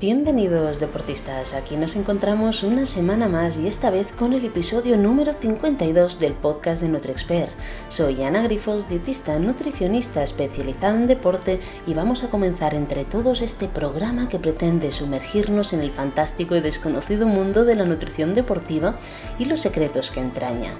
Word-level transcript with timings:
Bienvenidos 0.00 0.78
deportistas, 0.78 1.54
aquí 1.54 1.76
nos 1.76 1.96
encontramos 1.96 2.62
una 2.62 2.86
semana 2.86 3.26
más 3.26 3.56
y 3.58 3.66
esta 3.66 3.90
vez 3.90 4.12
con 4.12 4.32
el 4.32 4.44
episodio 4.44 4.96
número 4.96 5.32
52 5.32 6.20
del 6.20 6.34
podcast 6.34 6.82
de 6.82 6.88
NutriExpert. 6.88 7.50
Soy 7.88 8.22
Ana 8.22 8.42
Grifos, 8.42 8.88
dietista 8.88 9.36
nutricionista 9.40 10.22
especializada 10.22 10.94
en 10.94 11.08
deporte 11.08 11.58
y 11.84 11.94
vamos 11.94 12.22
a 12.22 12.30
comenzar 12.30 12.76
entre 12.76 13.04
todos 13.04 13.42
este 13.42 13.66
programa 13.66 14.28
que 14.28 14.38
pretende 14.38 14.92
sumergirnos 14.92 15.72
en 15.72 15.80
el 15.80 15.90
fantástico 15.90 16.54
y 16.54 16.60
desconocido 16.60 17.26
mundo 17.26 17.64
de 17.64 17.74
la 17.74 17.84
nutrición 17.84 18.36
deportiva 18.36 19.00
y 19.36 19.46
los 19.46 19.58
secretos 19.58 20.12
que 20.12 20.20
entraña. 20.20 20.74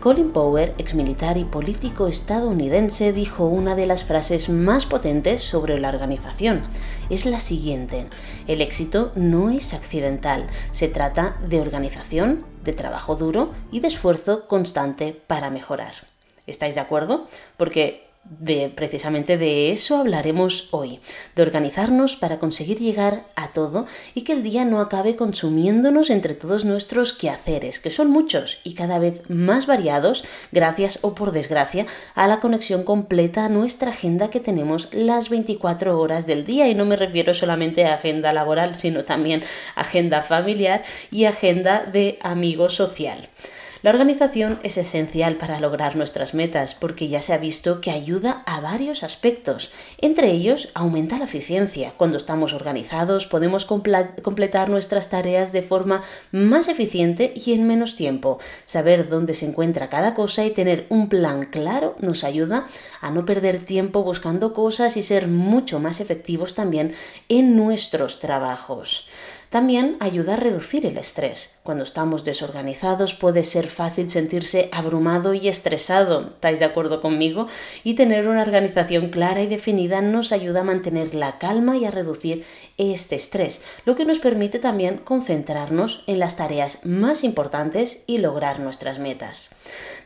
Colin 0.00 0.30
Powell, 0.30 0.74
exmilitar 0.78 1.38
y 1.38 1.44
político 1.44 2.06
estadounidense, 2.06 3.12
dijo 3.12 3.46
una 3.46 3.74
de 3.74 3.86
las 3.86 4.04
frases 4.04 4.48
más 4.48 4.86
potentes 4.86 5.42
sobre 5.42 5.80
la 5.80 5.88
organización. 5.88 6.62
Es 7.10 7.26
la 7.26 7.40
siguiente, 7.40 8.06
el 8.46 8.60
éxito 8.60 9.10
no 9.16 9.50
es 9.50 9.74
accidental, 9.74 10.46
se 10.70 10.86
trata 10.86 11.36
de 11.48 11.60
organización, 11.60 12.44
de 12.62 12.74
trabajo 12.74 13.16
duro 13.16 13.50
y 13.72 13.80
de 13.80 13.88
esfuerzo 13.88 14.46
constante 14.46 15.20
para 15.26 15.50
mejorar. 15.50 15.94
¿Estáis 16.46 16.76
de 16.76 16.80
acuerdo? 16.80 17.26
Porque 17.56 18.07
de 18.24 18.70
precisamente 18.74 19.38
de 19.38 19.72
eso 19.72 19.96
hablaremos 19.96 20.68
hoy, 20.70 21.00
de 21.34 21.42
organizarnos 21.42 22.16
para 22.16 22.38
conseguir 22.38 22.78
llegar 22.78 23.26
a 23.36 23.52
todo 23.52 23.86
y 24.14 24.22
que 24.22 24.32
el 24.32 24.42
día 24.42 24.64
no 24.64 24.80
acabe 24.80 25.16
consumiéndonos 25.16 26.10
entre 26.10 26.34
todos 26.34 26.64
nuestros 26.64 27.14
quehaceres, 27.14 27.80
que 27.80 27.90
son 27.90 28.10
muchos 28.10 28.58
y 28.64 28.74
cada 28.74 28.98
vez 28.98 29.22
más 29.30 29.66
variados, 29.66 30.24
gracias 30.52 30.98
o 31.02 31.14
por 31.14 31.32
desgracia, 31.32 31.86
a 32.14 32.28
la 32.28 32.40
conexión 32.40 32.84
completa 32.84 33.46
a 33.46 33.48
nuestra 33.48 33.90
agenda 33.90 34.30
que 34.30 34.40
tenemos 34.40 34.92
las 34.92 35.30
24 35.30 35.98
horas 35.98 36.26
del 36.26 36.44
día 36.44 36.68
y 36.68 36.74
no 36.74 36.84
me 36.84 36.96
refiero 36.96 37.32
solamente 37.32 37.86
a 37.86 37.94
agenda 37.94 38.32
laboral, 38.32 38.74
sino 38.74 39.04
también 39.04 39.42
agenda 39.74 40.22
familiar 40.22 40.84
y 41.10 41.24
agenda 41.24 41.84
de 41.84 42.18
amigo 42.22 42.68
social. 42.68 43.28
La 43.80 43.90
organización 43.90 44.58
es 44.64 44.76
esencial 44.76 45.36
para 45.36 45.60
lograr 45.60 45.94
nuestras 45.94 46.34
metas 46.34 46.74
porque 46.74 47.06
ya 47.06 47.20
se 47.20 47.32
ha 47.32 47.38
visto 47.38 47.80
que 47.80 47.92
ayuda 47.92 48.42
a 48.44 48.60
varios 48.60 49.04
aspectos. 49.04 49.70
Entre 49.98 50.32
ellos, 50.32 50.70
aumenta 50.74 51.16
la 51.16 51.26
eficiencia. 51.26 51.92
Cuando 51.96 52.18
estamos 52.18 52.54
organizados 52.54 53.28
podemos 53.28 53.66
completar 53.66 54.68
nuestras 54.68 55.10
tareas 55.10 55.52
de 55.52 55.62
forma 55.62 56.02
más 56.32 56.66
eficiente 56.66 57.32
y 57.36 57.52
en 57.52 57.68
menos 57.68 57.94
tiempo. 57.94 58.40
Saber 58.64 59.08
dónde 59.08 59.34
se 59.34 59.46
encuentra 59.46 59.88
cada 59.88 60.12
cosa 60.12 60.44
y 60.44 60.50
tener 60.50 60.86
un 60.88 61.08
plan 61.08 61.46
claro 61.46 61.94
nos 62.00 62.24
ayuda 62.24 62.66
a 63.00 63.12
no 63.12 63.24
perder 63.24 63.64
tiempo 63.64 64.02
buscando 64.02 64.52
cosas 64.54 64.96
y 64.96 65.02
ser 65.02 65.28
mucho 65.28 65.78
más 65.78 66.00
efectivos 66.00 66.56
también 66.56 66.94
en 67.28 67.56
nuestros 67.56 68.18
trabajos. 68.18 69.06
También 69.50 69.96
ayuda 70.00 70.34
a 70.34 70.36
reducir 70.36 70.84
el 70.84 70.98
estrés. 70.98 71.58
Cuando 71.62 71.84
estamos 71.84 72.22
desorganizados 72.24 73.14
puede 73.14 73.44
ser 73.44 73.68
fácil 73.68 74.10
sentirse 74.10 74.68
abrumado 74.72 75.32
y 75.32 75.48
estresado, 75.48 76.28
¿estáis 76.28 76.58
de 76.58 76.66
acuerdo 76.66 77.00
conmigo? 77.00 77.46
Y 77.82 77.94
tener 77.94 78.28
una 78.28 78.42
organización 78.42 79.08
clara 79.08 79.40
y 79.40 79.46
definida 79.46 80.02
nos 80.02 80.32
ayuda 80.32 80.60
a 80.60 80.64
mantener 80.64 81.14
la 81.14 81.38
calma 81.38 81.78
y 81.78 81.86
a 81.86 81.90
reducir 81.90 82.44
este 82.76 83.16
estrés, 83.16 83.62
lo 83.86 83.96
que 83.96 84.04
nos 84.04 84.18
permite 84.18 84.58
también 84.58 84.98
concentrarnos 84.98 86.04
en 86.06 86.18
las 86.18 86.36
tareas 86.36 86.84
más 86.84 87.24
importantes 87.24 88.04
y 88.06 88.18
lograr 88.18 88.60
nuestras 88.60 88.98
metas. 88.98 89.50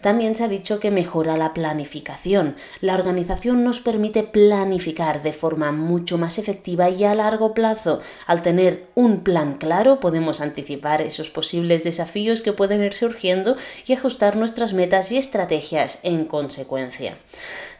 También 0.00 0.36
se 0.36 0.44
ha 0.44 0.48
dicho 0.48 0.78
que 0.78 0.90
mejora 0.90 1.36
la 1.36 1.52
planificación. 1.52 2.56
La 2.80 2.94
organización 2.94 3.64
nos 3.64 3.80
permite 3.80 4.22
planificar 4.22 5.22
de 5.22 5.32
forma 5.32 5.72
mucho 5.72 6.18
más 6.18 6.38
efectiva 6.38 6.90
y 6.90 7.04
a 7.04 7.14
largo 7.14 7.54
plazo. 7.54 8.00
Al 8.26 8.42
tener 8.42 8.86
un 8.94 9.20
claro 9.58 10.00
podemos 10.00 10.40
anticipar 10.40 11.02
esos 11.02 11.30
posibles 11.30 11.84
desafíos 11.84 12.42
que 12.42 12.52
pueden 12.52 12.82
ir 12.84 12.94
surgiendo 12.94 13.56
y 13.86 13.92
ajustar 13.92 14.36
nuestras 14.36 14.72
metas 14.72 15.10
y 15.12 15.18
estrategias 15.18 15.98
en 16.02 16.24
consecuencia. 16.24 17.16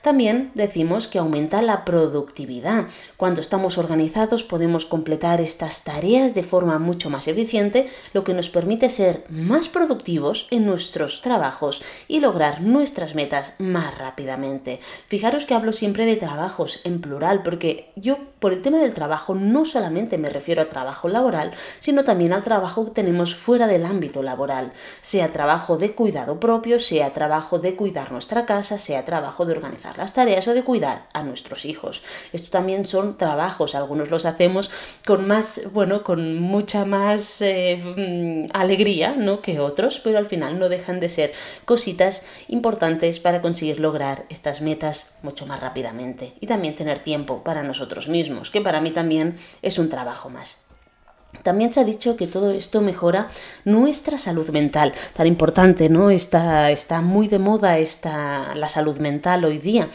También 0.02 0.50
decimos 0.54 1.06
que 1.06 1.20
aumenta 1.20 1.62
la 1.62 1.84
productividad. 1.84 2.86
Cuando 3.16 3.40
estamos 3.40 3.78
organizados 3.78 4.42
podemos 4.42 4.84
completar 4.84 5.40
estas 5.40 5.84
tareas 5.84 6.34
de 6.34 6.42
forma 6.42 6.80
mucho 6.80 7.08
más 7.08 7.28
eficiente, 7.28 7.88
lo 8.12 8.24
que 8.24 8.34
nos 8.34 8.50
permite 8.50 8.88
ser 8.88 9.24
más 9.28 9.68
productivos 9.68 10.48
en 10.50 10.66
nuestros 10.66 11.22
trabajos 11.22 11.82
y 12.08 12.18
lograr 12.18 12.62
nuestras 12.62 13.14
metas 13.14 13.54
más 13.58 13.96
rápidamente. 13.96 14.80
Fijaros 15.06 15.46
que 15.46 15.54
hablo 15.54 15.72
siempre 15.72 16.04
de 16.04 16.16
trabajos 16.16 16.80
en 16.82 17.00
plural, 17.00 17.44
porque 17.44 17.92
yo 17.94 18.18
por 18.40 18.52
el 18.52 18.60
tema 18.60 18.78
del 18.78 18.94
trabajo 18.94 19.36
no 19.36 19.64
solamente 19.64 20.18
me 20.18 20.30
refiero 20.30 20.62
a 20.62 20.68
trabajo 20.68 21.08
laboral, 21.08 21.52
sino 21.78 22.02
también 22.02 22.32
al 22.32 22.42
trabajo 22.42 22.86
que 22.86 22.90
tenemos 22.90 23.36
fuera 23.36 23.68
del 23.68 23.86
ámbito 23.86 24.24
laboral, 24.24 24.72
sea 25.00 25.30
trabajo 25.30 25.78
de 25.78 25.94
cuidado 25.94 26.40
propio, 26.40 26.80
sea 26.80 27.12
trabajo 27.12 27.60
de 27.60 27.76
cuidar 27.76 28.10
nuestra 28.10 28.46
casa, 28.46 28.78
sea 28.78 29.04
trabajo 29.04 29.46
de 29.46 29.52
organizar 29.52 29.91
las 29.96 30.14
tareas 30.14 30.46
o 30.48 30.54
de 30.54 30.64
cuidar 30.64 31.06
a 31.12 31.22
nuestros 31.22 31.64
hijos. 31.64 32.02
Esto 32.32 32.50
también 32.50 32.86
son 32.86 33.16
trabajos, 33.18 33.74
algunos 33.74 34.10
los 34.10 34.24
hacemos 34.24 34.70
con 35.06 35.26
más, 35.26 35.62
bueno, 35.72 36.02
con 36.02 36.38
mucha 36.38 36.84
más 36.84 37.42
eh, 37.42 37.76
mm, 37.76 38.50
alegría, 38.52 39.14
¿no? 39.16 39.40
Que 39.40 39.60
otros, 39.60 40.00
pero 40.02 40.18
al 40.18 40.26
final 40.26 40.58
no 40.58 40.68
dejan 40.68 41.00
de 41.00 41.08
ser 41.08 41.32
cositas 41.64 42.24
importantes 42.48 43.20
para 43.20 43.42
conseguir 43.42 43.80
lograr 43.80 44.24
estas 44.28 44.60
metas 44.60 45.14
mucho 45.22 45.46
más 45.46 45.60
rápidamente 45.60 46.34
y 46.40 46.46
también 46.46 46.76
tener 46.76 46.98
tiempo 46.98 47.42
para 47.42 47.62
nosotros 47.62 48.08
mismos, 48.08 48.50
que 48.50 48.60
para 48.60 48.80
mí 48.80 48.90
también 48.90 49.36
es 49.62 49.78
un 49.78 49.88
trabajo 49.88 50.28
más. 50.28 50.61
También 51.42 51.72
se 51.72 51.80
ha 51.80 51.84
dicho 51.84 52.16
que 52.16 52.26
todo 52.26 52.50
esto 52.50 52.82
mejora 52.82 53.28
nuestra 53.64 54.18
salud 54.18 54.50
mental, 54.50 54.92
tan 55.14 55.26
importante, 55.26 55.88
¿no? 55.88 56.10
Está, 56.10 56.70
está 56.70 57.00
muy 57.00 57.26
de 57.26 57.38
moda 57.38 57.78
esta, 57.78 58.54
la 58.54 58.68
salud 58.68 58.98
mental 58.98 59.44
hoy 59.44 59.58
día. 59.58 59.88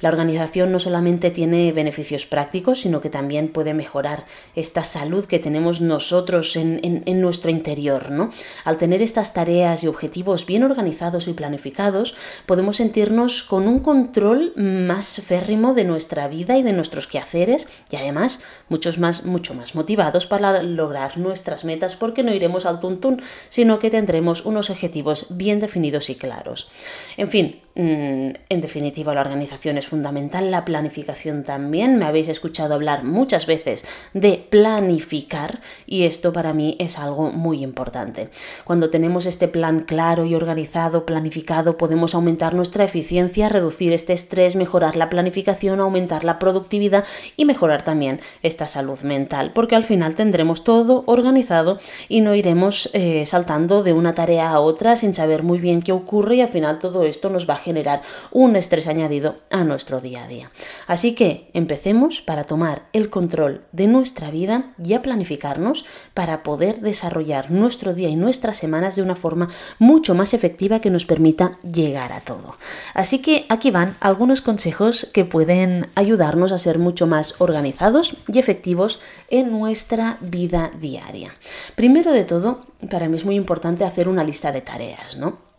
La 0.00 0.10
organización 0.10 0.70
no 0.70 0.78
solamente 0.78 1.30
tiene 1.30 1.72
beneficios 1.72 2.26
prácticos, 2.26 2.82
sino 2.82 3.00
que 3.00 3.10
también 3.10 3.48
puede 3.48 3.74
mejorar 3.74 4.26
esta 4.54 4.84
salud 4.84 5.24
que 5.24 5.38
tenemos 5.38 5.80
nosotros 5.80 6.56
en, 6.56 6.80
en 6.82 7.20
nuestro 7.20 7.50
interior, 7.50 8.10
¿no? 8.10 8.30
Al 8.64 8.76
tener 8.76 9.02
estas 9.02 9.32
tareas 9.32 9.82
y 9.82 9.88
objetivos 9.88 10.46
bien 10.46 10.62
organizados 10.62 11.26
y 11.26 11.32
planificados, 11.32 12.14
podemos 12.46 12.76
sentirnos 12.76 13.42
con 13.42 13.66
un 13.66 13.80
control 13.80 14.52
más 14.56 15.20
férrimo 15.24 15.74
de 15.74 15.84
nuestra 15.84 16.28
vida 16.28 16.58
y 16.58 16.62
de 16.62 16.74
nuestros 16.74 17.06
quehaceres 17.06 17.68
y 17.90 17.96
además 17.96 18.40
muchos 18.68 18.98
más, 18.98 19.24
mucho 19.24 19.54
más 19.54 19.74
motivados 19.74 20.26
para 20.26 20.62
lograr 20.82 21.18
nuestras 21.18 21.64
metas 21.64 21.96
porque 21.96 22.22
no 22.22 22.34
iremos 22.34 22.66
al 22.66 22.80
tuntún, 22.80 23.22
sino 23.48 23.78
que 23.78 23.90
tendremos 23.90 24.44
unos 24.44 24.70
objetivos 24.70 25.26
bien 25.30 25.60
definidos 25.60 26.10
y 26.10 26.16
claros. 26.16 26.68
En 27.16 27.28
fin, 27.28 27.62
Mm, 27.74 28.32
en 28.50 28.60
definitiva, 28.60 29.14
la 29.14 29.22
organización 29.22 29.78
es 29.78 29.86
fundamental, 29.86 30.50
la 30.50 30.66
planificación 30.66 31.42
también. 31.42 31.96
Me 31.96 32.04
habéis 32.04 32.28
escuchado 32.28 32.74
hablar 32.74 33.02
muchas 33.02 33.46
veces 33.46 33.86
de 34.12 34.46
planificar 34.50 35.62
y 35.86 36.02
esto 36.04 36.34
para 36.34 36.52
mí 36.52 36.76
es 36.78 36.98
algo 36.98 37.30
muy 37.30 37.62
importante. 37.62 38.28
Cuando 38.64 38.90
tenemos 38.90 39.24
este 39.24 39.48
plan 39.48 39.80
claro 39.80 40.26
y 40.26 40.34
organizado, 40.34 41.06
planificado, 41.06 41.78
podemos 41.78 42.14
aumentar 42.14 42.52
nuestra 42.52 42.84
eficiencia, 42.84 43.48
reducir 43.48 43.92
este 43.92 44.12
estrés, 44.12 44.54
mejorar 44.54 44.96
la 44.96 45.08
planificación, 45.08 45.80
aumentar 45.80 46.24
la 46.24 46.38
productividad 46.38 47.04
y 47.38 47.46
mejorar 47.46 47.84
también 47.84 48.20
esta 48.42 48.66
salud 48.66 49.00
mental, 49.00 49.52
porque 49.54 49.76
al 49.76 49.84
final 49.84 50.14
tendremos 50.14 50.62
todo 50.62 50.71
organizado 51.06 51.78
y 52.08 52.20
no 52.20 52.34
iremos 52.34 52.90
eh, 52.92 53.24
saltando 53.26 53.82
de 53.82 53.92
una 53.92 54.14
tarea 54.14 54.50
a 54.50 54.60
otra 54.60 54.96
sin 54.96 55.14
saber 55.14 55.42
muy 55.42 55.58
bien 55.58 55.80
qué 55.80 55.92
ocurre 55.92 56.36
y 56.36 56.40
al 56.40 56.48
final 56.48 56.78
todo 56.78 57.04
esto 57.04 57.30
nos 57.30 57.48
va 57.48 57.54
a 57.54 57.58
generar 57.58 58.02
un 58.30 58.56
estrés 58.56 58.86
añadido 58.86 59.36
a 59.50 59.64
nuestro 59.64 60.00
día 60.00 60.24
a 60.24 60.28
día. 60.28 60.50
Así 60.86 61.14
que 61.14 61.50
empecemos 61.54 62.20
para 62.20 62.44
tomar 62.44 62.82
el 62.92 63.10
control 63.10 63.62
de 63.72 63.86
nuestra 63.86 64.30
vida 64.30 64.72
y 64.82 64.94
a 64.94 65.02
planificarnos 65.02 65.84
para 66.14 66.42
poder 66.42 66.80
desarrollar 66.80 67.50
nuestro 67.50 67.94
día 67.94 68.08
y 68.08 68.16
nuestras 68.16 68.56
semanas 68.56 68.96
de 68.96 69.02
una 69.02 69.16
forma 69.16 69.48
mucho 69.78 70.14
más 70.14 70.34
efectiva 70.34 70.80
que 70.80 70.90
nos 70.90 71.04
permita 71.04 71.58
llegar 71.62 72.12
a 72.12 72.20
todo. 72.20 72.56
Así 72.94 73.18
que 73.20 73.46
aquí 73.48 73.70
van 73.70 73.96
algunos 74.00 74.40
consejos 74.40 75.08
que 75.12 75.24
pueden 75.24 75.88
ayudarnos 75.94 76.52
a 76.52 76.58
ser 76.58 76.78
mucho 76.78 77.06
más 77.06 77.34
organizados 77.38 78.16
y 78.28 78.38
efectivos 78.38 79.00
en 79.28 79.50
nuestra 79.50 80.18
vida 80.20 80.61
diaria. 80.68 81.34
Primero 81.74 82.12
de 82.12 82.24
todo, 82.24 82.66
para 82.90 83.08
mí 83.08 83.16
es 83.16 83.24
muy 83.24 83.36
importante 83.36 83.84
hacer 83.84 84.08
una 84.08 84.24
lista 84.24 84.52
de 84.52 84.60
tareas, 84.60 85.16
¿no? 85.16 85.51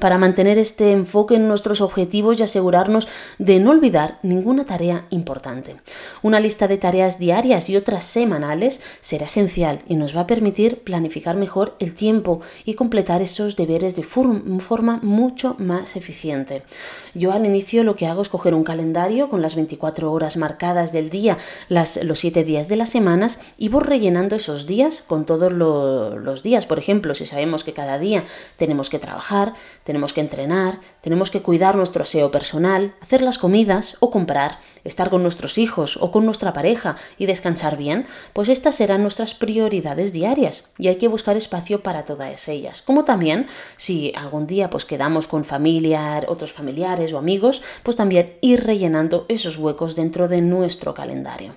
Para 0.00 0.18
mantener 0.18 0.58
este 0.58 0.92
enfoque 0.92 1.36
en 1.36 1.48
nuestros 1.48 1.80
objetivos 1.80 2.38
y 2.38 2.42
asegurarnos 2.42 3.08
de 3.38 3.60
no 3.60 3.70
olvidar 3.70 4.18
ninguna 4.22 4.64
tarea 4.64 5.06
importante. 5.10 5.76
Una 6.22 6.40
lista 6.40 6.68
de 6.68 6.78
tareas 6.78 7.18
diarias 7.18 7.70
y 7.70 7.76
otras 7.76 8.04
semanales 8.04 8.80
será 9.00 9.26
esencial 9.26 9.80
y 9.88 9.96
nos 9.96 10.16
va 10.16 10.22
a 10.22 10.26
permitir 10.26 10.82
planificar 10.82 11.36
mejor 11.36 11.76
el 11.78 11.94
tiempo 11.94 12.40
y 12.64 12.74
completar 12.74 13.22
esos 13.22 13.56
deberes 13.56 13.96
de 13.96 14.02
forma 14.02 15.00
mucho 15.02 15.56
más 15.58 15.96
eficiente. 15.96 16.62
Yo 17.14 17.32
al 17.32 17.46
inicio 17.46 17.84
lo 17.84 17.96
que 17.96 18.06
hago 18.06 18.22
es 18.22 18.28
coger 18.28 18.54
un 18.54 18.64
calendario 18.64 19.28
con 19.28 19.42
las 19.42 19.54
24 19.54 20.12
horas 20.12 20.36
marcadas 20.36 20.92
del 20.92 21.10
día, 21.10 21.38
los 21.68 22.18
7 22.18 22.44
días 22.44 22.68
de 22.68 22.76
las 22.76 22.90
semanas 22.90 23.38
y 23.58 23.68
voy 23.68 23.84
rellenando 23.84 24.36
esos 24.36 24.66
días 24.66 25.02
con 25.06 25.26
todos 25.26 25.52
los 25.52 26.42
días. 26.42 26.66
Por 26.66 26.78
ejemplo, 26.78 27.14
si 27.14 27.26
sabemos 27.26 27.64
que 27.64 27.72
cada 27.72 27.98
día 27.98 28.24
tenemos 28.56 28.90
que 28.90 28.98
trabajar, 28.98 29.54
tenemos 29.86 30.12
que 30.12 30.20
entrenar, 30.20 30.80
tenemos 31.00 31.30
que 31.30 31.42
cuidar 31.42 31.76
nuestro 31.76 32.02
aseo 32.02 32.32
personal, 32.32 32.96
hacer 33.00 33.22
las 33.22 33.38
comidas 33.38 33.96
o 34.00 34.10
comprar, 34.10 34.58
estar 34.82 35.10
con 35.10 35.22
nuestros 35.22 35.58
hijos 35.58 35.96
o 36.00 36.10
con 36.10 36.26
nuestra 36.26 36.52
pareja 36.52 36.96
y 37.18 37.26
descansar 37.26 37.76
bien, 37.76 38.04
pues 38.32 38.48
estas 38.48 38.74
serán 38.74 39.02
nuestras 39.02 39.34
prioridades 39.34 40.12
diarias 40.12 40.64
y 40.76 40.88
hay 40.88 40.96
que 40.96 41.06
buscar 41.06 41.36
espacio 41.36 41.84
para 41.84 42.04
todas 42.04 42.48
ellas. 42.48 42.82
Como 42.82 43.04
también 43.04 43.46
si 43.76 44.12
algún 44.16 44.48
día 44.48 44.70
pues 44.70 44.84
quedamos 44.84 45.28
con 45.28 45.44
familiar, 45.44 46.26
otros 46.28 46.52
familiares 46.52 47.12
o 47.12 47.18
amigos, 47.18 47.62
pues 47.84 47.96
también 47.96 48.34
ir 48.40 48.64
rellenando 48.64 49.24
esos 49.28 49.56
huecos 49.56 49.94
dentro 49.94 50.26
de 50.26 50.42
nuestro 50.42 50.94
calendario. 50.94 51.54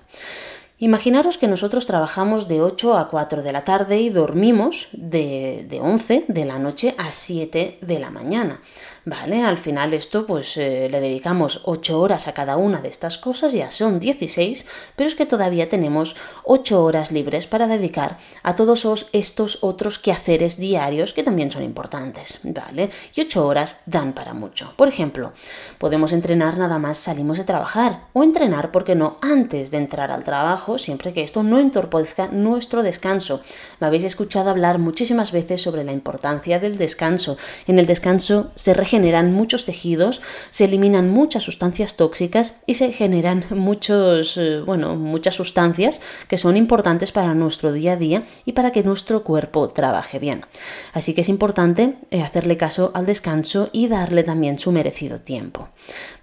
Imaginaros 0.82 1.38
que 1.38 1.50
nosotros 1.50 1.86
trabajamos 1.86 2.48
de 2.48 2.62
8 2.62 2.98
a 2.98 3.10
4 3.10 3.44
de 3.44 3.52
la 3.52 3.66
tarde 3.66 4.00
y 4.00 4.10
dormimos 4.10 4.88
de, 4.94 5.66
de 5.70 5.82
11 5.82 6.24
de 6.30 6.46
la 6.46 6.58
noche 6.58 6.96
a 6.98 7.12
7 7.12 7.80
de 7.82 8.00
la 8.00 8.12
mañana. 8.12 8.62
Vale, 9.10 9.44
al 9.44 9.58
final 9.58 9.96
esto 9.96 10.28
pues 10.28 10.56
eh, 10.58 10.88
le 10.88 11.00
dedicamos 11.00 11.62
8 11.64 12.00
horas 12.00 12.28
a 12.28 12.34
cada 12.34 12.58
una 12.58 12.80
de 12.80 12.90
estas 12.90 13.18
cosas, 13.18 13.54
ya 13.54 13.72
son 13.72 14.00
16, 14.00 14.68
pero 14.96 15.08
es 15.08 15.16
que 15.16 15.26
todavía 15.26 15.68
tenemos 15.68 16.16
8 16.44 16.84
horas 16.84 17.12
libres 17.12 17.48
para 17.48 17.66
dedicar 17.66 18.20
a 18.44 18.54
todos 18.54 19.08
estos 19.12 19.58
otros 19.62 19.98
quehaceres 19.98 20.58
diarios 20.58 21.14
que 21.14 21.24
también 21.24 21.52
son 21.52 21.64
importantes, 21.64 22.40
¿vale? 22.44 22.92
Y 23.16 23.22
8 23.22 23.48
horas 23.48 23.82
dan 23.88 24.14
para 24.14 24.36
mucho. 24.36 24.76
Por 24.76 24.88
ejemplo, 24.88 25.34
podemos 25.80 26.14
entrenar 26.14 26.60
nada 26.60 26.78
más 26.78 27.00
salimos 27.00 27.40
de 27.40 27.46
trabajar 27.46 28.02
o 28.14 28.22
entrenar, 28.22 28.72
porque 28.72 28.94
no?, 28.94 29.18
antes 29.22 29.72
de 29.72 29.80
entrar 29.80 30.12
al 30.12 30.24
trabajo, 30.24 30.78
siempre 30.78 31.14
que 31.14 31.24
esto 31.24 31.42
no 31.42 31.58
entorpezca 31.58 32.28
nuestro 32.28 32.84
descanso. 32.84 33.42
Me 33.80 33.88
habéis 33.88 34.04
escuchado 34.04 34.52
hablar 34.52 34.78
muchísimas 34.78 35.32
veces 35.32 35.64
sobre 35.64 35.84
la 35.84 35.94
importancia 35.94 36.60
del 36.60 36.78
descanso. 36.78 37.40
En 37.66 37.80
el 37.80 37.88
descanso 37.88 38.52
se 38.54 38.76
regenera 38.76 38.99
generan 39.00 39.34
muchos 39.34 39.64
tejidos, 39.64 40.22
se 40.50 40.66
eliminan 40.66 41.10
muchas 41.10 41.44
sustancias 41.44 41.96
tóxicas 41.96 42.58
y 42.66 42.74
se 42.74 42.92
generan 42.92 43.46
muchos, 43.52 44.36
eh, 44.36 44.60
bueno, 44.60 44.98
muchas 44.98 45.36
sustancias 45.36 46.02
que 46.28 46.38
son 46.38 46.58
importantes 46.58 47.14
para 47.14 47.34
nuestro 47.34 47.72
día 47.72 47.94
a 47.94 47.96
día 47.96 48.26
y 48.44 48.52
para 48.52 48.72
que 48.72 48.84
nuestro 48.84 49.24
cuerpo 49.24 49.70
trabaje 49.70 50.20
bien. 50.20 50.46
Así 50.92 51.14
que 51.14 51.22
es 51.22 51.30
importante 51.30 51.96
eh, 52.12 52.22
hacerle 52.22 52.58
caso 52.58 52.92
al 52.94 53.06
descanso 53.06 53.70
y 53.72 53.88
darle 53.88 54.24
también 54.24 54.60
su 54.60 54.74
merecido 54.74 55.22
tiempo. 55.22 55.70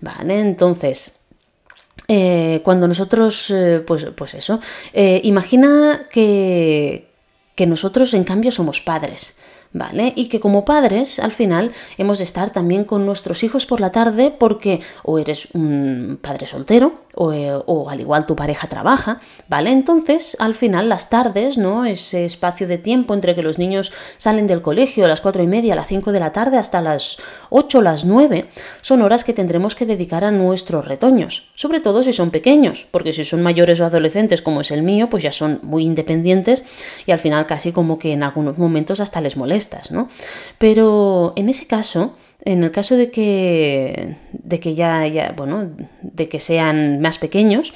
Vale, 0.01 0.41
entonces. 0.41 1.21
Eh, 2.09 2.61
cuando 2.63 2.87
nosotros, 2.87 3.53
pues, 3.87 4.07
pues 4.15 4.35
eso, 4.35 4.61
imagina 5.23 6.07
que, 6.13 7.09
que 7.55 7.67
nosotros 7.67 8.13
en 8.13 8.23
cambio 8.23 8.53
somos 8.53 8.83
padres. 8.83 9.36
¿Vale? 9.73 10.13
Y 10.17 10.29
que 10.29 10.41
como 10.41 10.65
padres, 10.65 11.19
al 11.19 11.33
final, 11.33 11.73
hemos 11.99 12.19
de 12.19 12.25
estar 12.25 12.51
también 12.51 12.85
con 12.85 13.07
nuestros 13.07 13.43
hijos 13.45 13.67
por 13.67 13.81
la 13.81 13.93
tarde 13.93 14.35
porque 14.37 14.81
o 15.05 15.19
eres 15.19 15.49
un 15.55 16.19
padre 16.21 16.47
soltero 16.47 17.07
eh, 17.33 17.59
o, 17.67 17.89
al 17.89 18.01
igual 18.01 18.27
tu 18.27 18.37
pareja 18.37 18.69
trabaja, 18.69 19.21
¿vale? 19.49 19.71
Entonces, 19.71 20.37
al 20.39 20.55
final, 20.55 20.91
las 20.91 21.09
tardes, 21.09 21.57
¿no? 21.57 21.87
Ese 21.87 22.27
espacio 22.27 22.69
de 22.69 22.77
tiempo 22.77 23.15
entre 23.15 23.35
que 23.35 23.43
los 23.43 23.59
niños 23.59 23.93
salen 24.19 24.47
del 24.47 24.61
colegio 24.61 25.07
a 25.07 25.09
las 25.09 25.23
cuatro 25.23 25.43
y 25.43 25.47
media, 25.47 25.73
a 25.73 25.77
las 25.77 25.87
5 25.87 26.13
de 26.13 26.21
la 26.21 26.33
tarde, 26.33 26.59
hasta 26.59 26.83
las 26.83 27.17
8 27.51 27.79
o 27.79 27.83
las 27.83 28.05
9, 28.05 28.49
son 28.83 29.03
horas 29.03 29.25
que 29.25 29.33
tendremos 29.33 29.75
que 29.75 29.87
dedicar 29.87 30.25
a 30.25 30.31
nuestros 30.31 30.87
retoños, 30.87 31.49
sobre 31.55 31.81
todo 31.81 32.03
si 32.03 32.13
son 32.13 32.31
pequeños, 32.31 32.87
porque 32.91 33.13
si 33.13 33.25
son 33.25 33.43
mayores 33.43 33.81
o 33.81 33.87
adolescentes 33.87 34.43
como 34.43 34.61
es 34.61 34.71
el 34.71 34.83
mío, 34.83 35.09
pues 35.09 35.23
ya 35.23 35.33
son 35.33 35.61
muy 35.63 35.85
independientes 35.85 36.65
y 37.07 37.13
al 37.13 37.19
final 37.19 37.47
casi 37.47 37.73
como 37.73 37.99
que 37.99 38.13
en 38.13 38.23
algunos 38.23 38.59
momentos 38.59 39.01
hasta 39.01 39.21
les 39.21 39.37
molestas, 39.67 39.91
¿no? 39.91 40.09
Pero 40.59 41.33
en 41.37 41.49
ese 41.49 41.67
caso, 41.67 42.17
en 42.45 42.65
el 42.65 42.71
caso 42.71 42.97
de 42.97 43.11
que, 43.11 44.17
de 44.33 44.61
que 44.61 44.75
ya, 44.75 45.07
ya, 45.07 45.35
bueno, 45.37 45.71
de 46.03 46.29
que 46.29 46.41
sean 46.41 47.01
más 47.01 47.19
pequeños, 47.19 47.73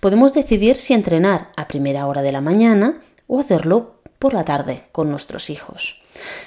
podemos 0.00 0.32
decidir 0.32 0.76
si 0.76 0.94
entrenar 0.94 1.48
a 1.56 1.68
primera 1.68 2.06
hora 2.06 2.22
de 2.22 2.32
la 2.32 2.40
mañana 2.40 3.00
o 3.26 3.40
hacerlo 3.40 4.00
por 4.18 4.34
la 4.34 4.44
tarde 4.44 4.84
con 4.92 5.10
nuestros 5.10 5.50
hijos. 5.50 5.96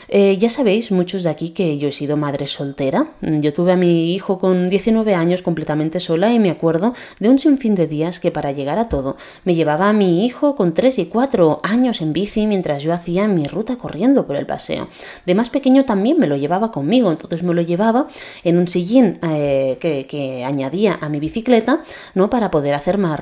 Eh, 0.07 0.37
ya 0.37 0.49
sabéis, 0.49 0.91
muchos 0.91 1.23
de 1.23 1.29
aquí, 1.29 1.49
que 1.49 1.77
yo 1.77 1.87
he 1.87 1.91
sido 1.91 2.17
madre 2.17 2.47
soltera. 2.47 3.07
Yo 3.21 3.53
tuve 3.53 3.71
a 3.71 3.75
mi 3.75 4.13
hijo 4.13 4.39
con 4.39 4.69
19 4.69 5.15
años 5.15 5.41
completamente 5.41 5.99
sola 5.99 6.33
y 6.33 6.39
me 6.39 6.51
acuerdo 6.51 6.93
de 7.19 7.29
un 7.29 7.39
sinfín 7.39 7.75
de 7.75 7.87
días 7.87 8.19
que 8.19 8.31
para 8.31 8.51
llegar 8.51 8.79
a 8.79 8.89
todo 8.89 9.17
me 9.43 9.55
llevaba 9.55 9.89
a 9.89 9.93
mi 9.93 10.25
hijo 10.25 10.55
con 10.55 10.73
3 10.73 10.99
y 10.99 11.05
4 11.05 11.61
años 11.63 12.01
en 12.01 12.13
bici 12.13 12.47
mientras 12.47 12.83
yo 12.83 12.93
hacía 12.93 13.27
mi 13.27 13.45
ruta 13.45 13.77
corriendo 13.77 14.27
por 14.27 14.35
el 14.35 14.45
paseo. 14.45 14.87
De 15.25 15.35
más 15.35 15.49
pequeño 15.49 15.85
también 15.85 16.19
me 16.19 16.27
lo 16.27 16.37
llevaba 16.37 16.71
conmigo, 16.71 17.11
entonces 17.11 17.43
me 17.43 17.53
lo 17.53 17.61
llevaba 17.61 18.07
en 18.43 18.57
un 18.57 18.67
sillín 18.67 19.19
eh, 19.23 19.77
que, 19.79 20.43
añadía 20.45 20.97
a 21.01 21.09
mi 21.09 21.19
bicicleta 21.19 21.83
¿no? 22.13 22.29
para 22.29 22.51
poder 22.51 22.73
hacer 22.73 22.97
más 22.97 23.19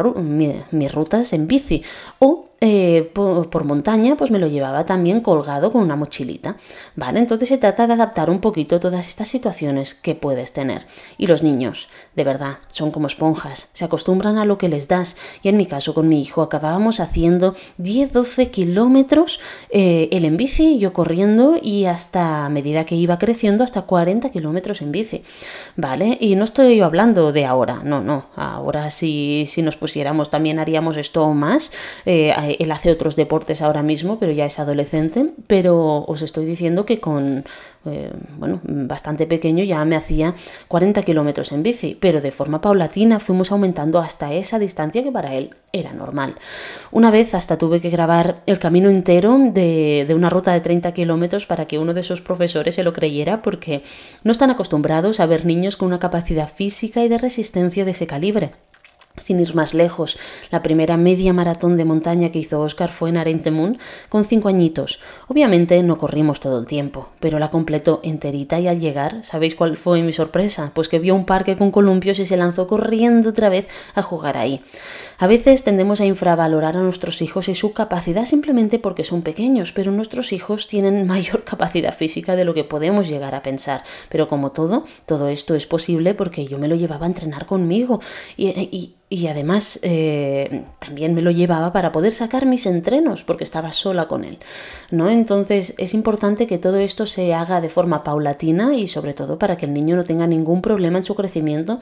mis 0.72 0.92
rutas 0.92 1.34
en 1.34 1.48
bici. 1.48 1.84
O 2.20 2.48
eh, 2.66 3.12
por, 3.14 3.66
montaña, 3.66 4.16
pues 4.16 4.32
me 4.32 4.40
lo 4.40 4.48
llevaba 4.48 4.86
también 4.86 5.20
colgado 5.20 5.74
con 5.74 5.82
una 5.82 5.98
mochilita. 5.98 6.56
¿Vale? 6.96 7.20
Entonces 7.20 7.50
se 7.50 7.58
trata 7.58 7.88
de 7.88 7.94
adaptar 7.94 8.30
un 8.30 8.40
poquito 8.40 8.80
todas 8.80 9.10
estas 9.10 9.28
situaciones 9.28 9.94
que 9.94 10.16
puedes 10.16 10.54
tener. 10.54 10.86
Y 11.18 11.28
los 11.28 11.44
niños, 11.44 11.90
de 12.16 12.24
verdad, 12.24 12.58
son 12.68 12.92
como 12.92 13.08
esponjas, 13.08 13.70
se 13.74 13.86
acostumbran 13.86 14.38
a 14.38 14.46
lo 14.46 14.58
que 14.58 14.70
les 14.70 14.88
das. 14.88 15.16
Y 15.42 15.50
en 15.50 15.58
mi 15.58 15.66
caso 15.66 15.94
con 15.94 16.08
mi 16.08 16.22
hijo 16.22 16.42
acabábamos 16.42 17.00
haciendo 17.00 17.56
10-12 17.80 18.52
kilómetros 18.52 19.40
eh, 19.70 20.10
él 20.12 20.26
en 20.26 20.38
bici, 20.38 20.80
yo 20.80 20.94
corriendo 20.94 21.58
y 21.62 21.86
hasta 21.86 22.46
a 22.46 22.50
medida 22.50 22.86
que 22.86 22.96
iba 22.96 23.18
creciendo 23.18 23.64
hasta 23.64 23.84
40 23.84 24.30
kilómetros 24.32 24.82
en 24.82 24.92
bici. 24.92 25.24
¿Vale? 25.76 26.18
Y 26.20 26.36
no 26.36 26.44
estoy 26.44 26.82
hablando 26.82 27.32
de 27.32 27.46
ahora, 27.46 27.82
no, 27.84 28.02
no. 28.02 28.26
Ahora 28.36 28.92
si, 28.92 29.46
si 29.48 29.62
nos 29.62 29.76
pusiéramos 29.76 30.30
también 30.30 30.60
haríamos 30.60 30.98
esto 30.98 31.24
o 31.24 31.34
más. 31.34 31.72
Eh, 32.06 32.34
él 32.60 32.72
hace 32.72 32.92
otros 32.92 33.16
deportes 33.16 33.62
ahora 33.62 33.84
mismo, 33.84 34.20
pero 34.20 34.32
ya 34.32 34.46
es 34.46 34.60
adolescente, 34.60 35.32
pero 35.48 36.06
os 36.08 36.22
estoy 36.22 36.46
diciendo 36.46 36.63
que 36.86 37.00
con, 37.00 37.46
eh, 37.86 38.12
bueno, 38.38 38.62
bastante 38.64 39.28
pequeño 39.28 39.64
ya 39.64 39.84
me 39.86 39.96
hacía 39.96 40.34
40 40.68 41.04
kilómetros 41.04 41.52
en 41.52 41.64
bici, 41.64 41.98
pero 42.00 42.22
de 42.22 42.32
forma 42.32 42.62
paulatina 42.62 43.20
fuimos 43.20 43.52
aumentando 43.52 44.00
hasta 44.00 44.34
esa 44.34 44.60
distancia 44.60 45.04
que 45.04 45.12
para 45.12 45.36
él 45.36 45.56
era 45.72 45.94
normal. 45.94 46.36
Una 46.92 47.12
vez 47.12 47.34
hasta 47.34 47.58
tuve 47.58 47.82
que 47.82 47.90
grabar 47.90 48.42
el 48.46 48.60
camino 48.60 48.90
entero 48.90 49.38
de, 49.38 50.06
de 50.08 50.14
una 50.16 50.30
ruta 50.30 50.54
de 50.54 50.62
30 50.62 50.94
kilómetros 50.94 51.46
para 51.46 51.66
que 51.66 51.80
uno 51.80 51.94
de 51.94 52.04
sus 52.04 52.22
profesores 52.22 52.76
se 52.76 52.84
lo 52.84 52.94
creyera 52.94 53.42
porque 53.42 53.84
no 54.24 54.32
están 54.32 54.50
acostumbrados 54.50 55.20
a 55.20 55.26
ver 55.26 55.46
niños 55.46 55.76
con 55.76 55.88
una 55.88 56.00
capacidad 56.00 56.50
física 56.50 57.04
y 57.04 57.10
de 57.10 57.18
resistencia 57.18 57.86
de 57.86 57.92
ese 57.92 58.08
calibre. 58.08 58.52
Sin 59.16 59.40
ir 59.40 59.54
más 59.54 59.76
lejos, 59.76 60.18
la 60.50 60.64
primera 60.64 60.98
media 60.98 61.34
maratón 61.34 61.78
de 61.78 61.86
montaña 61.86 62.32
que 62.32 62.40
hizo 62.40 62.60
Oscar 62.62 62.92
fue 62.92 63.10
en 63.10 63.18
Arentemun 63.18 63.78
con 64.10 64.26
cinco 64.26 64.50
añitos. 64.50 65.00
Obviamente 65.28 65.84
no 65.84 66.00
corrimos 66.00 66.40
todo 66.40 66.60
el 66.60 66.66
tiempo, 66.66 67.10
pero 67.20 67.38
la 67.38 67.52
completó 67.52 68.00
enterita 68.02 68.60
y 68.60 68.68
al 68.68 68.80
llegar, 68.80 69.24
¿sabéis 69.24 69.54
cuál 69.54 69.78
fue 69.78 70.02
mi 70.02 70.14
sorpresa? 70.14 70.72
Pues 70.74 70.90
que 70.90 70.98
vio 70.98 71.14
un 71.14 71.26
parque 71.26 71.56
con 71.56 71.70
columpios 71.70 72.18
y 72.18 72.26
se 72.26 72.38
lanzó 72.38 72.66
corriendo 72.66 73.30
otra 73.30 73.50
vez 73.50 73.68
a 73.94 74.02
jugar 74.02 74.36
ahí. 74.36 74.62
A 75.20 75.28
veces 75.28 75.64
tendemos 75.64 76.02
a 76.02 76.06
infravalorar 76.06 76.76
a 76.76 76.82
nuestros 76.82 77.22
hijos 77.22 77.50
y 77.50 77.54
su 77.54 77.72
capacidad 77.72 78.26
simplemente 78.26 78.80
porque 78.80 79.04
son 79.04 79.22
pequeños, 79.22 79.74
pero 79.74 79.92
nuestros 79.92 80.34
hijos 80.34 80.68
tienen 80.68 81.06
mayor 81.08 81.44
capacidad 81.44 81.96
física 81.96 82.36
de 82.36 82.46
lo 82.46 82.56
que 82.56 82.64
podemos 82.64 83.08
llegar 83.08 83.36
a 83.36 83.44
pensar. 83.44 83.84
Pero 84.10 84.28
como 84.28 84.52
todo, 84.54 84.86
todo 85.06 85.28
esto 85.28 85.54
es 85.54 85.68
posible 85.68 86.16
porque 86.16 86.48
yo 86.48 86.58
me 86.58 86.68
lo 86.68 86.76
llevaba 86.76 87.06
a 87.06 87.10
entrenar 87.10 87.46
conmigo 87.46 88.02
y, 88.38 88.48
y 88.48 88.96
y 89.14 89.28
además 89.28 89.78
eh, 89.84 90.66
también 90.80 91.14
me 91.14 91.22
lo 91.22 91.30
llevaba 91.30 91.72
para 91.72 91.92
poder 91.92 92.14
sacar 92.14 92.48
mis 92.48 92.66
entrenos 92.66 93.24
porque 93.24 93.44
estaba 93.44 93.72
sola 93.72 94.08
con 94.08 94.24
él, 94.26 94.40
¿no? 94.90 95.08
Entonces 95.08 95.76
es 95.78 95.94
importante 95.94 96.48
que 96.48 96.58
todo 96.58 96.78
esto 96.78 97.06
se 97.06 97.32
haga 97.36 97.62
de 97.62 97.70
forma 97.70 98.04
paulatina 98.04 98.74
y 98.74 98.88
sobre 98.88 99.14
todo 99.14 99.38
para 99.38 99.56
que 99.56 99.68
el 99.68 99.74
niño 99.74 99.96
no 99.96 100.04
tenga 100.04 100.26
ningún 100.26 100.64
problema 100.64 100.98
en 100.98 101.04
su 101.04 101.14
crecimiento 101.14 101.80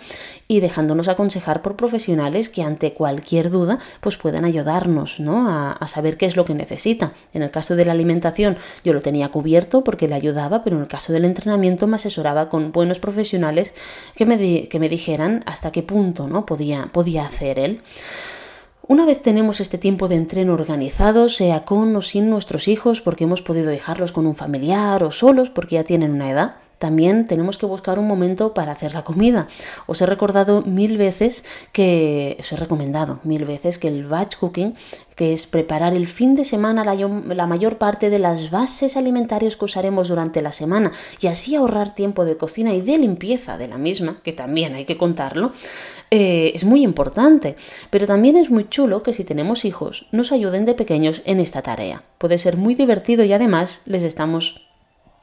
y 0.49 0.59
dejándonos 0.59 1.07
aconsejar 1.07 1.61
por 1.61 1.77
profesionales 1.77 2.49
que 2.49 2.63
ante 2.63 2.93
cualquier 2.93 3.49
duda 3.49 3.79
pues 4.01 4.17
puedan 4.17 4.43
ayudarnos, 4.43 5.21
¿no? 5.21 5.47
A, 5.49 5.87
saber 5.87 6.17
qué 6.17 6.25
es 6.25 6.35
lo 6.35 6.43
que 6.43 6.53
necesita. 6.53 7.13
En 7.33 7.43
el 7.43 7.51
caso 7.51 7.77
de 7.77 7.85
la 7.85 7.93
alimentación 7.93 8.57
yo 8.83 8.91
lo 8.91 9.01
tenía 9.01 9.29
cubierto 9.29 9.85
porque 9.85 10.09
le 10.09 10.15
ayudaba, 10.15 10.65
pero 10.65 10.75
en 10.75 10.81
el 10.81 10.89
caso 10.89 11.13
del 11.13 11.23
entrenamiento 11.23 11.87
me 11.87 11.95
asesoraba 11.95 12.49
con 12.49 12.73
buenos 12.73 12.99
profesionales 12.99 13.73
que 14.17 14.25
me, 14.25 14.67
que 14.67 14.79
me 14.79 14.89
dijeran 14.89 15.43
hasta 15.45 15.71
qué 15.71 15.81
punto, 15.81 16.27
¿no? 16.27 16.45
Podía, 16.45 16.89
podía 16.91 17.20
hacer 17.21 17.59
él. 17.59 17.81
Una 18.87 19.05
vez 19.05 19.21
tenemos 19.21 19.61
este 19.61 19.77
tiempo 19.77 20.07
de 20.07 20.15
entreno 20.15 20.53
organizado, 20.53 21.29
sea 21.29 21.63
con 21.63 21.95
o 21.95 22.01
sin 22.01 22.29
nuestros 22.29 22.67
hijos, 22.67 22.99
porque 22.99 23.23
hemos 23.23 23.41
podido 23.41 23.69
dejarlos 23.69 24.11
con 24.11 24.27
un 24.27 24.35
familiar 24.35 25.03
o 25.03 25.11
solos 25.11 25.49
porque 25.49 25.75
ya 25.75 25.83
tienen 25.83 26.11
una 26.11 26.29
edad, 26.29 26.55
también 26.81 27.27
tenemos 27.27 27.59
que 27.59 27.67
buscar 27.67 27.99
un 27.99 28.07
momento 28.07 28.55
para 28.55 28.71
hacer 28.71 28.95
la 28.95 29.03
comida. 29.03 29.47
Os 29.85 30.01
he 30.01 30.07
recordado 30.07 30.63
mil 30.63 30.97
veces 30.97 31.45
que, 31.73 32.35
os 32.39 32.51
he 32.51 32.55
recomendado 32.55 33.19
mil 33.23 33.45
veces 33.45 33.77
que 33.77 33.87
el 33.87 34.07
batch 34.07 34.37
cooking, 34.37 34.73
que 35.15 35.31
es 35.31 35.45
preparar 35.45 35.93
el 35.93 36.07
fin 36.07 36.33
de 36.33 36.43
semana 36.43 36.83
la, 36.83 37.45
mayor 37.45 37.77
parte 37.77 38.09
de 38.09 38.17
las 38.17 38.49
bases 38.49 38.97
alimentarias 38.97 39.57
que 39.57 39.65
usaremos 39.65 40.07
durante 40.07 40.41
la 40.41 40.51
semana 40.51 40.91
y 41.19 41.27
así 41.27 41.55
ahorrar 41.55 41.93
tiempo 41.93 42.25
de 42.25 42.35
cocina 42.35 42.73
y 42.73 42.81
de 42.81 42.97
limpieza 42.97 43.59
de 43.59 43.67
la 43.67 43.77
misma, 43.77 44.19
que 44.23 44.33
también 44.33 44.73
hay 44.73 44.85
que 44.85 44.97
contarlo, 44.97 45.51
eh, 46.09 46.51
es 46.55 46.63
muy 46.63 46.83
importante. 46.83 47.57
Pero 47.91 48.07
también 48.07 48.37
es 48.37 48.49
muy 48.49 48.67
chulo 48.67 49.03
que 49.03 49.13
si 49.13 49.23
tenemos 49.23 49.65
hijos 49.65 50.07
nos 50.11 50.31
ayuden 50.31 50.65
de 50.65 50.73
pequeños 50.73 51.21
en 51.25 51.39
esta 51.39 51.61
tarea. 51.61 52.01
Puede 52.17 52.39
ser 52.39 52.57
muy 52.57 52.73
divertido 52.73 53.23
y 53.23 53.33
además 53.33 53.81
les 53.85 54.01
estamos 54.01 54.70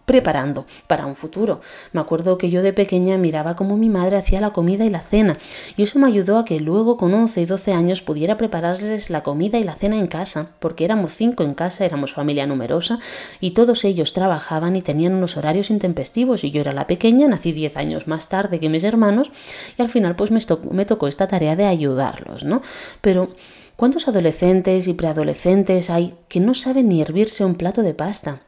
preparando 0.08 0.64
para 0.86 1.04
un 1.04 1.14
futuro. 1.14 1.60
Me 1.92 2.00
acuerdo 2.00 2.38
que 2.38 2.48
yo 2.48 2.62
de 2.62 2.72
pequeña 2.72 3.18
miraba 3.18 3.54
cómo 3.54 3.76
mi 3.76 3.90
madre 3.90 4.16
hacía 4.16 4.40
la 4.40 4.54
comida 4.54 4.86
y 4.86 4.90
la 4.90 5.02
cena, 5.02 5.36
y 5.76 5.82
eso 5.82 5.98
me 5.98 6.06
ayudó 6.06 6.38
a 6.38 6.46
que 6.46 6.60
luego 6.60 6.96
con 6.96 7.12
11 7.12 7.42
y 7.42 7.44
12 7.44 7.74
años 7.74 8.00
pudiera 8.00 8.38
prepararles 8.38 9.10
la 9.10 9.22
comida 9.22 9.58
y 9.58 9.64
la 9.64 9.74
cena 9.74 9.98
en 9.98 10.06
casa, 10.06 10.52
porque 10.60 10.86
éramos 10.86 11.12
cinco 11.12 11.44
en 11.44 11.52
casa, 11.52 11.84
éramos 11.84 12.14
familia 12.14 12.46
numerosa, 12.46 12.98
y 13.38 13.50
todos 13.50 13.84
ellos 13.84 14.14
trabajaban 14.14 14.76
y 14.76 14.82
tenían 14.82 15.12
unos 15.12 15.36
horarios 15.36 15.68
intempestivos, 15.68 16.42
y 16.42 16.50
yo 16.52 16.62
era 16.62 16.72
la 16.72 16.86
pequeña, 16.86 17.28
nací 17.28 17.52
10 17.52 17.76
años 17.76 18.06
más 18.06 18.30
tarde 18.30 18.60
que 18.60 18.70
mis 18.70 18.84
hermanos, 18.84 19.30
y 19.76 19.82
al 19.82 19.90
final 19.90 20.16
pues 20.16 20.30
me, 20.30 20.40
me 20.70 20.86
tocó 20.86 21.06
esta 21.06 21.28
tarea 21.28 21.54
de 21.54 21.66
ayudarlos, 21.66 22.44
¿no? 22.44 22.62
Pero 23.02 23.28
¿Cuántos 23.76 24.08
adolescentes 24.08 24.88
y 24.88 24.94
preadolescentes 24.94 25.88
hay 25.88 26.16
que 26.26 26.40
no 26.40 26.54
saben 26.54 26.88
ni 26.88 27.00
hervirse 27.00 27.44
un 27.44 27.54
plato 27.54 27.82
de 27.82 27.94
pasta? 27.94 28.47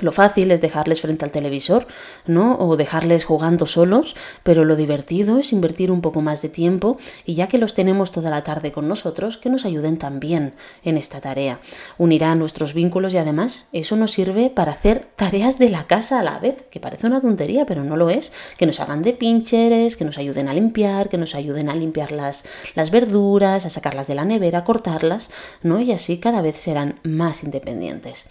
Lo 0.00 0.12
fácil 0.12 0.50
es 0.50 0.60
dejarles 0.60 1.00
frente 1.00 1.24
al 1.24 1.32
televisor, 1.32 1.86
¿no? 2.26 2.56
O 2.58 2.76
dejarles 2.76 3.24
jugando 3.24 3.66
solos, 3.66 4.16
pero 4.42 4.64
lo 4.64 4.76
divertido 4.76 5.38
es 5.38 5.52
invertir 5.52 5.90
un 5.90 6.00
poco 6.00 6.20
más 6.20 6.42
de 6.42 6.48
tiempo 6.48 6.98
y 7.24 7.34
ya 7.34 7.48
que 7.48 7.58
los 7.58 7.74
tenemos 7.74 8.12
toda 8.12 8.30
la 8.30 8.42
tarde 8.42 8.72
con 8.72 8.88
nosotros, 8.88 9.36
que 9.36 9.50
nos 9.50 9.64
ayuden 9.64 9.98
también 9.98 10.54
en 10.84 10.96
esta 10.96 11.20
tarea. 11.20 11.60
Unirá 11.98 12.34
nuestros 12.34 12.74
vínculos 12.74 13.14
y 13.14 13.18
además 13.18 13.68
eso 13.72 13.96
nos 13.96 14.12
sirve 14.12 14.50
para 14.50 14.72
hacer 14.72 15.08
tareas 15.16 15.58
de 15.58 15.68
la 15.68 15.86
casa 15.86 16.20
a 16.20 16.22
la 16.22 16.38
vez, 16.38 16.64
que 16.70 16.80
parece 16.80 17.06
una 17.06 17.20
tontería, 17.20 17.66
pero 17.66 17.84
no 17.84 17.96
lo 17.96 18.10
es, 18.10 18.32
que 18.56 18.66
nos 18.66 18.80
hagan 18.80 19.02
de 19.02 19.12
pincheres, 19.12 19.96
que 19.96 20.04
nos 20.04 20.18
ayuden 20.18 20.48
a 20.48 20.54
limpiar, 20.54 21.08
que 21.08 21.18
nos 21.18 21.34
ayuden 21.34 21.68
a 21.68 21.74
limpiar 21.74 22.12
las, 22.12 22.44
las 22.74 22.90
verduras, 22.90 23.66
a 23.66 23.70
sacarlas 23.70 24.06
de 24.06 24.14
la 24.14 24.24
nevera, 24.24 24.60
a 24.60 24.64
cortarlas, 24.64 25.30
¿no? 25.62 25.80
Y 25.80 25.92
así 25.92 26.18
cada 26.18 26.42
vez 26.42 26.56
serán 26.56 27.00
más 27.02 27.44
independientes. 27.44 28.26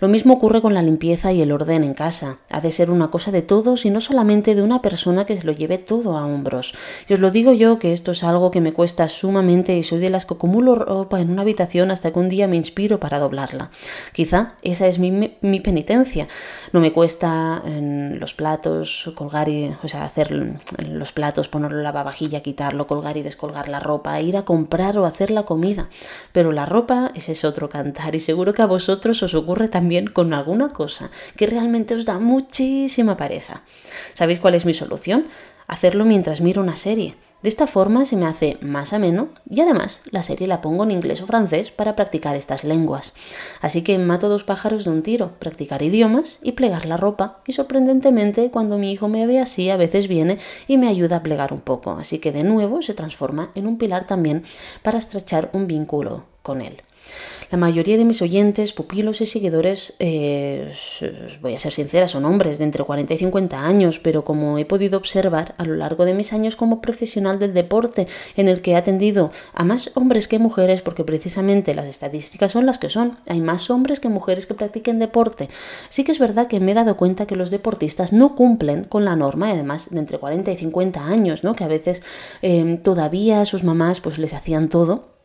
Lo 0.00 0.08
mismo 0.08 0.34
ocurre 0.34 0.62
con 0.62 0.74
la 0.74 0.82
limpieza 0.82 1.09
y 1.10 1.42
el 1.42 1.50
orden 1.50 1.82
en 1.82 1.94
casa. 1.94 2.38
Ha 2.50 2.60
de 2.60 2.70
ser 2.70 2.90
una 2.90 3.10
cosa 3.10 3.32
de 3.32 3.42
todos 3.42 3.84
y 3.84 3.90
no 3.90 4.00
solamente 4.00 4.54
de 4.54 4.62
una 4.62 4.80
persona 4.80 5.26
que 5.26 5.36
se 5.36 5.44
lo 5.44 5.52
lleve 5.52 5.78
todo 5.78 6.16
a 6.16 6.24
hombros. 6.24 6.72
Y 7.08 7.14
os 7.14 7.18
lo 7.18 7.32
digo 7.32 7.52
yo 7.52 7.80
que 7.80 7.92
esto 7.92 8.12
es 8.12 8.22
algo 8.22 8.52
que 8.52 8.60
me 8.60 8.72
cuesta 8.72 9.08
sumamente 9.08 9.76
y 9.76 9.82
soy 9.82 9.98
de 9.98 10.10
las 10.10 10.24
que 10.24 10.34
acumulo 10.34 10.76
ropa 10.76 11.20
en 11.20 11.30
una 11.30 11.42
habitación 11.42 11.90
hasta 11.90 12.12
que 12.12 12.18
un 12.18 12.28
día 12.28 12.46
me 12.46 12.56
inspiro 12.56 13.00
para 13.00 13.18
doblarla. 13.18 13.70
Quizá 14.12 14.54
esa 14.62 14.86
es 14.86 15.00
mi, 15.00 15.36
mi 15.40 15.60
penitencia. 15.60 16.28
No 16.72 16.80
me 16.80 16.92
cuesta 16.92 17.60
en 17.64 18.20
los 18.20 18.32
platos 18.34 19.10
colgar 19.16 19.48
y, 19.48 19.74
o 19.82 19.88
sea, 19.88 20.04
hacer 20.04 20.60
los 20.78 21.12
platos, 21.12 21.48
ponerlo 21.48 21.78
la 21.78 21.84
lavavajilla, 21.84 22.40
quitarlo, 22.40 22.86
colgar 22.86 23.16
y 23.16 23.22
descolgar 23.22 23.68
la 23.68 23.80
ropa, 23.80 24.20
ir 24.20 24.36
a 24.36 24.44
comprar 24.44 24.96
o 24.96 25.06
hacer 25.06 25.32
la 25.32 25.42
comida. 25.42 25.88
Pero 26.32 26.52
la 26.52 26.66
ropa, 26.66 27.10
ese 27.16 27.32
es 27.32 27.44
otro 27.44 27.68
cantar 27.68 28.14
y 28.14 28.20
seguro 28.20 28.54
que 28.54 28.62
a 28.62 28.66
vosotros 28.66 29.22
os 29.24 29.34
ocurre 29.34 29.68
también 29.68 30.06
con 30.06 30.32
alguna 30.34 30.68
cosa 30.68 30.89
que 31.36 31.46
realmente 31.46 31.94
os 31.94 32.04
da 32.04 32.18
muchísima 32.18 33.16
pereza. 33.16 33.62
¿Sabéis 34.14 34.40
cuál 34.40 34.54
es 34.54 34.66
mi 34.66 34.74
solución? 34.74 35.26
Hacerlo 35.66 36.04
mientras 36.04 36.40
miro 36.40 36.62
una 36.62 36.76
serie. 36.76 37.14
De 37.42 37.48
esta 37.48 37.66
forma 37.66 38.04
se 38.04 38.16
me 38.16 38.26
hace 38.26 38.58
más 38.60 38.92
ameno 38.92 39.28
y 39.48 39.62
además 39.62 40.02
la 40.10 40.22
serie 40.22 40.46
la 40.46 40.60
pongo 40.60 40.84
en 40.84 40.90
inglés 40.90 41.22
o 41.22 41.26
francés 41.26 41.70
para 41.70 41.96
practicar 41.96 42.36
estas 42.36 42.64
lenguas. 42.64 43.14
Así 43.62 43.80
que 43.80 43.96
mato 43.98 44.28
dos 44.28 44.44
pájaros 44.44 44.84
de 44.84 44.90
un 44.90 45.02
tiro, 45.02 45.32
practicar 45.38 45.82
idiomas 45.82 46.38
y 46.42 46.52
plegar 46.52 46.84
la 46.84 46.98
ropa. 46.98 47.40
Y 47.46 47.54
sorprendentemente 47.54 48.50
cuando 48.50 48.76
mi 48.76 48.92
hijo 48.92 49.08
me 49.08 49.26
ve 49.26 49.40
así 49.40 49.70
a 49.70 49.78
veces 49.78 50.06
viene 50.06 50.38
y 50.68 50.76
me 50.76 50.88
ayuda 50.88 51.16
a 51.16 51.22
plegar 51.22 51.54
un 51.54 51.62
poco. 51.62 51.92
Así 51.92 52.18
que 52.18 52.30
de 52.30 52.44
nuevo 52.44 52.82
se 52.82 52.92
transforma 52.92 53.52
en 53.54 53.66
un 53.66 53.78
pilar 53.78 54.06
también 54.06 54.42
para 54.82 54.98
estrechar 54.98 55.48
un 55.54 55.66
vínculo 55.66 56.24
con 56.42 56.60
él. 56.60 56.82
La 57.50 57.58
mayoría 57.58 57.96
de 57.96 58.04
mis 58.04 58.22
oyentes, 58.22 58.72
pupilos 58.72 59.20
y 59.20 59.26
seguidores, 59.26 59.96
eh, 59.98 60.72
voy 61.40 61.56
a 61.56 61.58
ser 61.58 61.72
sincera, 61.72 62.06
son 62.06 62.24
hombres 62.24 62.58
de 62.58 62.64
entre 62.64 62.84
40 62.84 63.12
y 63.12 63.18
50 63.18 63.66
años, 63.66 63.98
pero 63.98 64.24
como 64.24 64.56
he 64.58 64.64
podido 64.64 64.96
observar 64.96 65.56
a 65.58 65.64
lo 65.64 65.74
largo 65.74 66.04
de 66.04 66.14
mis 66.14 66.32
años 66.32 66.54
como 66.54 66.80
profesional 66.80 67.40
del 67.40 67.52
deporte, 67.52 68.06
en 68.36 68.46
el 68.46 68.62
que 68.62 68.70
he 68.70 68.76
atendido 68.76 69.32
a 69.52 69.64
más 69.64 69.90
hombres 69.96 70.28
que 70.28 70.38
mujeres, 70.38 70.80
porque 70.80 71.02
precisamente 71.02 71.74
las 71.74 71.86
estadísticas 71.86 72.52
son 72.52 72.66
las 72.66 72.78
que 72.78 72.88
son, 72.88 73.18
hay 73.26 73.40
más 73.40 73.68
hombres 73.68 73.98
que 73.98 74.08
mujeres 74.08 74.46
que 74.46 74.54
practiquen 74.54 75.00
deporte. 75.00 75.48
Sí 75.88 76.04
que 76.04 76.12
es 76.12 76.20
verdad 76.20 76.46
que 76.46 76.60
me 76.60 76.70
he 76.70 76.74
dado 76.76 76.96
cuenta 76.96 77.26
que 77.26 77.34
los 77.34 77.50
deportistas 77.50 78.12
no 78.12 78.36
cumplen 78.36 78.84
con 78.84 79.04
la 79.04 79.16
norma, 79.16 79.48
y 79.48 79.52
además 79.54 79.90
de 79.90 79.98
entre 79.98 80.18
40 80.18 80.52
y 80.52 80.56
50 80.56 81.04
años, 81.04 81.42
¿no? 81.42 81.56
que 81.56 81.64
a 81.64 81.68
veces 81.68 82.04
eh, 82.42 82.78
todavía 82.84 83.44
sus 83.44 83.64
mamás 83.64 84.00
pues 84.00 84.18
les 84.18 84.34
hacían 84.34 84.68
todo 84.68 85.19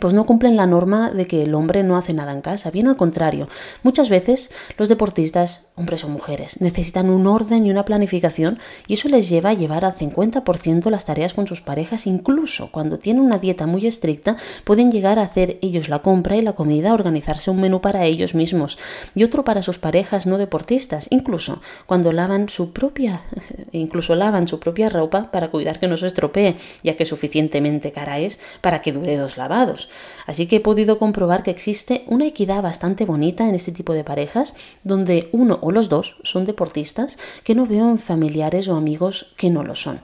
pues 0.00 0.14
no 0.14 0.26
cumplen 0.26 0.56
la 0.56 0.66
norma 0.66 1.10
de 1.10 1.26
que 1.26 1.42
el 1.42 1.54
hombre 1.54 1.82
no 1.82 1.96
hace 1.96 2.12
nada 2.14 2.32
en 2.32 2.40
casa. 2.40 2.70
Bien 2.70 2.88
al 2.88 2.96
contrario, 2.96 3.48
muchas 3.82 4.08
veces 4.08 4.50
los 4.76 4.88
deportistas, 4.88 5.66
hombres 5.76 6.04
o 6.04 6.08
mujeres, 6.08 6.60
necesitan 6.60 7.10
un 7.10 7.26
orden 7.26 7.66
y 7.66 7.70
una 7.70 7.84
planificación 7.84 8.58
y 8.86 8.94
eso 8.94 9.08
les 9.08 9.28
lleva 9.28 9.50
a 9.50 9.54
llevar 9.54 9.84
al 9.84 9.96
50% 9.96 10.90
las 10.90 11.04
tareas 11.04 11.34
con 11.34 11.46
sus 11.46 11.60
parejas. 11.60 12.06
Incluso 12.06 12.70
cuando 12.70 12.98
tienen 12.98 13.22
una 13.22 13.38
dieta 13.38 13.66
muy 13.66 13.86
estricta, 13.86 14.36
pueden 14.64 14.90
llegar 14.90 15.18
a 15.18 15.22
hacer 15.22 15.58
ellos 15.62 15.88
la 15.88 16.00
compra 16.00 16.36
y 16.36 16.42
la 16.42 16.54
comida, 16.54 16.94
organizarse 16.94 17.50
un 17.50 17.60
menú 17.60 17.80
para 17.80 18.04
ellos 18.04 18.34
mismos 18.34 18.78
y 19.14 19.24
otro 19.24 19.44
para 19.44 19.62
sus 19.62 19.78
parejas 19.78 20.26
no 20.26 20.38
deportistas. 20.38 21.06
Incluso 21.10 21.60
cuando 21.86 22.12
lavan 22.12 22.48
su 22.48 22.72
propia, 22.72 23.22
incluso 23.72 24.14
lavan 24.14 24.48
su 24.48 24.60
propia 24.60 24.88
ropa 24.88 25.30
para 25.30 25.50
cuidar 25.50 25.78
que 25.78 25.88
no 25.88 25.96
se 25.96 26.06
estropee, 26.06 26.56
ya 26.82 26.96
que 26.96 27.04
suficientemente 27.04 27.92
cara 27.92 28.18
es 28.18 28.38
para 28.60 28.82
que 28.82 28.92
dure 28.92 29.16
dos 29.16 29.36
lavados. 29.36 29.83
Así 30.26 30.46
que 30.46 30.56
he 30.56 30.60
podido 30.60 30.98
comprobar 30.98 31.42
que 31.42 31.50
existe 31.50 32.04
una 32.06 32.26
equidad 32.26 32.62
bastante 32.62 33.04
bonita 33.04 33.48
en 33.48 33.54
este 33.54 33.72
tipo 33.72 33.92
de 33.92 34.04
parejas, 34.04 34.54
donde 34.82 35.28
uno 35.32 35.58
o 35.62 35.72
los 35.72 35.88
dos 35.88 36.16
son 36.22 36.44
deportistas 36.44 37.18
que 37.44 37.54
no 37.54 37.66
veo 37.66 37.90
en 37.90 37.98
familiares 37.98 38.68
o 38.68 38.76
amigos 38.76 39.32
que 39.36 39.50
no 39.50 39.62
lo 39.62 39.74
son. 39.74 40.00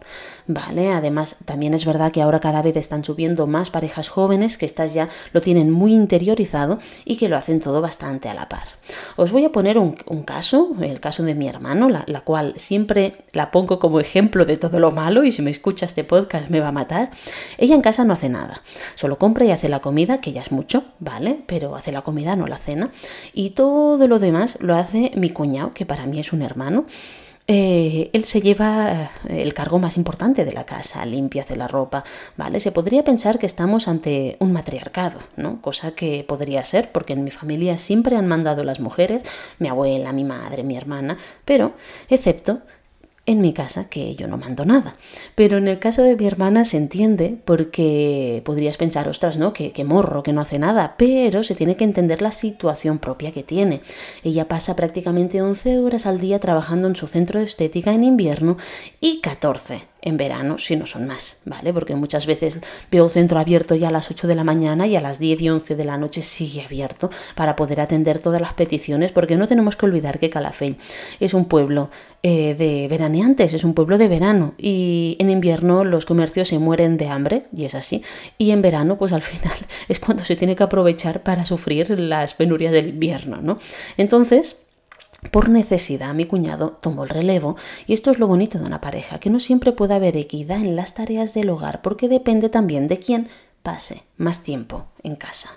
Vale, 0.52 0.90
además 0.90 1.36
también 1.44 1.74
es 1.74 1.84
verdad 1.84 2.10
que 2.10 2.22
ahora 2.22 2.40
cada 2.40 2.60
vez 2.60 2.76
están 2.76 3.04
subiendo 3.04 3.46
más 3.46 3.70
parejas 3.70 4.08
jóvenes 4.08 4.58
que 4.58 4.66
estas 4.66 4.92
ya 4.92 5.08
lo 5.32 5.40
tienen 5.40 5.70
muy 5.70 5.94
interiorizado 5.94 6.80
y 7.04 7.18
que 7.18 7.28
lo 7.28 7.36
hacen 7.36 7.60
todo 7.60 7.80
bastante 7.80 8.28
a 8.28 8.34
la 8.34 8.48
par. 8.48 8.66
Os 9.14 9.30
voy 9.30 9.44
a 9.44 9.52
poner 9.52 9.78
un, 9.78 9.94
caso, 10.24 10.72
el 10.80 10.98
caso 10.98 11.22
de 11.22 11.36
mi 11.36 11.46
hermano, 11.46 11.88
la, 11.88 12.02
la 12.08 12.22
cual 12.22 12.54
siempre 12.56 13.18
la 13.32 13.52
pongo 13.52 13.78
como 13.78 14.00
ejemplo 14.00 14.44
de 14.44 14.56
todo 14.56 14.80
lo 14.80 14.90
malo 14.90 15.22
y 15.22 15.30
si 15.30 15.40
me 15.40 15.52
escucha 15.52 15.86
este 15.86 16.02
podcast 16.02 16.50
me 16.50 16.58
va 16.58 16.68
a 16.68 16.72
matar. 16.72 17.12
Ella 17.56 17.76
en 17.76 17.80
casa 17.80 18.02
no 18.04 18.14
hace 18.14 18.28
nada, 18.28 18.64
solo 18.96 19.20
compra 19.20 19.44
y 19.44 19.52
hace 19.52 19.68
la 19.68 19.78
comida, 19.78 20.20
que 20.20 20.32
ya 20.32 20.42
es 20.42 20.50
mucho, 20.50 20.82
¿vale? 20.98 21.44
Pero 21.46 21.76
hace 21.76 21.92
la 21.92 22.02
comida, 22.02 22.34
no 22.34 22.48
la 22.48 22.58
cena. 22.58 22.90
Y 23.32 23.50
todo 23.50 24.08
lo 24.08 24.18
demás 24.18 24.58
lo 24.60 24.74
hace 24.74 25.12
mi 25.14 25.30
cuñado, 25.30 25.74
que 25.74 25.86
para 25.86 26.06
mí 26.06 26.18
es 26.18 26.32
un 26.32 26.42
hermano. 26.42 26.86
Eh, 27.52 28.10
él 28.12 28.26
se 28.26 28.40
lleva 28.40 29.10
eh, 29.28 29.42
el 29.42 29.54
cargo 29.54 29.80
más 29.80 29.96
importante 29.96 30.44
de 30.44 30.52
la 30.52 30.66
casa, 30.66 31.04
limpia, 31.04 31.42
hace 31.42 31.56
la 31.56 31.66
ropa, 31.66 32.04
¿vale? 32.36 32.60
Se 32.60 32.70
podría 32.70 33.02
pensar 33.02 33.40
que 33.40 33.46
estamos 33.46 33.88
ante 33.88 34.36
un 34.38 34.52
matriarcado, 34.52 35.18
¿no? 35.36 35.60
Cosa 35.60 35.90
que 35.90 36.22
podría 36.22 36.64
ser, 36.64 36.92
porque 36.92 37.14
en 37.14 37.24
mi 37.24 37.32
familia 37.32 37.76
siempre 37.76 38.14
han 38.14 38.28
mandado 38.28 38.62
las 38.62 38.78
mujeres, 38.78 39.24
mi 39.58 39.66
abuela, 39.66 40.12
mi 40.12 40.22
madre, 40.22 40.62
mi 40.62 40.76
hermana, 40.76 41.18
pero 41.44 41.72
excepto 42.08 42.60
en 43.26 43.40
mi 43.40 43.52
casa 43.52 43.88
que 43.88 44.14
yo 44.16 44.26
no 44.28 44.36
mando 44.36 44.64
nada. 44.64 44.96
Pero 45.34 45.58
en 45.58 45.68
el 45.68 45.78
caso 45.78 46.02
de 46.02 46.16
mi 46.16 46.26
hermana 46.26 46.64
se 46.64 46.76
entiende 46.76 47.38
porque 47.44 48.42
podrías 48.44 48.76
pensar, 48.76 49.08
ostras, 49.08 49.36
¿no? 49.36 49.52
Que, 49.52 49.72
que, 49.72 49.84
morro, 49.84 50.22
que 50.22 50.32
no 50.32 50.40
hace 50.40 50.58
nada, 50.58 50.94
pero 50.96 51.42
se 51.42 51.54
tiene 51.54 51.76
que 51.76 51.84
entender 51.84 52.22
la 52.22 52.32
situación 52.32 52.98
propia 52.98 53.32
que 53.32 53.42
tiene. 53.42 53.82
Ella 54.24 54.48
pasa 54.48 54.76
prácticamente 54.76 55.42
11 55.42 55.78
horas 55.78 56.06
al 56.06 56.20
día 56.20 56.40
trabajando 56.40 56.88
en 56.88 56.96
su 56.96 57.06
centro 57.06 57.38
de 57.38 57.46
estética 57.46 57.92
en 57.92 58.04
invierno 58.04 58.56
y 59.00 59.20
14 59.20 59.89
en 60.02 60.16
verano, 60.16 60.58
si 60.58 60.76
no 60.76 60.86
son 60.86 61.06
más, 61.06 61.38
¿vale? 61.44 61.72
Porque 61.72 61.94
muchas 61.94 62.26
veces 62.26 62.58
veo 62.90 63.08
centro 63.08 63.38
abierto 63.38 63.74
ya 63.74 63.88
a 63.88 63.92
las 63.92 64.10
8 64.10 64.26
de 64.26 64.34
la 64.34 64.44
mañana 64.44 64.86
y 64.86 64.96
a 64.96 65.00
las 65.00 65.18
10 65.18 65.42
y 65.42 65.50
11 65.50 65.76
de 65.76 65.84
la 65.84 65.98
noche 65.98 66.22
sigue 66.22 66.62
abierto 66.62 67.10
para 67.34 67.56
poder 67.56 67.80
atender 67.80 68.18
todas 68.18 68.40
las 68.40 68.54
peticiones, 68.54 69.12
porque 69.12 69.36
no 69.36 69.46
tenemos 69.46 69.76
que 69.76 69.86
olvidar 69.86 70.18
que 70.18 70.30
Calafell 70.30 70.76
es 71.20 71.34
un 71.34 71.46
pueblo 71.46 71.90
eh, 72.22 72.54
de 72.54 72.88
veraneantes, 72.88 73.54
es 73.54 73.64
un 73.64 73.74
pueblo 73.74 73.98
de 73.98 74.08
verano 74.08 74.54
y 74.58 75.16
en 75.18 75.30
invierno 75.30 75.84
los 75.84 76.06
comercios 76.06 76.48
se 76.48 76.58
mueren 76.58 76.96
de 76.96 77.08
hambre, 77.08 77.44
y 77.54 77.64
es 77.64 77.74
así, 77.74 78.02
y 78.38 78.50
en 78.50 78.62
verano 78.62 78.98
pues 78.98 79.12
al 79.12 79.22
final 79.22 79.54
es 79.88 80.00
cuando 80.00 80.24
se 80.24 80.36
tiene 80.36 80.56
que 80.56 80.62
aprovechar 80.62 81.22
para 81.22 81.44
sufrir 81.44 81.90
las 81.98 82.34
penurias 82.34 82.72
del 82.72 82.88
invierno, 82.88 83.38
¿no? 83.42 83.58
Entonces, 83.96 84.56
por 85.30 85.48
necesidad, 85.48 86.14
mi 86.14 86.26
cuñado 86.26 86.78
tomó 86.80 87.04
el 87.04 87.10
relevo 87.10 87.56
y 87.86 87.94
esto 87.94 88.10
es 88.10 88.18
lo 88.18 88.26
bonito 88.26 88.58
de 88.58 88.64
una 88.64 88.80
pareja, 88.80 89.20
que 89.20 89.30
no 89.30 89.40
siempre 89.40 89.72
puede 89.72 89.94
haber 89.94 90.16
equidad 90.16 90.58
en 90.58 90.76
las 90.76 90.94
tareas 90.94 91.34
del 91.34 91.50
hogar 91.50 91.82
porque 91.82 92.08
depende 92.08 92.48
también 92.48 92.88
de 92.88 92.98
quién 92.98 93.28
pase 93.62 94.02
más 94.16 94.42
tiempo 94.42 94.86
en 95.02 95.16
casa. 95.16 95.50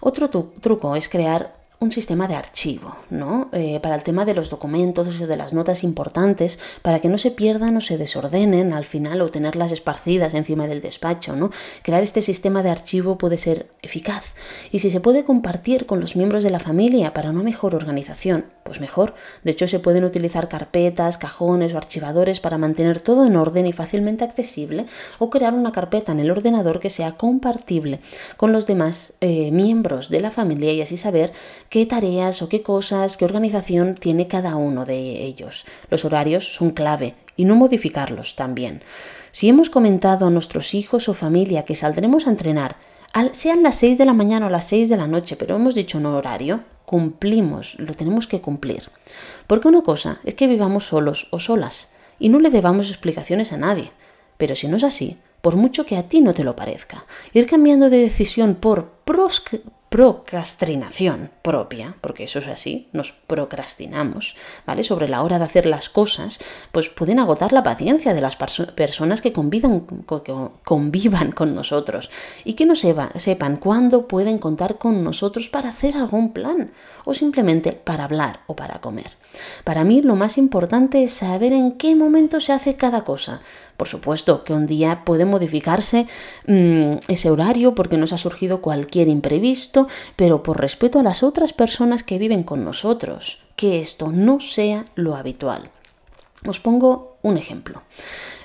Otro 0.00 0.30
truco 0.30 0.96
es 0.96 1.08
crear 1.08 1.61
un 1.82 1.90
sistema 1.90 2.28
de 2.28 2.36
archivo, 2.36 2.96
¿no? 3.10 3.48
Eh, 3.52 3.80
para 3.82 3.96
el 3.96 4.04
tema 4.04 4.24
de 4.24 4.34
los 4.34 4.50
documentos 4.50 5.20
o 5.20 5.26
de 5.26 5.36
las 5.36 5.52
notas 5.52 5.82
importantes, 5.82 6.60
para 6.80 7.00
que 7.00 7.08
no 7.08 7.18
se 7.18 7.32
pierdan 7.32 7.76
o 7.76 7.80
se 7.80 7.98
desordenen 7.98 8.72
al 8.72 8.84
final 8.84 9.20
o 9.20 9.30
tenerlas 9.30 9.72
esparcidas 9.72 10.34
encima 10.34 10.68
del 10.68 10.80
despacho, 10.80 11.34
¿no? 11.34 11.50
Crear 11.82 12.04
este 12.04 12.22
sistema 12.22 12.62
de 12.62 12.70
archivo 12.70 13.18
puede 13.18 13.36
ser 13.36 13.66
eficaz 13.82 14.34
y 14.70 14.78
si 14.78 14.90
se 14.92 15.00
puede 15.00 15.24
compartir 15.24 15.86
con 15.86 15.98
los 15.98 16.14
miembros 16.14 16.44
de 16.44 16.50
la 16.50 16.60
familia 16.60 17.12
para 17.12 17.30
una 17.30 17.42
mejor 17.42 17.74
organización, 17.74 18.44
pues 18.62 18.80
mejor. 18.80 19.14
De 19.42 19.50
hecho, 19.50 19.66
se 19.66 19.80
pueden 19.80 20.04
utilizar 20.04 20.48
carpetas, 20.48 21.18
cajones 21.18 21.74
o 21.74 21.78
archivadores 21.78 22.38
para 22.38 22.58
mantener 22.58 23.00
todo 23.00 23.26
en 23.26 23.34
orden 23.34 23.66
y 23.66 23.72
fácilmente 23.72 24.22
accesible 24.22 24.86
o 25.18 25.30
crear 25.30 25.52
una 25.52 25.72
carpeta 25.72 26.12
en 26.12 26.20
el 26.20 26.30
ordenador 26.30 26.78
que 26.78 26.90
sea 26.90 27.12
compartible 27.12 27.98
con 28.36 28.52
los 28.52 28.66
demás 28.66 29.14
eh, 29.20 29.50
miembros 29.50 30.10
de 30.10 30.20
la 30.20 30.30
familia 30.30 30.72
y 30.72 30.80
así 30.80 30.96
saber 30.96 31.32
qué 31.72 31.86
tareas 31.86 32.42
o 32.42 32.50
qué 32.50 32.60
cosas, 32.60 33.16
qué 33.16 33.24
organización 33.24 33.94
tiene 33.94 34.28
cada 34.28 34.56
uno 34.56 34.84
de 34.84 35.24
ellos. 35.24 35.64
Los 35.88 36.04
horarios 36.04 36.52
son 36.52 36.72
clave 36.72 37.14
y 37.34 37.46
no 37.46 37.54
modificarlos 37.54 38.36
también. 38.36 38.82
Si 39.30 39.48
hemos 39.48 39.70
comentado 39.70 40.26
a 40.26 40.30
nuestros 40.30 40.74
hijos 40.74 41.08
o 41.08 41.14
familia 41.14 41.64
que 41.64 41.74
saldremos 41.74 42.26
a 42.26 42.30
entrenar, 42.30 42.76
sean 43.32 43.62
las 43.62 43.76
6 43.76 43.96
de 43.96 44.04
la 44.04 44.12
mañana 44.12 44.48
o 44.48 44.50
las 44.50 44.66
6 44.66 44.90
de 44.90 44.98
la 44.98 45.06
noche, 45.06 45.36
pero 45.36 45.56
hemos 45.56 45.74
dicho 45.74 45.98
no 45.98 46.14
horario, 46.14 46.60
cumplimos, 46.84 47.74
lo 47.78 47.94
tenemos 47.94 48.26
que 48.26 48.42
cumplir. 48.42 48.90
Porque 49.46 49.68
una 49.68 49.80
cosa 49.80 50.20
es 50.24 50.34
que 50.34 50.48
vivamos 50.48 50.84
solos 50.84 51.28
o 51.30 51.38
solas 51.38 51.90
y 52.18 52.28
no 52.28 52.38
le 52.38 52.50
debamos 52.50 52.90
explicaciones 52.90 53.50
a 53.50 53.56
nadie. 53.56 53.92
Pero 54.36 54.56
si 54.56 54.68
no 54.68 54.76
es 54.76 54.84
así, 54.84 55.16
por 55.40 55.56
mucho 55.56 55.86
que 55.86 55.96
a 55.96 56.04
ti 56.04 56.20
no 56.20 56.34
te 56.34 56.44
lo 56.44 56.54
parezca, 56.54 57.06
ir 57.32 57.46
cambiando 57.46 57.88
de 57.88 57.96
decisión 57.96 58.56
por 58.56 58.90
procrastinación 59.92 61.30
propia, 61.42 61.96
porque 62.00 62.24
eso 62.24 62.38
es 62.38 62.48
así, 62.48 62.88
nos 62.94 63.12
procrastinamos, 63.12 64.36
¿vale? 64.66 64.84
Sobre 64.84 65.06
la 65.06 65.22
hora 65.22 65.38
de 65.38 65.44
hacer 65.44 65.66
las 65.66 65.90
cosas, 65.90 66.40
pues 66.72 66.88
pueden 66.88 67.18
agotar 67.18 67.52
la 67.52 67.62
paciencia 67.62 68.14
de 68.14 68.22
las 68.22 68.36
personas 68.36 69.20
que 69.20 69.34
convivan, 69.34 69.80
con 71.32 71.54
nosotros 71.54 72.10
y 72.44 72.54
que 72.54 72.64
no 72.64 72.74
sepan 72.74 73.56
cuándo 73.58 74.08
pueden 74.08 74.38
contar 74.38 74.78
con 74.78 75.04
nosotros 75.04 75.48
para 75.48 75.68
hacer 75.68 75.94
algún 75.96 76.32
plan 76.32 76.72
o 77.04 77.12
simplemente 77.12 77.72
para 77.72 78.04
hablar 78.04 78.40
o 78.46 78.56
para 78.56 78.80
comer. 78.80 79.12
Para 79.64 79.84
mí 79.84 80.00
lo 80.00 80.16
más 80.16 80.38
importante 80.38 81.04
es 81.04 81.12
saber 81.12 81.52
en 81.52 81.72
qué 81.72 81.94
momento 81.96 82.40
se 82.40 82.52
hace 82.52 82.76
cada 82.76 83.04
cosa. 83.04 83.42
Por 83.76 83.88
supuesto 83.88 84.44
que 84.44 84.52
un 84.52 84.66
día 84.66 85.02
puede 85.04 85.24
modificarse 85.24 86.06
mm, 86.46 86.98
ese 87.08 87.30
horario 87.30 87.74
porque 87.74 87.96
nos 87.96 88.12
ha 88.12 88.18
surgido 88.18 88.60
cualquier 88.92 89.08
imprevisto, 89.08 89.88
pero 90.16 90.42
por 90.42 90.60
respeto 90.60 90.98
a 90.98 91.02
las 91.02 91.22
otras 91.22 91.54
personas 91.54 92.02
que 92.02 92.18
viven 92.18 92.42
con 92.42 92.62
nosotros, 92.62 93.38
que 93.56 93.80
esto 93.80 94.12
no 94.12 94.38
sea 94.38 94.84
lo 94.96 95.16
habitual. 95.16 95.70
Os 96.46 96.60
pongo 96.60 97.16
un 97.22 97.38
ejemplo. 97.38 97.84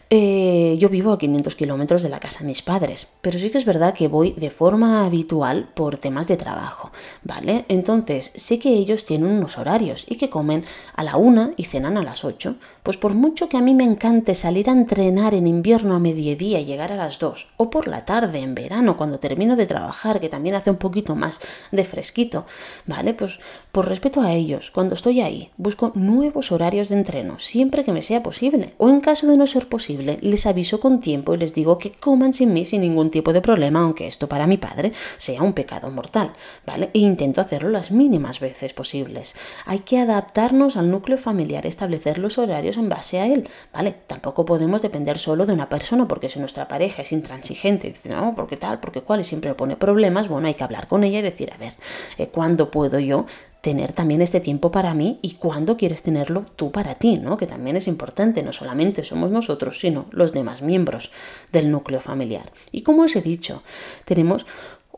Eh, 0.10 0.78
yo 0.80 0.88
vivo 0.88 1.12
a 1.12 1.18
500 1.18 1.54
kilómetros 1.56 2.02
de 2.02 2.08
la 2.08 2.22
casa 2.22 2.40
de 2.40 2.46
mis 2.46 2.62
padres, 2.62 3.10
pero 3.20 3.38
sí 3.40 3.50
que 3.50 3.58
es 3.58 3.66
verdad 3.66 3.94
que 3.94 4.08
voy 4.08 4.32
de 4.38 4.52
forma 4.52 5.06
habitual 5.06 5.68
por 5.76 5.98
temas 5.98 6.30
de 6.30 6.38
trabajo, 6.38 6.92
¿vale? 7.24 7.66
Entonces, 7.68 8.32
sé 8.36 8.58
que 8.58 8.70
ellos 8.70 9.04
tienen 9.04 9.30
unos 9.30 9.58
horarios 9.58 10.06
y 10.08 10.16
que 10.16 10.30
comen 10.30 10.64
a 10.96 11.04
la 11.04 11.18
una 11.18 11.52
y 11.58 11.66
cenan 11.66 11.98
a 11.98 12.04
las 12.04 12.24
8, 12.24 12.56
pues 12.88 12.96
por 12.96 13.16
mucho 13.16 13.50
que 13.50 13.58
a 13.58 13.62
mí 13.62 13.74
me 13.74 13.84
encante 13.84 14.34
salir 14.34 14.70
a 14.70 14.72
entrenar 14.72 15.34
en 15.34 15.46
invierno 15.46 15.94
a 15.94 16.00
mediodía 16.00 16.62
y 16.62 16.66
llegar 16.66 16.94
a 16.94 16.96
las 16.96 17.20
2, 17.20 17.48
o 17.58 17.70
por 17.70 17.90
la 17.90 18.06
tarde 18.06 18.40
en 18.40 18.56
verano 18.56 18.96
cuando 18.96 19.20
termino 19.20 19.58
de 19.58 19.66
trabajar, 19.66 20.22
que 20.22 20.30
también 20.30 20.56
hace 20.56 20.70
un 20.70 20.78
poquito 20.78 21.14
más 21.14 21.42
de 21.74 21.84
fresquito, 21.84 22.46
¿vale? 22.86 23.14
Pues 23.14 23.42
por 23.74 23.90
respeto 23.90 24.22
a 24.22 24.32
ellos, 24.32 24.72
cuando 24.72 24.96
estoy 24.96 25.20
ahí, 25.20 25.52
busco 25.58 25.92
nuevos 25.96 26.54
horarios 26.54 26.88
de 26.88 26.96
entreno, 26.96 27.40
siempre 27.40 27.84
que 27.84 27.92
me 27.92 28.02
sea 28.02 28.24
posible, 28.24 28.74
o 28.78 28.88
en 28.88 29.02
caso 29.02 29.28
de 29.28 29.36
no 29.36 29.48
ser 29.48 29.68
posible, 29.68 30.18
les 30.22 30.46
aviso 30.46 30.80
con 30.80 31.02
tiempo 31.02 31.34
y 31.34 31.40
les 31.40 31.54
digo 31.54 31.80
que 31.80 31.92
coman 31.92 32.34
sin 32.34 32.54
mí 32.54 32.64
sin 32.64 32.80
ningún 32.80 33.12
tipo 33.12 33.34
de 33.34 33.42
problema, 33.42 33.82
aunque 33.82 34.08
esto 34.08 34.30
para 34.30 34.48
mi 34.48 34.56
padre 34.56 34.94
sea 35.18 35.44
un 35.44 35.52
pecado 35.52 35.92
mortal, 35.92 36.32
¿vale? 36.66 36.90
E 36.94 37.00
intento 37.00 37.42
hacerlo 37.42 37.68
las 37.68 37.92
mínimas 37.92 38.40
veces 38.40 38.72
posibles. 38.72 39.36
Hay 39.66 39.80
que 39.80 40.00
adaptarnos 40.00 40.78
al 40.78 40.90
núcleo 40.90 41.18
familiar, 41.18 41.66
establecer 41.66 42.18
los 42.18 42.38
horarios 42.38 42.77
en 42.78 42.90
base 42.90 43.20
a 43.20 43.28
él, 43.28 43.50
¿vale? 43.74 43.96
Tampoco 44.08 44.46
podemos 44.46 44.82
depender 44.82 45.18
solo 45.18 45.46
de 45.46 45.54
una 45.54 45.70
persona, 45.70 46.08
porque 46.08 46.30
si 46.30 46.40
nuestra 46.40 46.68
pareja 46.68 47.02
es 47.02 47.12
intransigente, 47.12 47.88
dice, 47.88 48.10
no, 48.10 48.36
porque 48.36 48.58
tal, 48.58 48.80
porque 48.80 49.02
cual, 49.02 49.22
y 49.22 49.24
siempre 49.24 49.54
pone 49.54 49.76
problemas, 49.76 50.28
bueno, 50.28 50.48
hay 50.48 50.54
que 50.54 50.64
hablar 50.64 50.88
con 50.88 51.04
ella 51.04 51.20
y 51.20 51.24
decir, 51.24 51.52
a 51.54 51.58
ver, 51.58 51.74
eh, 52.18 52.28
¿cuándo 52.28 52.72
puedo 52.72 53.00
yo 53.00 53.26
tener 53.62 53.92
también 53.92 54.22
este 54.22 54.40
tiempo 54.40 54.72
para 54.72 54.94
mí 54.94 55.20
y 55.22 55.34
cuándo 55.34 55.76
quieres 55.76 56.02
tenerlo 56.02 56.46
tú 56.56 56.72
para 56.72 56.96
ti, 56.96 57.18
¿no? 57.18 57.36
Que 57.36 57.48
también 57.48 57.76
es 57.76 57.88
importante, 57.88 58.44
no 58.44 58.54
solamente 58.54 59.04
somos 59.04 59.30
nosotros, 59.30 59.80
sino 59.80 60.06
los 60.12 60.32
demás 60.32 60.62
miembros 60.62 61.12
del 61.52 61.70
núcleo 61.70 62.00
familiar. 62.00 62.52
Y 62.72 62.84
como 62.84 63.04
os 63.04 63.16
he 63.16 63.22
dicho, 63.22 63.64
tenemos 64.06 64.46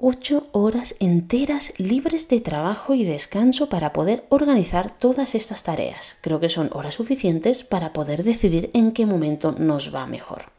ocho 0.02 0.48
horas 0.52 0.96
enteras 1.00 1.74
libres 1.78 2.30
de 2.30 2.42
trabajo 2.42 2.94
y 2.94 3.04
descanso 3.04 3.70
para 3.70 3.94
poder 3.94 4.26
organizar 4.30 4.98
todas 4.98 5.36
estas 5.36 5.64
tareas. 5.64 6.18
Creo 6.22 6.40
que 6.40 6.50
son 6.50 6.70
horas 6.74 6.96
suficientes 6.96 7.64
para 7.64 7.94
poder 7.94 8.24
decidir 8.24 8.70
en 8.74 8.92
qué 8.92 9.06
momento 9.06 9.54
nos 9.58 9.94
va 9.94 10.08
mejor. 10.08 10.52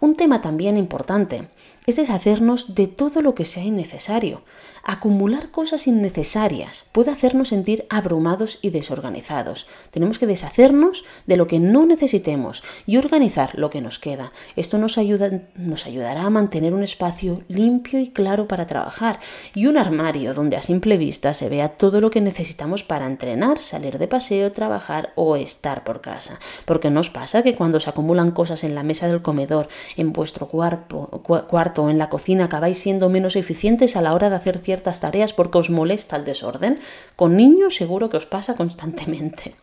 Un 0.00 0.16
tema 0.16 0.40
también 0.40 0.76
importante 0.76 1.48
es 1.86 1.96
deshacernos 1.96 2.74
de 2.74 2.86
todo 2.86 3.22
lo 3.22 3.34
que 3.34 3.44
sea 3.44 3.64
innecesario. 3.64 4.42
Acumular 4.82 5.50
cosas 5.50 5.86
innecesarias 5.86 6.88
puede 6.92 7.10
hacernos 7.10 7.48
sentir 7.48 7.86
abrumados 7.90 8.58
y 8.62 8.70
desorganizados. 8.70 9.66
Tenemos 9.90 10.18
que 10.18 10.26
deshacernos 10.26 11.04
de 11.26 11.36
lo 11.36 11.46
que 11.46 11.58
no 11.58 11.84
necesitemos 11.84 12.62
y 12.86 12.96
organizar 12.96 13.58
lo 13.58 13.68
que 13.70 13.82
nos 13.82 13.98
queda. 13.98 14.32
Esto 14.56 14.78
nos, 14.78 14.96
ayuda, 14.96 15.42
nos 15.54 15.86
ayudará 15.86 16.22
a 16.22 16.30
mantener 16.30 16.72
un 16.72 16.82
espacio 16.82 17.42
limpio 17.48 17.98
y 17.98 18.10
claro 18.10 18.48
para 18.48 18.66
trabajar 18.66 19.20
y 19.54 19.66
un 19.66 19.76
armario 19.76 20.32
donde 20.32 20.56
a 20.56 20.62
simple 20.62 20.96
vista 20.96 21.34
se 21.34 21.48
vea 21.48 21.70
todo 21.70 22.00
lo 22.00 22.10
que 22.10 22.20
necesitamos 22.20 22.82
para 22.82 23.06
entrenar, 23.06 23.60
salir 23.60 23.98
de 23.98 24.08
paseo, 24.08 24.52
trabajar 24.52 25.12
o 25.14 25.36
estar 25.36 25.84
por 25.84 26.00
casa. 26.00 26.40
Porque 26.64 26.90
nos 26.90 27.10
pasa 27.10 27.42
que 27.42 27.54
cuando 27.54 27.80
se 27.80 27.90
acumulan 27.90 28.30
cosas 28.30 28.64
en 28.64 28.74
la 28.74 28.82
mesa 28.82 29.08
del 29.08 29.22
comedor, 29.22 29.68
en 29.96 30.12
vuestro 30.12 30.48
cuarto, 30.48 31.22
cuarto 31.22 31.69
o 31.78 31.90
en 31.90 31.98
la 31.98 32.08
cocina 32.08 32.44
acabáis 32.44 32.78
siendo 32.78 33.08
menos 33.08 33.36
eficientes 33.36 33.96
a 33.96 34.02
la 34.02 34.14
hora 34.14 34.30
de 34.30 34.36
hacer 34.36 34.58
ciertas 34.58 35.00
tareas 35.00 35.32
porque 35.32 35.58
os 35.58 35.70
molesta 35.70 36.16
el 36.16 36.24
desorden. 36.24 36.78
Con 37.16 37.36
niños 37.36 37.76
seguro 37.76 38.10
que 38.10 38.16
os 38.16 38.26
pasa 38.26 38.54
constantemente. 38.54 39.54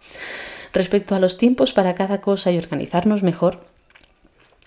Respecto 0.73 1.15
a 1.15 1.19
los 1.19 1.37
tiempos 1.37 1.73
para 1.73 1.95
cada 1.95 2.21
cosa 2.21 2.51
y 2.51 2.57
organizarnos 2.57 3.23
mejor, 3.23 3.61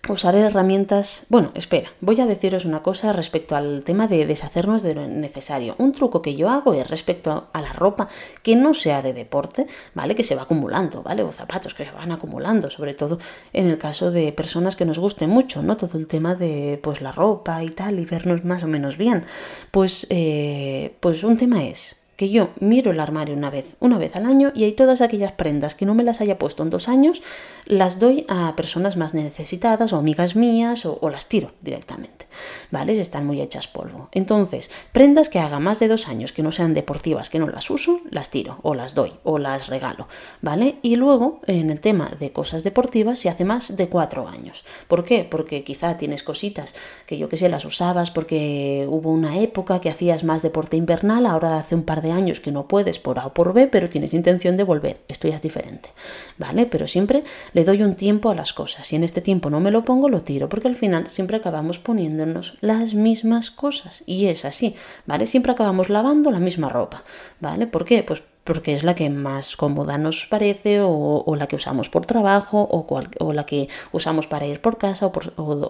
usaré 0.08 0.40
herramientas... 0.40 1.26
Bueno, 1.28 1.52
espera, 1.54 1.90
voy 2.00 2.20
a 2.20 2.26
deciros 2.26 2.64
una 2.64 2.82
cosa 2.82 3.12
respecto 3.12 3.56
al 3.56 3.82
tema 3.84 4.06
de 4.06 4.26
deshacernos 4.26 4.82
de 4.82 4.94
lo 4.94 5.06
necesario. 5.06 5.74
Un 5.78 5.92
truco 5.92 6.22
que 6.22 6.36
yo 6.36 6.48
hago 6.48 6.74
es 6.74 6.88
respecto 6.88 7.48
a 7.52 7.60
la 7.60 7.72
ropa 7.72 8.08
que 8.42 8.56
no 8.56 8.74
sea 8.74 9.02
de 9.02 9.12
deporte, 9.12 9.66
¿vale? 9.94 10.14
Que 10.14 10.24
se 10.24 10.34
va 10.34 10.42
acumulando, 10.42 11.02
¿vale? 11.02 11.22
O 11.22 11.32
zapatos 11.32 11.74
que 11.74 11.84
se 11.84 11.92
van 11.92 12.12
acumulando, 12.12 12.70
sobre 12.70 12.94
todo 12.94 13.18
en 13.52 13.66
el 13.66 13.78
caso 13.78 14.10
de 14.10 14.32
personas 14.32 14.76
que 14.76 14.84
nos 14.84 14.98
guste 14.98 15.26
mucho, 15.26 15.62
¿no? 15.62 15.76
Todo 15.76 15.98
el 15.98 16.06
tema 16.06 16.34
de, 16.34 16.80
pues, 16.82 17.00
la 17.00 17.12
ropa 17.12 17.62
y 17.62 17.70
tal, 17.70 17.98
y 17.98 18.04
vernos 18.04 18.44
más 18.44 18.62
o 18.62 18.66
menos 18.66 18.96
bien. 18.96 19.24
Pues, 19.70 20.06
eh, 20.10 20.96
pues 21.00 21.22
un 21.24 21.36
tema 21.36 21.64
es 21.64 21.99
que 22.20 22.28
yo 22.28 22.50
miro 22.61 22.90
el 22.90 23.00
armario 23.00 23.35
una 23.35 23.48
vez, 23.48 23.76
una 23.80 23.96
vez 23.96 24.14
al 24.14 24.26
año 24.26 24.52
y 24.54 24.64
hay 24.64 24.72
todas 24.72 25.00
aquellas 25.00 25.33
prendas 25.33 25.74
que 25.74 25.87
no 25.87 25.94
me 25.94 26.04
las 26.04 26.20
haya 26.20 26.37
puesto 26.37 26.62
en 26.62 26.68
dos 26.68 26.87
años, 26.87 27.22
las 27.64 27.98
doy 27.98 28.26
a 28.28 28.54
personas 28.56 28.98
más 28.98 29.14
necesitadas 29.14 29.94
o 29.94 29.96
amigas 29.96 30.37
mías 30.37 30.85
o, 30.85 30.98
las 31.09 31.28
tiro 31.28 31.52
directamente, 31.62 32.26
¿vale? 32.70 32.92
Si 32.92 33.00
están 33.00 33.24
muy 33.24 33.40
hechas 33.40 33.68
polvo. 33.68 34.11
Entonces, 34.12 34.70
prendas 34.92 35.30
que 35.30 35.38
haga 35.38 35.61
más 35.61 35.80
de 35.80 35.88
dos 35.88 36.09
años 36.09 36.33
que 36.33 36.42
no 36.42 36.52
sean 36.52 36.74
deportivas, 36.74 37.30
que 37.30 37.38
no 37.38 37.48
las 37.48 37.70
uso, 37.70 38.00
las 38.11 38.28
tiro 38.28 38.59
o 38.61 38.74
las 38.74 38.94
doy 38.94 39.14
o 39.22 39.38
las 39.38 39.68
regalo, 39.68 40.06
¿vale? 40.42 40.76
Y 40.83 40.96
luego, 40.96 41.40
en 41.46 41.70
el 41.70 41.80
tema 41.80 42.11
de 42.20 42.33
cosas 42.33 42.64
deportivas, 42.64 43.18
se 43.18 43.30
hace 43.30 43.46
más 43.46 43.78
de 43.78 43.88
cuatro 43.88 44.28
años. 44.28 44.62
¿Por 44.88 45.04
qué? 45.04 45.24
Porque 45.24 45.64
quizá 45.64 45.96
tienes 45.96 46.22
cositas 46.22 46.74
que 47.06 47.16
yo 47.16 47.30
que 47.30 47.38
sé, 47.38 47.48
las 47.48 47.64
usabas 47.64 48.11
porque 48.11 48.87
hubo 48.90 49.11
una 49.11 49.38
época 49.38 49.80
que 49.80 49.88
hacías 49.88 50.22
más 50.22 50.42
deporte 50.42 50.76
invernal, 50.76 51.24
ahora 51.24 51.59
hace 51.59 51.74
un 51.74 51.85
par 51.85 52.02
de 52.02 52.10
años 52.11 52.40
que 52.40 52.53
no 52.53 52.68
puedes 52.68 52.99
por 52.99 53.18
A 53.18 53.27
o 53.27 53.35
por 53.35 53.53
B, 53.53 53.68
pero 53.68 53.88
tienes 53.88 54.12
intención 54.12 54.57
de 54.57 54.64
volver. 54.64 55.01
Esto 55.09 55.29
ya 55.29 55.37
es 55.37 55.42
diferente, 55.42 55.90
¿vale? 56.38 56.66
Pero 56.66 56.87
siempre 56.87 57.25
le 57.53 57.64
doy 57.64 57.83
un 57.83 57.94
tiempo 57.94 58.31
a 58.31 58.35
las 58.35 58.53
cosas. 58.53 58.92
y 58.92 58.96
en 58.96 59.05
este 59.05 59.20
tiempo 59.20 59.51
no 59.51 59.61
me 59.61 59.70
lo 59.70 59.85
pongo, 59.85 60.09
lo 60.09 60.23
tiro, 60.23 60.49
porque 60.49 60.68
al 60.68 60.77
final 60.77 61.07
siempre 61.07 61.37
acabamos 61.37 61.79
poniéndonos 61.79 62.59
las 62.61 62.94
mismas 62.94 63.51
cosas. 63.51 64.03
Y 64.07 64.27
es 64.27 64.44
así, 64.44 64.75
¿vale? 65.07 65.27
Siempre 65.27 65.53
acabamos 65.53 65.88
lavando 65.88 66.31
la 66.31 66.40
misma 66.40 66.68
ropa, 66.68 67.05
¿vale? 67.40 67.66
¿Por 67.66 67.85
qué? 67.85 68.03
Pues 68.03 68.23
porque 68.50 68.72
es 68.72 68.82
la 68.82 68.96
que 68.96 69.08
más 69.10 69.54
cómoda 69.54 69.96
nos 69.96 70.26
parece 70.26 70.80
o, 70.82 71.36
la 71.38 71.46
que 71.46 71.54
usamos 71.54 71.88
por 71.88 72.04
trabajo 72.04 72.60
o, 72.68 72.84
o, 73.20 73.32
la 73.32 73.46
que 73.46 73.68
usamos 73.92 74.26
para 74.26 74.44
ir 74.44 74.60
por 74.60 74.76
casa 74.76 75.06
o, 75.06 75.12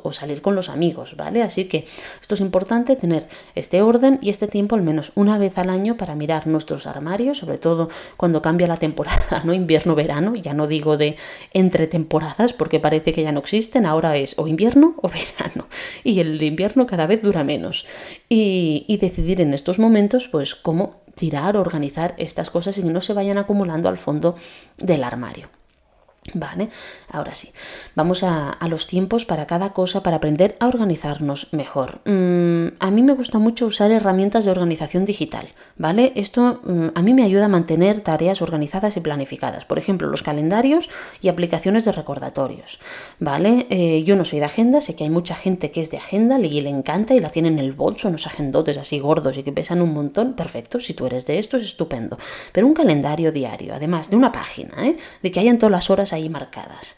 o, 0.02 0.12
salir 0.14 0.40
con 0.40 0.54
los 0.54 0.70
amigos, 0.70 1.14
¿vale? 1.14 1.42
Así 1.42 1.66
que 1.66 1.84
esto 2.22 2.36
es 2.36 2.40
importante 2.40 2.96
tener 2.96 3.28
este 3.54 3.82
orden 3.82 4.18
y 4.22 4.30
este 4.30 4.48
tiempo 4.48 4.76
al 4.76 4.82
menos 4.82 5.12
una 5.14 5.36
vez 5.36 5.58
al 5.58 5.68
año 5.68 5.98
para 5.98 6.14
mirar 6.14 6.46
nuestros 6.46 6.86
armarios, 6.86 7.36
sobre 7.36 7.58
todo 7.58 7.90
cuando 8.16 8.40
cambia 8.40 8.66
la 8.66 8.78
temporada, 8.78 9.42
¿no? 9.44 9.52
Invierno-verano, 9.52 10.34
ya 10.36 10.54
no 10.54 10.66
digo 10.66 10.96
de 10.96 11.16
entre 11.52 11.86
temporadas 11.86 12.54
porque 12.54 12.80
parece 12.80 13.12
que 13.12 13.22
ya 13.22 13.32
no 13.32 13.40
existen, 13.40 13.84
ahora 13.84 14.16
es 14.16 14.38
o 14.38 14.46
invierno 14.46 14.94
o 15.02 15.08
verano 15.38 15.68
y 16.02 16.20
el 16.20 16.42
invierno 16.42 16.86
cada 16.86 17.06
vez 17.06 17.20
dura 17.20 17.44
menos 17.44 17.84
y, 18.30 18.86
y 18.88 18.96
decidir 18.96 19.42
en 19.42 19.52
estos 19.52 19.78
momentos 19.78 20.28
pues 20.28 20.54
cómo 20.54 20.99
tirar, 21.14 21.56
organizar 21.56 22.14
estas 22.18 22.50
cosas 22.50 22.78
y 22.78 22.82
que 22.82 22.90
no 22.90 23.00
se 23.00 23.12
vayan 23.12 23.38
acumulando 23.38 23.88
al 23.88 23.98
fondo 23.98 24.36
del 24.78 25.04
armario. 25.04 25.48
Vale, 26.34 26.68
ahora 27.10 27.34
sí, 27.34 27.50
vamos 27.94 28.22
a, 28.22 28.56
los 28.68 28.86
tiempos 28.86 29.24
para 29.24 29.46
cada 29.46 29.72
cosa 29.72 30.02
para 30.02 30.18
aprender 30.18 30.54
a 30.60 30.68
organizarnos 30.68 31.48
mejor. 31.52 32.02
Mm, 32.04 32.76
a 32.78 32.90
mí 32.90 33.02
me 33.02 33.14
gusta 33.14 33.38
mucho 33.38 33.66
usar 33.66 33.90
herramientas 33.90 34.44
de 34.44 34.50
organización 34.50 35.06
digital, 35.06 35.48
¿vale? 35.80 36.12
Esto 36.14 36.60
mm, 36.62 36.88
a 36.94 37.00
mí 37.00 37.14
me 37.14 37.24
ayuda 37.24 37.46
a 37.46 37.48
mantener 37.48 38.02
tareas 38.02 38.42
organizadas 38.42 38.98
y 38.98 39.00
planificadas, 39.00 39.64
por 39.64 39.78
ejemplo, 39.78 40.08
los 40.08 40.22
calendarios 40.22 40.90
y 41.22 41.28
aplicaciones 41.28 41.86
de 41.86 41.92
recordatorios, 41.92 42.78
¿vale? 43.18 43.66
Eh, 43.70 44.04
yo 44.04 44.14
no 44.14 44.26
soy 44.26 44.40
de 44.40 44.44
agenda, 44.44 44.82
sé 44.82 44.94
que 44.94 45.04
hay 45.04 45.10
mucha 45.10 45.34
gente 45.34 45.70
que 45.70 45.80
es 45.80 45.90
de 45.90 45.96
agenda 45.96 46.38
y 46.38 46.60
le 46.60 46.68
encanta 46.68 47.14
y 47.14 47.18
la 47.18 47.30
tiene 47.30 47.48
en 47.48 47.58
el 47.58 47.72
bolso, 47.72 48.08
unos 48.08 48.26
agendotes 48.26 48.76
así 48.76 48.98
gordos 48.98 49.38
y 49.38 49.42
que 49.42 49.52
pesan 49.52 49.80
un 49.80 49.94
montón, 49.94 50.34
perfecto, 50.34 50.80
si 50.80 50.92
tú 50.92 51.06
eres 51.06 51.24
de 51.24 51.38
esto 51.38 51.56
es 51.56 51.64
estupendo, 51.64 52.18
pero 52.52 52.66
un 52.66 52.74
calendario 52.74 53.32
diario, 53.32 53.74
además 53.74 54.10
de 54.10 54.16
una 54.16 54.32
página, 54.32 54.86
¿eh? 54.86 54.98
de 55.22 55.30
que 55.30 55.40
hayan 55.40 55.58
todas 55.58 55.72
las 55.72 55.88
horas 55.88 56.12
ahí 56.12 56.28
marcadas. 56.28 56.96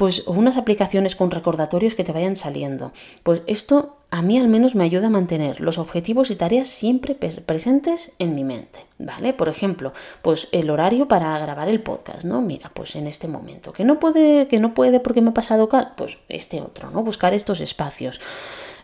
Pues 0.00 0.26
unas 0.26 0.56
aplicaciones 0.56 1.14
con 1.14 1.30
recordatorios 1.30 1.94
que 1.94 2.04
te 2.04 2.12
vayan 2.12 2.34
saliendo. 2.34 2.90
Pues 3.22 3.42
esto 3.46 3.98
a 4.10 4.22
mí 4.22 4.38
al 4.38 4.48
menos 4.48 4.74
me 4.74 4.84
ayuda 4.84 5.08
a 5.08 5.10
mantener 5.10 5.60
los 5.60 5.76
objetivos 5.76 6.30
y 6.30 6.36
tareas 6.36 6.68
siempre 6.68 7.14
presentes 7.14 8.12
en 8.18 8.34
mi 8.34 8.42
mente, 8.42 8.80
¿vale? 8.98 9.34
Por 9.34 9.50
ejemplo, 9.50 9.92
pues 10.22 10.48
el 10.52 10.70
horario 10.70 11.06
para 11.06 11.38
grabar 11.38 11.68
el 11.68 11.82
podcast, 11.82 12.24
¿no? 12.24 12.40
Mira, 12.40 12.70
pues 12.72 12.96
en 12.96 13.08
este 13.08 13.28
momento, 13.28 13.74
que 13.74 13.84
no 13.84 14.00
puede, 14.00 14.48
que 14.48 14.58
no 14.58 14.72
puede 14.72 15.00
porque 15.00 15.20
me 15.20 15.32
ha 15.32 15.34
pasado 15.34 15.68
cal, 15.68 15.92
pues 15.98 16.16
este 16.30 16.62
otro, 16.62 16.90
¿no? 16.90 17.02
Buscar 17.02 17.34
estos 17.34 17.60
espacios. 17.60 18.22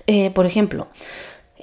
Eh, 0.06 0.30
por 0.32 0.44
ejemplo, 0.44 0.88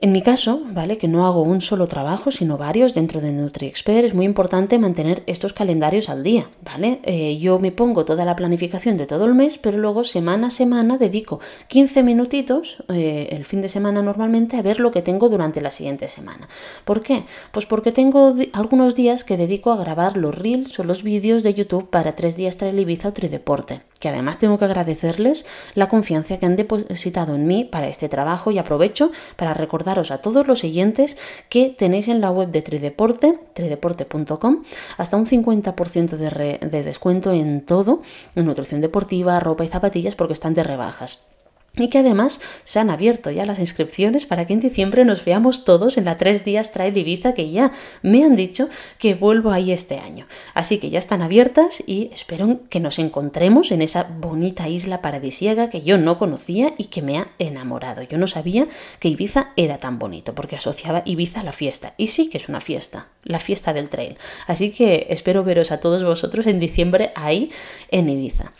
en 0.01 0.11
mi 0.11 0.21
caso, 0.21 0.61
¿vale? 0.71 0.97
Que 0.97 1.07
no 1.07 1.25
hago 1.25 1.41
un 1.41 1.61
solo 1.61 1.87
trabajo, 1.87 2.31
sino 2.31 2.57
varios 2.57 2.93
dentro 2.93 3.21
de 3.21 3.31
NutriExpert, 3.31 4.05
es 4.05 4.13
muy 4.13 4.25
importante 4.25 4.77
mantener 4.79 5.23
estos 5.27 5.53
calendarios 5.53 6.09
al 6.09 6.23
día, 6.23 6.49
¿vale? 6.63 6.99
Eh, 7.03 7.37
yo 7.39 7.59
me 7.59 7.71
pongo 7.71 8.03
toda 8.03 8.25
la 8.25 8.35
planificación 8.35 8.97
de 8.97 9.05
todo 9.05 9.25
el 9.25 9.33
mes, 9.33 9.57
pero 9.57 9.77
luego 9.77 10.03
semana 10.03 10.47
a 10.47 10.51
semana 10.51 10.97
dedico 10.97 11.39
15 11.67 12.03
minutitos, 12.03 12.83
eh, 12.89 13.29
el 13.31 13.45
fin 13.45 13.61
de 13.61 13.69
semana 13.69 14.01
normalmente, 14.01 14.57
a 14.57 14.61
ver 14.61 14.79
lo 14.79 14.91
que 14.91 15.01
tengo 15.01 15.29
durante 15.29 15.61
la 15.61 15.71
siguiente 15.71 16.07
semana. 16.07 16.49
¿Por 16.85 17.01
qué? 17.01 17.25
Pues 17.51 17.65
porque 17.65 17.91
tengo 17.91 18.35
algunos 18.53 18.95
días 18.95 19.23
que 19.23 19.37
dedico 19.37 19.71
a 19.71 19.77
grabar 19.77 20.17
los 20.17 20.35
reels 20.35 20.77
o 20.79 20.83
los 20.83 21.03
vídeos 21.03 21.43
de 21.43 21.53
YouTube 21.53 21.89
para 21.89 22.15
tres 22.15 22.35
días 22.35 22.57
Trail 22.57 22.99
o 23.05 23.13
Trideporte, 23.13 23.81
que 24.03 24.09
además 24.09 24.37
tengo 24.37 24.57
que 24.57 24.65
agradecerles 24.65 25.45
la 25.75 25.87
confianza 25.87 26.37
que 26.37 26.45
han 26.45 26.57
depositado 26.57 27.35
en 27.35 27.47
mí 27.47 27.63
para 27.63 27.87
este 27.87 28.09
trabajo 28.09 28.51
y 28.51 28.57
aprovecho 28.57 29.13
para 29.37 29.53
recordar 29.53 29.97
a 29.97 30.17
todos 30.17 30.45
los 30.45 30.59
siguientes 30.59 31.17
que 31.47 31.69
tenéis 31.69 32.09
en 32.09 32.19
la 32.19 32.29
web 32.29 32.49
de 32.49 32.61
Trideporte, 32.61 33.39
trideporte.com, 33.53 34.63
hasta 34.97 35.15
un 35.15 35.25
50% 35.25 36.17
de, 36.17 36.59
de 36.67 36.83
descuento 36.83 37.31
en 37.31 37.61
todo, 37.61 38.01
en 38.35 38.45
nutrición 38.45 38.81
deportiva, 38.81 39.39
ropa 39.39 39.63
y 39.63 39.69
zapatillas, 39.69 40.15
porque 40.15 40.33
están 40.33 40.53
de 40.53 40.63
rebajas 40.63 41.32
y 41.75 41.87
que 41.87 41.97
además 41.97 42.39
se 42.65 42.79
han 42.79 42.91
abierto 42.91 43.31
ya 43.31 43.47
las 43.47 43.57
inscripciones 43.57 44.27
para 44.27 44.45
que 44.45 44.53
en 44.53 44.59
diciembre 44.59 45.05
nos 45.05 45.25
veamos 45.25 45.65
todos 45.65 45.97
en 45.97 46.05
la 46.05 46.17
tres 46.17 46.45
días 46.45 46.71
Trail 46.71 46.95
Ibiza 46.95 47.33
que 47.33 47.49
ya 47.49 47.71
me 48.03 48.23
han 48.23 48.35
dicho 48.35 48.69
que 48.99 49.15
vuelvo 49.15 49.49
ahí 49.49 49.71
este 49.71 49.97
año. 49.97 50.27
Así 50.53 50.77
que 50.77 50.91
ya 50.91 50.99
están 50.99 51.23
abiertas 51.23 51.83
y 51.87 52.11
espero 52.13 52.59
que 52.69 52.79
nos 52.79 52.99
encontremos 52.99 53.71
en 53.71 53.81
esa 53.81 54.03
bonita 54.03 54.69
isla 54.69 55.01
paradisiaca 55.01 55.71
que 55.71 55.81
yo 55.81 55.97
no 55.97 56.19
conocía 56.19 56.75
y 56.77 56.85
que 56.85 57.01
me 57.01 57.17
ha 57.17 57.31
enamorado. 57.39 58.03
Yo 58.03 58.19
no 58.19 58.27
sabía 58.27 58.67
que 58.99 59.09
Ibiza 59.09 59.49
era 59.55 59.79
tan 59.79 59.97
bonito 59.97 60.35
porque 60.35 60.57
asociaba 60.57 61.01
Ibiza 61.05 61.39
a 61.39 61.43
la 61.43 61.53
fiesta. 61.53 61.95
Y 61.97 62.07
sí 62.07 62.29
que 62.29 62.37
es 62.37 62.49
una 62.49 62.61
fiesta, 62.61 63.07
la 63.23 63.39
fiesta 63.39 63.73
del 63.73 63.89
trail. 63.89 64.19
Así 64.45 64.69
que 64.69 65.07
espero 65.09 65.43
veros 65.43 65.71
a 65.71 65.79
todos 65.79 66.03
vosotros 66.03 66.45
en 66.45 66.59
diciembre 66.59 67.13
ahí 67.15 67.49
en 67.89 68.09
Ibiza. 68.09 68.53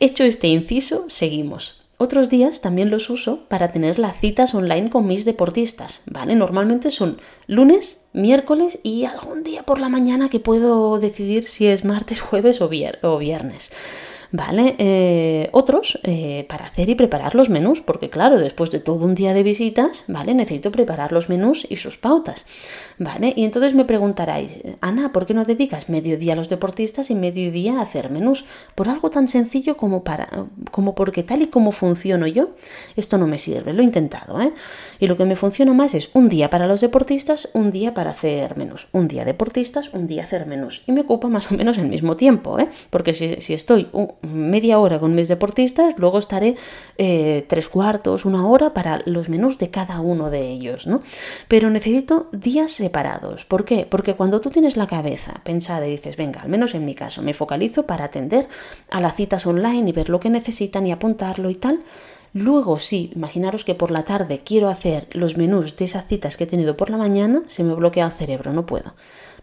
Hecho 0.00 0.24
este 0.24 0.48
inciso, 0.48 1.04
seguimos. 1.08 1.85
Otros 1.98 2.28
días 2.28 2.60
también 2.60 2.90
los 2.90 3.08
uso 3.08 3.48
para 3.48 3.72
tener 3.72 3.98
las 3.98 4.20
citas 4.20 4.54
online 4.54 4.90
con 4.90 5.06
mis 5.06 5.24
deportistas, 5.24 6.02
¿vale? 6.04 6.34
Normalmente 6.34 6.90
son 6.90 7.18
lunes, 7.46 8.02
miércoles 8.12 8.80
y 8.82 9.06
algún 9.06 9.42
día 9.42 9.62
por 9.62 9.78
la 9.78 9.88
mañana 9.88 10.28
que 10.28 10.38
puedo 10.38 10.98
decidir 10.98 11.48
si 11.48 11.66
es 11.66 11.86
martes, 11.86 12.20
jueves 12.20 12.60
o, 12.60 12.68
viernes. 12.68 13.70
¿vale? 14.32 14.74
Eh, 14.78 15.48
otros 15.52 15.98
eh, 16.02 16.44
para 16.48 16.66
hacer 16.66 16.90
y 16.90 16.96
preparar 16.96 17.34
los 17.34 17.48
menús, 17.48 17.80
porque 17.80 18.10
claro, 18.10 18.38
después 18.38 18.70
de 18.70 18.80
todo 18.80 19.04
un 19.04 19.14
día 19.14 19.32
de 19.32 19.42
visitas, 19.42 20.04
¿vale? 20.08 20.34
Necesito 20.34 20.70
preparar 20.72 21.12
los 21.12 21.30
menús 21.30 21.66
y 21.70 21.76
sus 21.76 21.96
pautas, 21.96 22.44
¿vale? 22.98 23.32
Y 23.36 23.44
entonces 23.44 23.74
me 23.74 23.84
preguntaréis, 23.84 24.60
Ana, 24.80 25.12
¿por 25.12 25.26
qué 25.26 25.34
no 25.34 25.44
dedicas 25.44 25.88
mediodía 25.88 26.32
a 26.32 26.36
los 26.36 26.48
deportistas 26.48 27.10
y 27.10 27.14
mediodía 27.14 27.78
a 27.78 27.82
hacer 27.82 28.10
menús? 28.10 28.44
Por 28.74 28.88
algo 28.88 29.10
tan 29.10 29.28
sencillo 29.28 29.76
como 29.76 30.02
para, 30.04 30.28
como 30.70 30.94
porque 30.94 31.22
tal 31.22 31.42
y 31.42 31.48
como 31.48 31.72
funciono 31.72 32.26
yo, 32.26 32.50
esto 32.96 33.18
no 33.18 33.26
me 33.26 33.38
sirve, 33.38 33.72
lo 33.72 33.82
he 33.82 33.84
intentado, 33.84 34.40
¿eh? 34.40 34.52
Y 34.98 35.06
lo 35.06 35.16
que 35.16 35.24
me 35.24 35.36
funciona 35.36 35.72
más 35.72 35.94
es 35.94 36.10
un 36.14 36.28
día 36.28 36.50
para 36.50 36.66
los 36.66 36.80
deportistas, 36.80 37.50
un 37.52 37.70
día 37.70 37.94
para 37.94 38.10
hacer 38.10 38.56
menús, 38.56 38.88
un 38.92 39.08
día 39.08 39.24
deportistas, 39.24 39.90
un 39.92 40.06
día 40.06 40.22
hacer 40.22 40.46
menús, 40.46 40.82
y 40.86 40.92
me 40.92 41.02
ocupa 41.02 41.28
más 41.28 41.50
o 41.50 41.54
menos 41.54 41.78
el 41.78 41.88
mismo 41.88 42.16
tiempo, 42.16 42.58
¿eh? 42.58 42.68
Porque 42.90 43.14
si, 43.14 43.40
si 43.40 43.54
estoy 43.54 43.88
media 44.22 44.78
hora 44.78 44.98
con 44.98 45.14
mis 45.14 45.28
deportistas, 45.28 45.94
luego 45.98 46.18
estaré 46.18 46.56
eh, 46.98 47.44
tres 47.48 47.68
cuartos, 47.68 48.24
una 48.24 48.46
hora 48.46 48.72
para 48.72 49.02
los 49.04 49.28
menús 49.28 49.58
de 49.58 49.70
cada 49.70 50.00
uno 50.00 50.30
de 50.30 50.48
ellos, 50.48 50.86
¿no? 50.86 51.02
Pero 51.48 51.70
necesito 51.70 52.28
días 52.32 52.80
¿Por 53.46 53.64
qué? 53.64 53.86
Porque 53.88 54.14
cuando 54.14 54.40
tú 54.40 54.50
tienes 54.50 54.76
la 54.76 54.86
cabeza 54.86 55.40
pensada 55.44 55.86
y 55.86 55.90
dices, 55.90 56.16
venga, 56.16 56.40
al 56.40 56.48
menos 56.48 56.74
en 56.74 56.84
mi 56.84 56.94
caso, 56.94 57.22
me 57.22 57.34
focalizo 57.34 57.86
para 57.86 58.04
atender 58.04 58.48
a 58.90 59.00
las 59.00 59.16
citas 59.16 59.46
online 59.46 59.88
y 59.88 59.92
ver 59.92 60.08
lo 60.08 60.20
que 60.20 60.30
necesitan 60.30 60.86
y 60.86 60.92
apuntarlo 60.92 61.50
y 61.50 61.54
tal, 61.54 61.80
Luego, 62.32 62.78
sí, 62.78 63.12
imaginaros 63.16 63.64
que 63.64 63.74
por 63.74 63.90
la 63.90 64.04
tarde 64.04 64.42
quiero 64.44 64.68
hacer 64.68 65.08
los 65.12 65.38
menús 65.38 65.74
de 65.74 65.86
esas 65.86 66.06
citas 66.06 66.36
que 66.36 66.44
he 66.44 66.46
tenido 66.46 66.76
por 66.76 66.90
la 66.90 66.98
mañana, 66.98 67.42
se 67.46 67.64
me 67.64 67.72
bloquea 67.72 68.04
el 68.04 68.12
cerebro, 68.12 68.52
no 68.52 68.66
puedo 68.66 68.92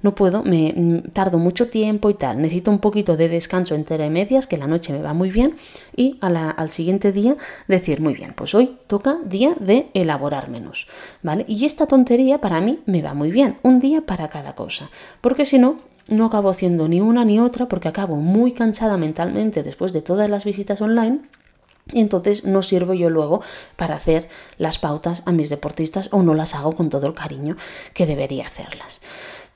no 0.04 0.14
puedo, 0.14 0.44
me 0.44 0.74
mm, 0.76 1.12
tardo 1.14 1.40
mucho 1.40 1.70
tiempo 1.70 2.12
y 2.12 2.14
tal, 2.14 2.40
necesito 2.40 2.70
un 2.70 2.80
poquito 2.80 3.18
de 3.18 3.30
descanso 3.30 3.74
entre 3.74 4.08
medias, 4.12 4.46
que 4.46 4.58
la 4.58 4.68
noche 4.68 4.94
me 4.94 5.02
va 5.02 5.14
muy 5.14 5.32
bien, 5.32 5.56
y 5.96 6.20
al 6.22 6.72
siguiente 6.72 7.12
día 7.12 7.36
decir, 7.68 8.02
muy 8.02 8.14
bien, 8.14 8.34
pues 8.36 8.54
hoy 8.54 8.78
toca 8.86 9.18
día 9.26 9.56
de 9.60 9.90
elaborar 9.96 10.50
menús, 10.50 10.88
¿vale? 11.24 11.46
Y 11.48 11.66
esta 11.66 11.88
tontería 11.88 12.40
para 12.40 12.62
mí 12.62 12.82
me 12.86 13.02
va 13.02 13.16
muy 13.16 13.32
bien, 13.32 13.58
un 13.64 13.80
día 13.80 14.06
para 14.06 14.30
cada 14.30 14.54
cosa, 14.54 14.92
porque 15.22 15.46
si 15.46 15.58
no, 15.58 15.80
no 16.10 16.26
acabo 16.26 16.50
haciendo 16.50 16.88
ni 16.88 17.00
una 17.00 17.24
ni 17.24 17.40
otra 17.40 17.70
porque 17.70 17.88
acabo 17.88 18.18
muy 18.18 18.52
cansada 18.52 18.98
mentalmente 18.98 19.64
después 19.64 19.94
de 19.94 20.02
todas 20.02 20.30
las 20.30 20.44
visitas 20.44 20.82
online 20.82 21.22
y 21.92 22.00
entonces 22.00 22.46
no 22.46 22.62
sirvo 22.62 22.94
yo 22.94 23.10
luego 23.10 23.42
para 23.76 23.96
hacer 23.96 24.30
las 24.58 24.80
pautas 24.80 25.24
a 25.26 25.32
mis 25.32 25.50
deportistas 25.50 26.10
o 26.12 26.24
no 26.24 26.34
las 26.34 26.56
hago 26.56 26.76
con 26.76 26.90
todo 26.90 27.08
el 27.08 27.14
cariño 27.14 27.58
que 27.94 28.06
debería 28.06 28.48
hacerlas. 28.48 29.02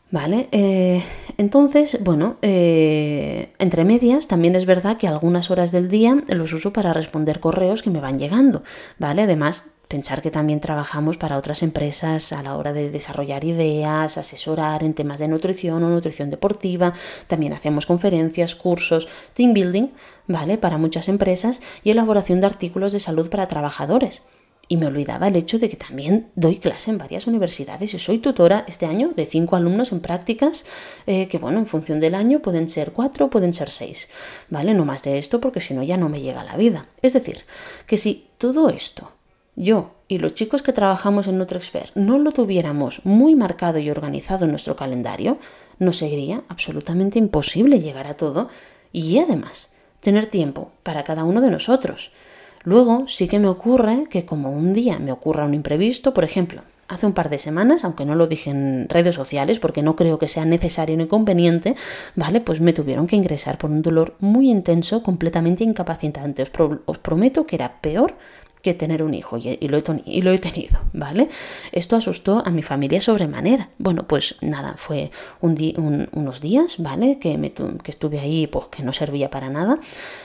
¿Vale? 0.09 0.47
Eh, 0.53 1.03
entonces, 1.37 2.01
bueno, 2.01 2.37
eh, 2.41 3.51
entre 3.59 3.83
medias 3.83 4.27
también 4.27 4.55
es 4.55 4.65
verdad 4.65 4.97
que 4.97 5.07
algunas 5.07 5.51
horas 5.51 5.73
del 5.73 5.89
día 5.89 6.23
los 6.29 6.53
uso 6.53 6.71
para 6.71 6.93
responder 6.93 7.41
correos 7.41 7.81
que 7.83 7.89
me 7.89 7.99
van 7.99 8.17
llegando, 8.17 8.63
¿vale? 8.97 9.23
Además, 9.23 9.65
pensar 9.89 10.21
que 10.21 10.31
también 10.31 10.61
trabajamos 10.61 11.17
para 11.17 11.37
otras 11.37 11.61
empresas 11.61 12.31
a 12.31 12.41
la 12.41 12.55
hora 12.55 12.71
de 12.71 12.89
desarrollar 12.89 13.43
ideas, 13.43 14.17
asesorar 14.17 14.83
en 14.83 14.93
temas 14.93 15.19
de 15.19 15.27
nutrición 15.27 15.83
o 15.83 15.89
nutrición 15.89 16.29
deportiva, 16.29 16.93
también 17.27 17.51
hacemos 17.51 17.85
conferencias, 17.85 18.55
cursos, 18.55 19.09
team 19.33 19.53
building, 19.53 19.89
¿vale? 20.27 20.57
Para 20.57 20.77
muchas 20.77 21.09
empresas 21.09 21.61
y 21.83 21.91
elaboración 21.91 22.39
de 22.39 22.47
artículos 22.47 22.93
de 22.93 23.01
salud 23.01 23.29
para 23.29 23.49
trabajadores. 23.49 24.23
Y 24.69 24.77
me 24.77 24.87
olvidaba 24.87 25.27
el 25.27 25.35
hecho 25.35 25.59
de 25.59 25.69
que 25.69 25.77
también 25.77 26.29
doy 26.35 26.57
clase 26.57 26.91
en 26.91 26.97
varias 26.97 27.25
universidades 27.25 27.93
y 27.93 27.99
soy 27.99 28.17
tutora 28.17 28.65
este 28.67 28.85
año 28.85 29.11
de 29.15 29.25
cinco 29.25 29.55
alumnos 29.55 29.91
en 29.91 30.01
prácticas, 30.01 30.65
eh, 31.05 31.27
que 31.27 31.37
bueno, 31.37 31.59
en 31.59 31.67
función 31.67 31.99
del 31.99 32.15
año 32.15 32.41
pueden 32.41 32.67
ser 32.67 32.91
cuatro, 32.91 33.29
pueden 33.29 33.53
ser 33.53 33.69
seis, 33.69 34.09
¿vale? 34.49 34.73
No 34.73 34.83
más 34.83 35.03
de 35.03 35.17
esto 35.17 35.39
porque 35.39 35.61
si 35.61 35.73
no 35.73 35.83
ya 35.83 35.95
no 35.95 36.09
me 36.09 36.21
llega 36.21 36.43
la 36.43 36.57
vida. 36.57 36.87
Es 37.01 37.13
decir, 37.13 37.45
que 37.85 37.97
si 37.97 38.27
todo 38.37 38.69
esto, 38.69 39.11
yo 39.55 39.95
y 40.07 40.17
los 40.19 40.35
chicos 40.35 40.61
que 40.61 40.73
trabajamos 40.73 41.27
en 41.27 41.37
NutriExpert 41.37 41.95
no 41.95 42.19
lo 42.19 42.31
tuviéramos 42.31 43.05
muy 43.05 43.35
marcado 43.35 43.79
y 43.79 43.89
organizado 43.89 44.45
en 44.45 44.51
nuestro 44.51 44.75
calendario, 44.75 45.37
nos 45.79 45.97
sería 45.97 46.43
absolutamente 46.47 47.19
imposible 47.19 47.79
llegar 47.79 48.07
a 48.07 48.15
todo 48.15 48.49
y 48.91 49.17
además 49.19 49.69
tener 49.99 50.27
tiempo 50.27 50.71
para 50.83 51.03
cada 51.03 51.23
uno 51.23 51.41
de 51.41 51.51
nosotros. 51.51 52.11
Luego 52.63 53.05
sí 53.07 53.27
que 53.27 53.39
me 53.39 53.47
ocurre 53.47 54.05
que 54.09 54.25
como 54.25 54.51
un 54.51 54.73
día 54.73 54.99
me 54.99 55.11
ocurra 55.11 55.45
un 55.45 55.53
imprevisto, 55.53 56.13
por 56.13 56.23
ejemplo, 56.23 56.61
hace 56.87 57.05
un 57.05 57.13
par 57.13 57.29
de 57.29 57.39
semanas, 57.39 57.83
aunque 57.83 58.05
no 58.05 58.15
lo 58.15 58.27
dije 58.27 58.49
en 58.49 58.87
redes 58.89 59.15
sociales 59.15 59.59
porque 59.59 59.83
no 59.83 59.95
creo 59.95 60.19
que 60.19 60.27
sea 60.27 60.45
necesario 60.45 60.95
ni 60.97 61.07
conveniente, 61.07 61.75
¿vale? 62.15 62.41
Pues 62.41 62.61
me 62.61 62.73
tuvieron 62.73 63.07
que 63.07 63.15
ingresar 63.15 63.57
por 63.57 63.69
un 63.69 63.81
dolor 63.81 64.15
muy 64.19 64.49
intenso, 64.49 65.03
completamente 65.03 65.63
incapacitante. 65.63 66.43
Os, 66.43 66.51
os 66.85 66.97
prometo 66.97 67.45
que 67.45 67.55
era 67.55 67.81
peor 67.81 68.15
que 68.61 68.73
tener 68.73 69.03
un 69.03 69.13
hijo 69.13 69.37
y, 69.37 69.67
lo, 69.67 69.77
he 69.77 69.83
y 70.05 70.21
lo, 70.21 70.31
he 70.31 70.39
tenido, 70.39 70.79
¿vale? 70.93 71.29
Esto 71.71 71.95
asustó 71.95 72.43
a 72.45 72.49
mi 72.49 72.63
familia 72.63 73.01
sobremanera. 73.01 73.69
Bueno, 73.77 74.07
pues 74.07 74.35
nada, 74.41 74.75
fue 74.77 75.11
un 75.41 75.57
unos 76.13 76.41
días, 76.41 76.75
¿vale? 76.77 77.19
Que, 77.19 77.37
me, 77.37 77.51
que, 77.51 77.91
estuve 77.91 78.19
ahí, 78.19 78.47
pues 78.47 78.67
que 78.67 78.83
no 78.83 78.93
servía 78.93 79.29
para 79.29 79.49
nada, 79.49 79.79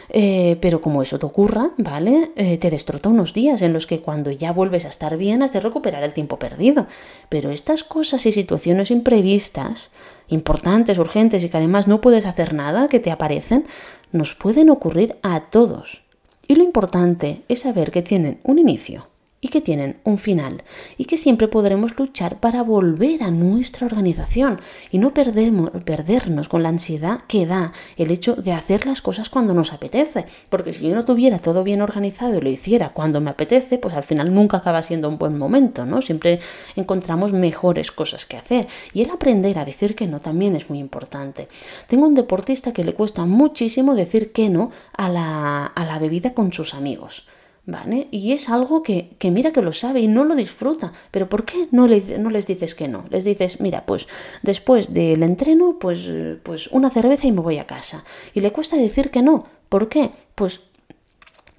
eh, 0.08 0.56
pero 0.60 0.80
como 0.80 1.02
eso 1.02 1.18
te 1.18 1.26
ocurra, 1.26 1.70
¿vale? 1.78 2.32
Eh, 2.36 2.58
te 2.58 2.70
destrota 2.70 3.08
unos 3.08 3.32
días 3.32 3.62
en 3.62 3.72
los 3.72 3.86
que 3.86 4.00
cuando 4.00 4.30
ya 4.30 4.52
vuelves 4.52 4.84
a 4.84 4.88
estar 4.88 5.16
bien 5.16 5.42
has 5.42 5.52
de 5.52 5.60
recuperar 5.60 6.02
el 6.02 6.12
tiempo 6.12 6.38
perdido. 6.38 6.86
Pero 7.28 7.50
estas 7.50 7.84
cosas 7.84 8.26
y 8.26 8.32
situaciones 8.32 8.90
imprevistas, 8.90 9.90
importantes, 10.28 10.98
urgentes 10.98 11.44
y 11.44 11.48
que 11.48 11.56
además 11.56 11.88
no 11.88 12.00
puedes 12.00 12.26
hacer 12.26 12.54
nada, 12.54 12.88
que 12.88 13.00
te 13.00 13.10
aparecen, 13.10 13.66
nos 14.12 14.34
pueden 14.34 14.70
ocurrir 14.70 15.16
a 15.22 15.40
todos. 15.50 16.02
Y 16.46 16.54
lo 16.54 16.62
importante 16.62 17.42
es 17.48 17.60
saber 17.60 17.90
que 17.90 18.02
tienen 18.02 18.40
un 18.42 18.58
inicio 18.58 19.11
y 19.44 19.48
que 19.48 19.60
tienen 19.60 19.98
un 20.04 20.18
final 20.18 20.62
y 20.96 21.04
que 21.04 21.18
siempre 21.18 21.48
podremos 21.48 21.98
luchar 21.98 22.38
para 22.38 22.62
volver 22.62 23.24
a 23.24 23.30
nuestra 23.32 23.86
organización 23.86 24.60
y 24.90 24.98
no 24.98 25.12
perdernos 25.12 26.48
con 26.48 26.62
la 26.62 26.68
ansiedad 26.68 27.22
que 27.26 27.44
da 27.44 27.72
el 27.96 28.12
hecho 28.12 28.36
de 28.36 28.52
hacer 28.52 28.86
las 28.86 29.02
cosas 29.02 29.28
cuando 29.28 29.52
nos 29.52 29.72
apetece. 29.72 30.26
Porque 30.48 30.72
si 30.72 30.88
yo 30.88 30.94
no 30.94 31.04
tuviera 31.04 31.40
todo 31.40 31.64
bien 31.64 31.82
organizado 31.82 32.36
y 32.36 32.40
lo 32.40 32.48
hiciera 32.48 32.90
cuando 32.90 33.20
me 33.20 33.30
apetece, 33.30 33.78
pues 33.78 33.94
al 33.96 34.04
final 34.04 34.32
nunca 34.32 34.58
acaba 34.58 34.80
siendo 34.82 35.08
un 35.08 35.18
buen 35.18 35.36
momento, 35.36 35.84
¿no? 35.84 36.02
Siempre 36.02 36.38
encontramos 36.76 37.32
mejores 37.32 37.90
cosas 37.90 38.24
que 38.26 38.36
hacer. 38.36 38.68
Y 38.94 39.02
el 39.02 39.10
aprender 39.10 39.58
a 39.58 39.64
decir 39.64 39.96
que 39.96 40.06
no 40.06 40.20
también 40.20 40.54
es 40.54 40.70
muy 40.70 40.78
importante. 40.78 41.48
Tengo 41.88 42.06
un 42.06 42.14
deportista 42.14 42.72
que 42.72 42.84
le 42.84 42.94
cuesta 42.94 43.24
muchísimo 43.24 43.96
decir 43.96 44.30
que 44.30 44.48
no 44.50 44.70
a 44.96 45.08
la, 45.08 45.66
a 45.66 45.84
la 45.84 45.98
bebida 45.98 46.32
con 46.32 46.52
sus 46.52 46.74
amigos. 46.74 47.26
¿Vale? 47.64 48.08
Y 48.10 48.32
es 48.32 48.48
algo 48.48 48.82
que, 48.82 49.10
que, 49.18 49.30
mira 49.30 49.52
que 49.52 49.62
lo 49.62 49.72
sabe 49.72 50.00
y 50.00 50.08
no 50.08 50.24
lo 50.24 50.34
disfruta. 50.34 50.92
Pero 51.12 51.28
¿por 51.28 51.44
qué 51.44 51.68
no, 51.70 51.86
le, 51.86 52.02
no 52.18 52.28
les 52.30 52.46
dices 52.48 52.74
que 52.74 52.88
no? 52.88 53.04
Les 53.08 53.22
dices, 53.22 53.60
mira, 53.60 53.86
pues 53.86 54.08
después 54.42 54.92
del 54.92 55.22
entreno, 55.22 55.78
pues, 55.78 56.10
pues 56.42 56.66
una 56.68 56.90
cerveza 56.90 57.28
y 57.28 57.32
me 57.32 57.40
voy 57.40 57.58
a 57.58 57.66
casa. 57.66 58.04
Y 58.34 58.40
le 58.40 58.50
cuesta 58.50 58.76
decir 58.76 59.10
que 59.10 59.22
no. 59.22 59.46
¿Por 59.68 59.88
qué? 59.88 60.10
Pues 60.34 60.60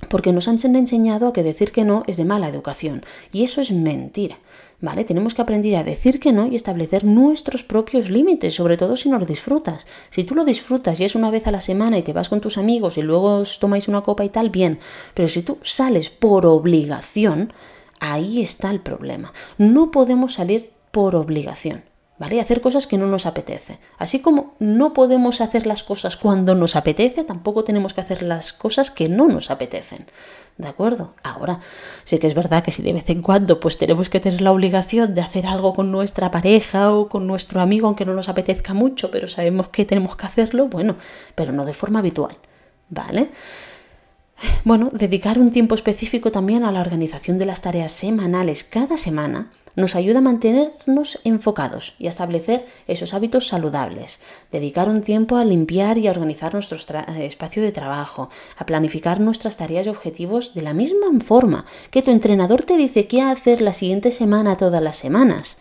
porque 0.09 0.33
nos 0.33 0.47
han 0.47 0.57
enseñado 0.75 1.27
a 1.27 1.33
que 1.33 1.43
decir 1.43 1.71
que 1.71 1.85
no 1.85 2.03
es 2.07 2.17
de 2.17 2.25
mala 2.25 2.47
educación. 2.49 3.05
Y 3.31 3.43
eso 3.43 3.61
es 3.61 3.71
mentira. 3.71 4.37
¿Vale? 4.83 5.05
Tenemos 5.05 5.33
que 5.33 5.41
aprender 5.41 5.77
a 5.77 5.83
decir 5.83 6.19
que 6.19 6.33
no 6.33 6.45
y 6.45 6.55
establecer 6.55 7.05
nuestros 7.05 7.63
propios 7.63 8.09
límites, 8.09 8.53
sobre 8.53 8.75
todo 8.75 8.97
si 8.97 9.09
no 9.09 9.17
lo 9.17 9.25
disfrutas. 9.25 9.87
Si 10.09 10.25
tú 10.25 10.35
lo 10.35 10.43
disfrutas 10.43 10.99
y 10.99 11.05
es 11.05 11.15
una 11.15 11.31
vez 11.31 11.47
a 11.47 11.51
la 11.51 11.61
semana 11.61 11.97
y 11.97 12.03
te 12.03 12.11
vas 12.11 12.27
con 12.27 12.41
tus 12.41 12.57
amigos 12.57 12.97
y 12.97 13.01
luego 13.01 13.37
os 13.37 13.59
tomáis 13.59 13.87
una 13.87 14.01
copa 14.01 14.25
y 14.25 14.29
tal, 14.29 14.49
bien. 14.49 14.79
Pero 15.13 15.29
si 15.29 15.41
tú 15.41 15.57
sales 15.61 16.09
por 16.09 16.45
obligación, 16.45 17.53
ahí 18.01 18.41
está 18.41 18.69
el 18.71 18.81
problema. 18.81 19.31
No 19.57 19.89
podemos 19.89 20.33
salir 20.33 20.71
por 20.91 21.15
obligación. 21.15 21.92
¿Vale? 22.19 22.39
Hacer 22.39 22.61
cosas 22.61 22.85
que 22.85 22.97
no 22.97 23.07
nos 23.07 23.25
apetece. 23.25 23.79
Así 23.97 24.19
como 24.19 24.53
no 24.59 24.93
podemos 24.93 25.41
hacer 25.41 25.65
las 25.65 25.83
cosas 25.83 26.15
cuando 26.15 26.53
nos 26.53 26.75
apetece, 26.75 27.23
tampoco 27.23 27.63
tenemos 27.63 27.93
que 27.93 28.01
hacer 28.01 28.21
las 28.21 28.53
cosas 28.53 28.91
que 28.91 29.09
no 29.09 29.27
nos 29.27 29.49
apetecen. 29.49 30.05
¿De 30.57 30.67
acuerdo? 30.67 31.15
Ahora, 31.23 31.59
sí 32.03 32.19
que 32.19 32.27
es 32.27 32.35
verdad 32.35 32.63
que 32.63 32.71
si 32.71 32.83
de 32.83 32.93
vez 32.93 33.09
en 33.09 33.23
cuando 33.23 33.59
pues 33.59 33.79
tenemos 33.79 34.09
que 34.09 34.19
tener 34.19 34.41
la 34.41 34.51
obligación 34.51 35.15
de 35.15 35.21
hacer 35.21 35.47
algo 35.47 35.73
con 35.73 35.91
nuestra 35.91 36.29
pareja 36.29 36.93
o 36.93 37.09
con 37.09 37.25
nuestro 37.25 37.59
amigo, 37.59 37.87
aunque 37.87 38.05
no 38.05 38.13
nos 38.13 38.29
apetezca 38.29 38.75
mucho, 38.75 39.09
pero 39.09 39.27
sabemos 39.27 39.69
que 39.69 39.85
tenemos 39.85 40.15
que 40.15 40.27
hacerlo, 40.27 40.67
bueno, 40.67 40.97
pero 41.33 41.51
no 41.51 41.65
de 41.65 41.73
forma 41.73 41.99
habitual. 41.99 42.37
¿Vale? 42.89 43.31
Bueno, 44.63 44.89
dedicar 44.93 45.39
un 45.39 45.51
tiempo 45.51 45.73
específico 45.73 46.31
también 46.31 46.63
a 46.63 46.71
la 46.71 46.81
organización 46.81 47.39
de 47.39 47.47
las 47.47 47.61
tareas 47.61 47.91
semanales 47.91 48.63
cada 48.63 48.97
semana 48.97 49.51
nos 49.75 49.95
ayuda 49.95 50.19
a 50.19 50.21
mantenernos 50.21 51.19
enfocados 51.23 51.95
y 51.99 52.05
a 52.05 52.09
establecer 52.09 52.65
esos 52.87 53.13
hábitos 53.13 53.47
saludables, 53.47 54.19
dedicar 54.51 54.89
un 54.89 55.01
tiempo 55.01 55.37
a 55.37 55.45
limpiar 55.45 55.97
y 55.97 56.07
a 56.07 56.11
organizar 56.11 56.53
nuestro 56.53 56.77
eh, 56.77 57.25
espacio 57.25 57.63
de 57.63 57.71
trabajo, 57.71 58.29
a 58.57 58.65
planificar 58.65 59.19
nuestras 59.19 59.57
tareas 59.57 59.87
y 59.87 59.89
objetivos 59.89 60.53
de 60.53 60.61
la 60.61 60.73
misma 60.73 61.07
forma 61.25 61.65
que 61.91 62.01
tu 62.01 62.11
entrenador 62.11 62.63
te 62.63 62.77
dice 62.77 63.07
qué 63.07 63.21
hacer 63.21 63.61
la 63.61 63.73
siguiente 63.73 64.11
semana 64.11 64.57
todas 64.57 64.81
las 64.81 64.97
semanas. 64.97 65.57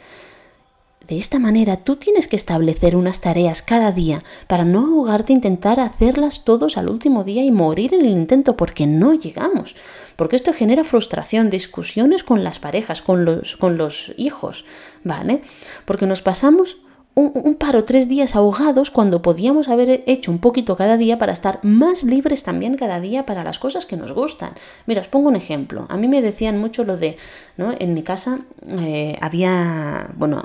De 1.08 1.18
esta 1.18 1.38
manera 1.38 1.78
tú 1.78 1.96
tienes 1.96 2.28
que 2.28 2.36
establecer 2.36 2.96
unas 2.96 3.20
tareas 3.20 3.62
cada 3.62 3.92
día 3.92 4.22
para 4.46 4.64
no 4.64 4.86
ahogarte 4.86 5.32
e 5.32 5.36
intentar 5.36 5.80
hacerlas 5.80 6.44
todos 6.44 6.76
al 6.76 6.88
último 6.88 7.24
día 7.24 7.44
y 7.44 7.50
morir 7.50 7.94
en 7.94 8.02
el 8.02 8.12
intento 8.12 8.56
porque 8.56 8.86
no 8.86 9.14
llegamos. 9.14 9.74
Porque 10.16 10.36
esto 10.36 10.52
genera 10.52 10.84
frustración, 10.84 11.50
discusiones 11.50 12.22
con 12.22 12.44
las 12.44 12.58
parejas, 12.58 13.02
con 13.02 13.24
los, 13.24 13.56
con 13.56 13.76
los 13.76 14.12
hijos, 14.16 14.64
¿vale? 15.02 15.42
Porque 15.84 16.06
nos 16.06 16.22
pasamos 16.22 16.78
un, 17.14 17.32
un, 17.34 17.56
paro 17.56 17.84
tres 17.84 18.08
días 18.08 18.36
ahogados 18.36 18.90
cuando 18.90 19.20
podíamos 19.20 19.68
haber 19.68 20.02
hecho 20.06 20.30
un 20.30 20.38
poquito 20.38 20.76
cada 20.76 20.96
día 20.96 21.18
para 21.18 21.32
estar 21.32 21.58
más 21.62 22.04
libres 22.04 22.42
también 22.42 22.76
cada 22.76 23.00
día 23.00 23.26
para 23.26 23.44
las 23.44 23.58
cosas 23.58 23.84
que 23.84 23.96
nos 23.98 24.12
gustan. 24.12 24.52
Mira, 24.86 25.02
os 25.02 25.08
pongo 25.08 25.28
un 25.28 25.36
ejemplo. 25.36 25.86
A 25.90 25.96
mí 25.96 26.08
me 26.08 26.22
decían 26.22 26.58
mucho 26.58 26.84
lo 26.84 26.96
de, 26.96 27.16
¿no? 27.56 27.74
En 27.78 27.92
mi 27.92 28.02
casa 28.02 28.40
eh, 28.66 29.16
había, 29.20 30.10
bueno, 30.16 30.44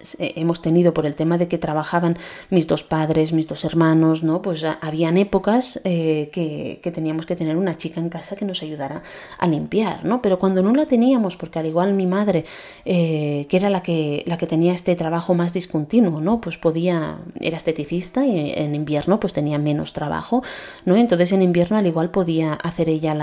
hemos 0.17 0.61
tenido 0.61 0.93
por 0.93 1.05
el 1.05 1.15
tema 1.15 1.37
de 1.37 1.47
que 1.47 1.57
trabajaban 1.57 2.17
mis 2.49 2.67
dos 2.67 2.83
padres, 2.83 3.33
mis 3.33 3.47
dos 3.47 3.65
hermanos, 3.65 4.23
¿no? 4.23 4.41
Pues 4.41 4.63
habían 4.63 5.17
épocas 5.17 5.79
eh, 5.83 6.29
que, 6.31 6.91
teníamos 6.91 7.25
que 7.25 7.35
tener 7.35 7.57
una 7.57 7.77
chica 7.77 7.99
en 7.99 8.09
casa 8.09 8.35
que 8.35 8.45
nos 8.45 8.61
ayudara 8.63 9.03
a 9.37 9.47
limpiar, 9.47 10.05
¿no? 10.05 10.21
Pero 10.21 10.39
cuando 10.39 10.61
no 10.61 10.73
la 10.73 10.85
teníamos, 10.85 11.37
porque 11.37 11.59
al 11.59 11.65
igual 11.65 11.93
mi 11.93 12.07
madre, 12.07 12.45
eh, 12.85 13.45
que 13.49 13.57
era 13.57 13.69
la 13.69 13.83
que, 13.83 14.23
la 14.27 14.37
que 14.37 14.47
tenía 14.47 14.73
este 14.73 14.95
trabajo 14.95 15.33
más 15.33 15.53
discontinuo, 15.53 16.21
¿no? 16.21 16.41
Pues 16.41 16.57
podía, 16.57 17.19
era 17.39 17.57
esteticista 17.57 18.25
y 18.25 18.53
en 18.55 18.75
invierno 18.75 19.19
pues 19.19 19.33
tenía 19.33 19.57
menos 19.57 19.93
trabajo, 19.93 20.43
¿no? 20.85 20.95
Entonces 20.95 21.31
en 21.31 21.41
invierno 21.41 21.77
al 21.77 21.87
igual 21.87 22.11
podía 22.11 22.53
hacer 22.53 22.89
ella 22.89 23.15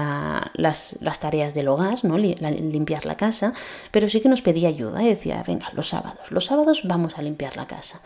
las, 0.54 0.98
las, 1.00 1.20
tareas 1.20 1.54
del 1.54 1.68
hogar, 1.68 2.04
¿no? 2.04 2.16
limpiar 2.16 3.06
la 3.06 3.16
casa, 3.16 3.52
pero 3.90 4.08
sí 4.08 4.20
que 4.20 4.28
nos 4.28 4.42
pedía 4.42 4.68
ayuda 4.68 5.02
y 5.02 5.08
decía, 5.08 5.42
venga, 5.46 5.70
los 5.74 5.88
sábados, 5.88 6.30
los 6.30 6.44
sábados 6.44 6.67
vamos 6.85 7.18
a 7.18 7.22
limpiar 7.22 7.57
la 7.57 7.66
casa. 7.66 8.00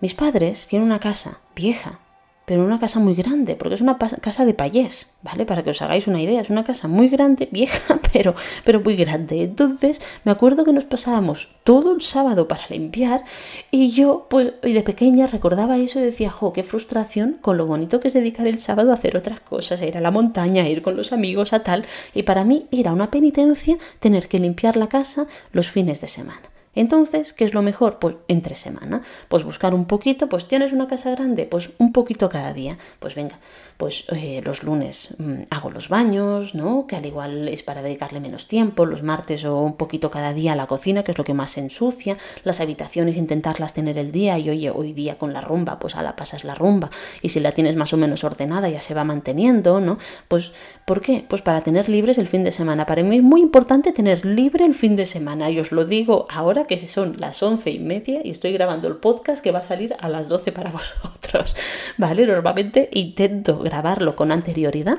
Mis 0.00 0.14
padres 0.14 0.66
tienen 0.66 0.86
una 0.86 1.00
casa 1.00 1.40
vieja, 1.54 2.00
pero 2.46 2.64
una 2.64 2.78
casa 2.78 3.00
muy 3.00 3.14
grande, 3.14 3.56
porque 3.56 3.74
es 3.74 3.80
una 3.80 3.98
casa 3.98 4.44
de 4.44 4.54
payés, 4.54 5.10
¿vale? 5.22 5.44
Para 5.44 5.64
que 5.64 5.70
os 5.70 5.82
hagáis 5.82 6.06
una 6.06 6.22
idea, 6.22 6.40
es 6.40 6.48
una 6.48 6.62
casa 6.62 6.86
muy 6.86 7.08
grande, 7.08 7.48
vieja, 7.52 8.00
pero, 8.12 8.36
pero 8.64 8.80
muy 8.80 8.94
grande. 8.94 9.42
Entonces, 9.42 10.00
me 10.24 10.30
acuerdo 10.30 10.64
que 10.64 10.72
nos 10.72 10.84
pasábamos 10.84 11.56
todo 11.64 11.92
el 11.92 12.02
sábado 12.02 12.46
para 12.46 12.68
limpiar 12.68 13.24
y 13.72 13.90
yo, 13.90 14.26
pues, 14.30 14.52
de 14.62 14.82
pequeña 14.82 15.26
recordaba 15.26 15.76
eso 15.76 15.98
y 15.98 16.02
decía, 16.02 16.30
jo, 16.30 16.52
qué 16.52 16.62
frustración 16.62 17.38
con 17.40 17.56
lo 17.56 17.66
bonito 17.66 17.98
que 17.98 18.08
es 18.08 18.14
dedicar 18.14 18.46
el 18.46 18.60
sábado 18.60 18.92
a 18.92 18.94
hacer 18.94 19.16
otras 19.16 19.40
cosas, 19.40 19.82
a 19.82 19.86
ir 19.86 19.98
a 19.98 20.00
la 20.00 20.12
montaña, 20.12 20.62
a 20.62 20.68
ir 20.68 20.82
con 20.82 20.96
los 20.96 21.12
amigos, 21.12 21.52
a 21.52 21.64
tal. 21.64 21.84
Y 22.14 22.22
para 22.22 22.44
mí 22.44 22.68
era 22.70 22.92
una 22.92 23.10
penitencia 23.10 23.76
tener 23.98 24.28
que 24.28 24.38
limpiar 24.38 24.76
la 24.76 24.88
casa 24.88 25.26
los 25.50 25.68
fines 25.68 26.00
de 26.00 26.06
semana. 26.06 26.55
Entonces, 26.76 27.32
¿qué 27.32 27.44
es 27.44 27.54
lo 27.54 27.62
mejor? 27.62 27.98
Pues 27.98 28.16
entre 28.28 28.54
semana. 28.54 29.02
Pues 29.28 29.42
buscar 29.42 29.74
un 29.74 29.86
poquito, 29.86 30.28
pues 30.28 30.46
tienes 30.46 30.72
una 30.72 30.86
casa 30.86 31.10
grande, 31.10 31.46
pues 31.46 31.70
un 31.78 31.92
poquito 31.92 32.28
cada 32.28 32.52
día. 32.52 32.78
Pues 33.00 33.16
venga, 33.16 33.40
pues 33.76 34.04
eh, 34.12 34.40
los 34.44 34.62
lunes 34.62 35.14
mm, 35.18 35.42
hago 35.50 35.70
los 35.70 35.88
baños, 35.88 36.54
¿no? 36.54 36.86
Que 36.86 36.96
al 36.96 37.06
igual 37.06 37.48
es 37.48 37.62
para 37.62 37.82
dedicarle 37.82 38.20
menos 38.20 38.46
tiempo, 38.46 38.86
los 38.86 39.02
martes 39.02 39.44
o 39.44 39.58
un 39.60 39.76
poquito 39.76 40.10
cada 40.10 40.32
día 40.32 40.52
a 40.52 40.56
la 40.56 40.66
cocina, 40.66 41.02
que 41.02 41.12
es 41.12 41.18
lo 41.18 41.24
que 41.24 41.34
más 41.34 41.52
se 41.52 41.60
ensucia, 41.60 42.16
las 42.44 42.60
habitaciones 42.60 43.16
intentarlas 43.16 43.74
tener 43.74 43.98
el 43.98 44.12
día 44.12 44.38
y 44.38 44.50
oye, 44.50 44.70
hoy 44.70 44.92
día 44.92 45.18
con 45.18 45.32
la 45.32 45.40
rumba, 45.40 45.78
pues 45.78 45.96
a 45.96 46.02
la 46.02 46.14
pasas 46.16 46.44
la 46.44 46.54
rumba 46.54 46.90
y 47.22 47.30
si 47.30 47.40
la 47.40 47.52
tienes 47.52 47.76
más 47.76 47.92
o 47.92 47.96
menos 47.96 48.24
ordenada 48.24 48.68
ya 48.68 48.80
se 48.80 48.94
va 48.94 49.04
manteniendo, 49.04 49.80
¿no? 49.80 49.98
Pues 50.28 50.52
¿por 50.84 51.00
qué? 51.00 51.24
Pues 51.28 51.42
para 51.42 51.62
tener 51.62 51.88
libres 51.88 52.18
el 52.18 52.28
fin 52.28 52.44
de 52.44 52.52
semana. 52.52 52.86
Para 52.86 53.02
mí 53.02 53.16
es 53.16 53.22
muy 53.22 53.40
importante 53.40 53.92
tener 53.92 54.24
libre 54.24 54.64
el 54.64 54.74
fin 54.74 54.96
de 54.96 55.06
semana 55.06 55.50
y 55.50 55.58
os 55.58 55.72
lo 55.72 55.84
digo 55.84 56.26
ahora 56.30 56.65
que 56.66 56.76
son 56.86 57.16
las 57.18 57.42
once 57.42 57.70
y 57.70 57.78
media 57.78 58.20
y 58.24 58.30
estoy 58.30 58.52
grabando 58.52 58.88
el 58.88 58.96
podcast 58.96 59.42
que 59.42 59.52
va 59.52 59.60
a 59.60 59.64
salir 59.64 59.96
a 59.98 60.08
las 60.08 60.28
doce 60.28 60.52
para 60.52 60.70
vosotros. 60.72 61.56
¿Vale? 61.98 62.26
Normalmente 62.26 62.88
intento 62.92 63.58
grabarlo 63.58 64.16
con 64.16 64.32
anterioridad, 64.32 64.98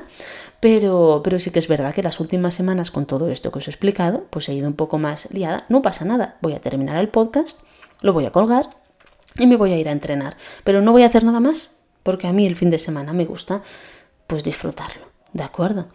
pero, 0.60 1.20
pero 1.22 1.38
sí 1.38 1.50
que 1.50 1.58
es 1.58 1.68
verdad 1.68 1.94
que 1.94 2.02
las 2.02 2.20
últimas 2.20 2.54
semanas 2.54 2.90
con 2.90 3.06
todo 3.06 3.28
esto 3.28 3.52
que 3.52 3.58
os 3.58 3.68
he 3.68 3.70
explicado, 3.70 4.26
pues 4.30 4.48
he 4.48 4.54
ido 4.54 4.68
un 4.68 4.74
poco 4.74 4.98
más 4.98 5.32
liada. 5.32 5.64
No 5.68 5.82
pasa 5.82 6.04
nada, 6.04 6.36
voy 6.40 6.54
a 6.54 6.60
terminar 6.60 6.98
el 6.98 7.08
podcast, 7.08 7.62
lo 8.00 8.12
voy 8.12 8.26
a 8.26 8.32
colgar 8.32 8.68
y 9.38 9.46
me 9.46 9.56
voy 9.56 9.72
a 9.72 9.78
ir 9.78 9.88
a 9.88 9.92
entrenar. 9.92 10.36
Pero 10.64 10.82
no 10.82 10.92
voy 10.92 11.02
a 11.02 11.06
hacer 11.06 11.24
nada 11.24 11.40
más, 11.40 11.76
porque 12.02 12.26
a 12.26 12.32
mí 12.32 12.46
el 12.46 12.56
fin 12.56 12.70
de 12.70 12.78
semana 12.78 13.12
me 13.12 13.24
gusta 13.24 13.62
pues 14.26 14.44
disfrutarlo. 14.44 15.08
¿De 15.32 15.44
acuerdo? 15.44 15.88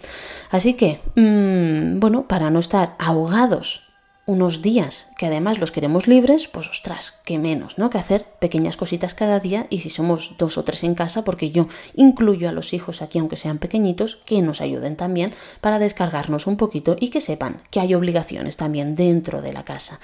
Así 0.51 0.75
que, 0.75 1.01
mm, 1.15 1.99
bueno, 1.99 2.27
para 2.27 2.51
no 2.51 2.59
estar 2.59 2.95
ahogados 2.99 3.81
unos 4.25 4.61
días 4.61 5.09
que 5.17 5.25
además 5.25 5.59
los 5.59 5.73
queremos 5.73 6.07
libres, 6.07 6.47
pues 6.47 6.69
ostras, 6.69 7.19
qué 7.25 7.37
menos, 7.37 7.77
¿no? 7.77 7.89
Que 7.89 7.97
hacer 7.97 8.23
pequeñas 8.39 8.77
cositas 8.77 9.13
cada 9.13 9.41
día 9.41 9.67
y 9.69 9.79
si 9.79 9.89
somos 9.89 10.35
dos 10.37 10.57
o 10.57 10.63
tres 10.63 10.83
en 10.85 10.95
casa, 10.95 11.23
porque 11.25 11.51
yo 11.51 11.67
incluyo 11.93 12.47
a 12.47 12.53
los 12.53 12.73
hijos 12.73 13.01
aquí, 13.01 13.19
aunque 13.19 13.35
sean 13.35 13.59
pequeñitos, 13.59 14.21
que 14.25 14.41
nos 14.41 14.61
ayuden 14.61 14.95
también 14.95 15.33
para 15.59 15.77
descargarnos 15.77 16.47
un 16.47 16.55
poquito 16.55 16.95
y 16.99 17.09
que 17.09 17.19
sepan 17.19 17.61
que 17.69 17.81
hay 17.81 17.93
obligaciones 17.95 18.55
también 18.55 18.95
dentro 18.95 19.41
de 19.41 19.51
la 19.51 19.65
casa. 19.65 19.99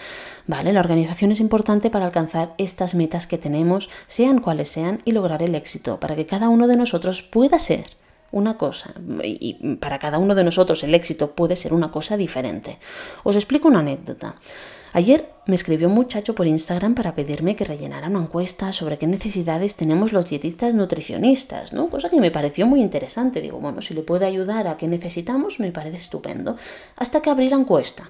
¿Vale? 0.48 0.74
La 0.74 0.82
organización 0.82 1.32
es 1.32 1.40
importante 1.40 1.90
para 1.90 2.06
alcanzar 2.06 2.54
estas 2.58 2.96
metas 2.96 3.26
que 3.26 3.38
tenemos, 3.38 3.90
sean 4.08 4.40
cuales 4.40 4.68
sean, 4.68 5.02
y 5.06 5.14
lograr 5.14 5.44
el 5.44 5.56
éxito, 5.56 6.00
para 6.00 6.16
que 6.18 6.26
cada 6.26 6.50
uno 6.50 6.68
de 6.68 6.76
nosotros 6.76 7.22
pueda 7.22 7.58
ser 7.58 7.86
una 8.32 8.58
cosa, 8.58 8.94
y 9.24 9.76
para 9.78 10.00
cada 10.00 10.18
uno 10.18 10.36
de 10.36 10.44
nosotros 10.44 10.84
el 10.84 10.94
éxito 10.96 11.32
puede 11.32 11.56
ser 11.56 11.74
una 11.74 11.92
cosa 11.92 12.18
diferente. 12.18 12.80
Os 13.24 13.36
explico 13.36 13.68
una 13.68 13.80
anécdota. 13.80 14.36
Ayer 14.92 15.30
me 15.46 15.54
escribió 15.54 15.88
un 15.88 15.94
muchacho 15.94 16.34
por 16.34 16.48
Instagram 16.48 16.96
para 16.96 17.14
pedirme 17.14 17.56
que 17.56 17.64
rellenara 17.64 18.08
una 18.08 18.20
encuesta 18.20 18.74
sobre 18.74 18.98
qué 18.98 19.06
necesidades 19.06 19.76
tenemos 19.76 20.14
los 20.14 20.30
dietistas 20.30 20.74
nutricionistas, 20.74 21.74
¿no? 21.74 21.90
Cosa 21.90 22.10
que 22.10 22.20
me 22.20 22.32
pareció 22.32 22.66
muy 22.66 22.82
interesante. 22.82 23.40
Digo, 23.40 23.60
bueno, 23.60 23.84
si 23.84 23.94
le 23.94 24.02
puede 24.02 24.26
ayudar 24.26 24.68
a 24.68 24.78
qué 24.78 24.88
necesitamos, 24.88 25.60
me 25.60 25.72
parece 25.72 25.98
estupendo. 25.98 26.56
Hasta 26.98 27.22
que 27.22 27.30
abrí 27.30 27.50
la 27.50 27.58
encuesta. 27.58 28.10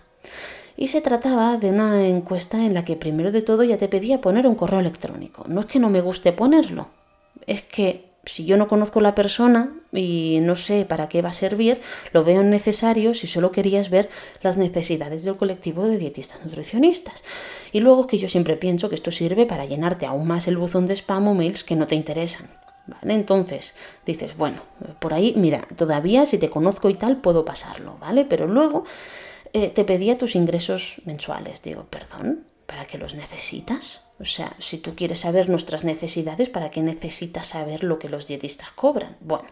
Y 0.78 0.88
se 0.88 1.02
trataba 1.02 1.58
de 1.58 1.72
una 1.72 2.08
encuesta 2.08 2.66
en 2.66 2.74
la 2.74 2.86
que 2.86 2.96
primero 2.96 3.34
de 3.34 3.42
todo 3.42 3.66
ya 3.66 3.78
te 3.78 3.90
pedía 3.90 4.22
poner 4.22 4.48
un 4.48 4.56
correo 4.56 4.80
electrónico. 4.80 5.44
No 5.50 5.60
es 5.60 5.66
que 5.66 5.80
no 5.80 5.90
me 5.90 6.00
guste 6.00 6.32
ponerlo, 6.32 6.88
es 7.46 7.62
que 7.62 8.09
si 8.26 8.46
yo 8.46 8.58
no 8.58 8.68
conozco 8.68 9.02
la 9.02 9.16
persona 9.16 9.74
y 9.92 10.40
no 10.42 10.56
sé 10.56 10.86
para 10.86 11.10
qué 11.10 11.22
va 11.22 11.30
a 11.30 11.34
servir, 11.34 11.82
lo 12.12 12.24
veo 12.24 12.44
necesario 12.44 13.14
si 13.14 13.28
solo 13.28 13.52
querías 13.52 13.90
ver 13.90 14.10
las 14.42 14.58
necesidades 14.58 15.24
del 15.24 15.38
colectivo 15.38 15.88
de 15.88 15.98
dietistas 15.98 16.44
nutricionistas. 16.46 17.24
Y 17.72 17.80
luego 17.80 18.08
que 18.08 18.18
yo 18.18 18.28
siempre 18.28 18.58
pienso 18.58 18.90
que 18.90 18.96
esto 18.96 19.12
sirve 19.12 19.46
para 19.46 19.66
llenarte 19.66 20.06
aún 20.06 20.28
más 20.28 20.48
el 20.48 20.58
buzón 20.58 20.86
de 20.86 20.96
spam 20.96 21.28
o 21.28 21.34
mails 21.34 21.64
que 21.64 21.76
no 21.76 21.88
te 21.88 21.96
interesan. 21.96 22.50
¿Vale? 22.88 23.14
Entonces 23.14 23.76
dices, 24.04 24.36
bueno, 24.36 24.62
por 25.00 25.14
ahí, 25.14 25.34
mira, 25.38 25.68
todavía 25.76 26.26
si 26.26 26.40
te 26.40 26.50
conozco 26.50 26.90
y 26.90 26.96
tal 26.96 27.18
puedo 27.18 27.46
pasarlo, 27.46 27.98
¿vale? 28.00 28.26
Pero 28.26 28.48
luego 28.48 28.84
eh, 29.54 29.70
te 29.70 29.84
pedía 29.84 30.18
tus 30.18 30.36
ingresos 30.36 30.96
mensuales. 31.06 31.62
Digo, 31.62 31.86
perdón, 31.90 32.46
¿para 32.70 32.86
qué 32.86 33.00
los 33.00 33.16
necesitas? 33.16 34.06
O 34.20 34.26
sea, 34.26 34.54
si 34.60 34.78
tú 34.78 34.94
quieres 34.96 35.22
saber 35.22 35.50
nuestras 35.50 35.84
necesidades, 35.84 36.50
¿para 36.50 36.70
qué 36.70 36.84
necesitas 36.84 37.48
saber 37.48 37.84
lo 37.84 37.98
que 37.98 38.10
los 38.10 38.28
dietistas 38.28 38.70
cobran? 38.70 39.18
Bueno, 39.22 39.50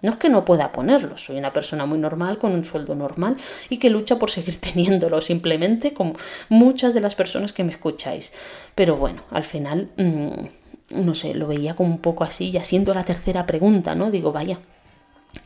no 0.00 0.12
es 0.12 0.16
que 0.16 0.30
no 0.30 0.46
pueda 0.46 0.72
ponerlo, 0.72 1.18
soy 1.18 1.36
una 1.36 1.52
persona 1.52 1.84
muy 1.84 1.98
normal, 1.98 2.38
con 2.38 2.52
un 2.52 2.64
sueldo 2.64 2.94
normal 2.94 3.36
y 3.68 3.76
que 3.76 3.90
lucha 3.90 4.18
por 4.18 4.30
seguir 4.30 4.56
teniéndolo, 4.60 5.20
simplemente 5.20 5.92
como 5.92 6.14
muchas 6.48 6.94
de 6.94 7.02
las 7.02 7.14
personas 7.14 7.52
que 7.52 7.62
me 7.62 7.72
escucháis. 7.72 8.32
Pero 8.74 8.96
bueno, 8.96 9.22
al 9.30 9.44
final, 9.44 9.90
mm, 9.98 11.02
no 11.02 11.14
sé, 11.14 11.34
lo 11.34 11.46
veía 11.46 11.76
como 11.76 11.90
un 11.90 12.00
poco 12.00 12.24
así, 12.24 12.50
ya 12.50 12.64
siendo 12.64 12.94
la 12.94 13.04
tercera 13.04 13.44
pregunta, 13.44 13.94
¿no? 13.94 14.10
Digo, 14.10 14.32
vaya, 14.32 14.60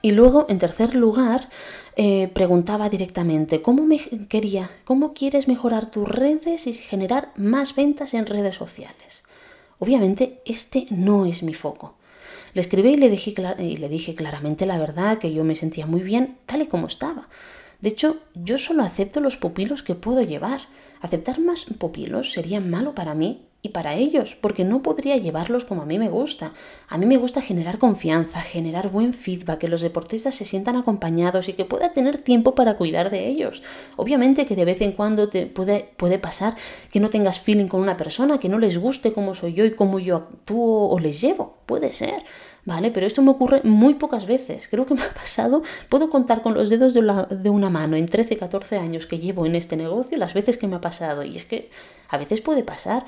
y 0.03 0.13
luego, 0.13 0.47
en 0.49 0.59
tercer 0.59 0.95
lugar, 0.95 1.49
eh, 1.97 2.29
preguntaba 2.33 2.89
directamente, 2.89 3.63
¿cómo, 3.63 3.85
me 3.85 3.99
quería, 4.29 4.71
¿cómo 4.85 5.15
quieres 5.15 5.49
mejorar 5.49 5.91
tus 5.91 6.09
redes 6.09 6.67
y 6.67 6.73
generar 6.73 7.33
más 7.37 7.75
ventas 7.75 8.15
en 8.15 8.27
redes 8.27 8.55
sociales? 8.55 9.25
Obviamente, 9.79 10.41
este 10.45 10.87
no 10.91 11.27
es 11.27 11.43
mi 11.43 11.55
foco. 11.55 11.95
Le 12.55 12.61
escribí 12.61 12.91
y 12.91 12.97
le, 12.97 13.11
dije, 13.11 13.35
y 13.59 13.77
le 13.77 13.89
dije 13.89 14.15
claramente 14.15 14.65
la 14.65 14.79
verdad, 14.79 15.19
que 15.19 15.33
yo 15.33 15.45
me 15.45 15.55
sentía 15.55 15.87
muy 15.87 16.03
bien 16.03 16.39
tal 16.47 16.63
y 16.63 16.67
como 16.67 16.87
estaba. 16.87 17.29
De 17.81 17.91
hecho, 17.91 18.19
yo 18.35 18.59
solo 18.59 18.83
acepto 18.83 19.21
los 19.21 19.37
pupilos 19.37 19.83
que 19.83 19.95
puedo 19.95 20.23
llevar. 20.23 20.63
Aceptar 21.05 21.39
más 21.39 21.67
pupilos 21.67 22.33
sería 22.33 22.61
malo 22.61 22.95
para 22.95 23.13
mí 23.13 23.43
y 23.61 23.69
para 23.69 23.95
ellos, 23.95 24.39
porque 24.41 24.65
no 24.65 24.81
podría 24.81 25.19
llevarlos 25.19 25.67
como 25.67 25.83
a 25.83 25.85
mí 25.85 25.99
me 25.99 26.09
gusta. 26.09 26.55
A 26.89 26.97
mí 26.97 27.05
me 27.05 27.19
gusta 27.19 27.43
generar 27.43 27.77
confianza, 27.77 28.41
generar 28.41 28.91
buen 28.91 29.13
feedback, 29.13 29.59
que 29.59 29.69
los 29.69 29.83
deportistas 29.83 30.35
se 30.35 30.47
sientan 30.47 30.77
acompañados 30.77 31.51
y 31.51 31.53
que 31.53 31.67
pueda 31.67 31.93
tener 31.93 32.17
tiempo 32.17 32.55
para 32.55 32.79
cuidar 32.79 33.11
de 33.11 33.29
ellos. 33.29 33.63
Obviamente 33.97 34.47
que 34.47 34.57
de 34.57 34.65
vez 34.65 34.81
en 34.81 34.93
cuando 34.93 35.29
te 35.29 35.45
puede, 35.45 35.91
puede 35.99 36.19
pasar 36.19 36.57
que 36.91 37.01
no 37.01 37.11
tengas 37.11 37.39
feeling 37.39 37.69
con 37.69 37.83
una 37.83 37.99
persona, 37.99 38.41
que 38.41 38.49
no 38.49 38.59
les 38.59 38.79
guste 38.79 39.13
cómo 39.13 39.35
soy 39.35 39.53
yo 39.53 39.67
y 39.67 39.73
cómo 39.73 39.99
yo 39.99 40.17
actúo 40.17 40.89
o 40.89 40.99
les 41.01 41.21
llevo. 41.21 41.59
Puede 41.67 41.91
ser. 41.91 42.25
¿Vale? 42.67 42.91
Pero 42.91 43.07
esto 43.07 43.21
me 43.21 43.31
ocurre 43.31 43.61
muy 43.63 43.95
pocas 43.95 44.27
veces. 44.27 44.69
Creo 44.69 44.87
que 44.87 44.95
me 44.95 45.03
ha 45.03 45.13
pasado, 45.15 45.63
puedo 45.89 46.09
contar 46.09 46.41
con 46.41 46.55
los 46.55 46.71
dedos 46.71 46.95
de, 46.95 47.03
de 47.31 47.51
una 47.51 47.69
mano 47.69 47.97
en 47.97 48.07
13, 48.07 48.37
14 48.37 48.79
años 48.79 49.07
que 49.07 49.19
llevo 49.19 49.45
en 49.45 49.55
este 49.55 49.77
negocio 49.77 50.17
las 50.17 50.33
veces 50.33 50.57
que 50.57 50.67
me 50.67 50.77
ha 50.77 50.81
pasado. 50.81 51.25
Y 51.25 51.37
es 51.37 51.45
que 51.45 51.71
a 52.09 52.17
veces 52.17 52.41
puede 52.41 52.63
pasar. 52.63 53.05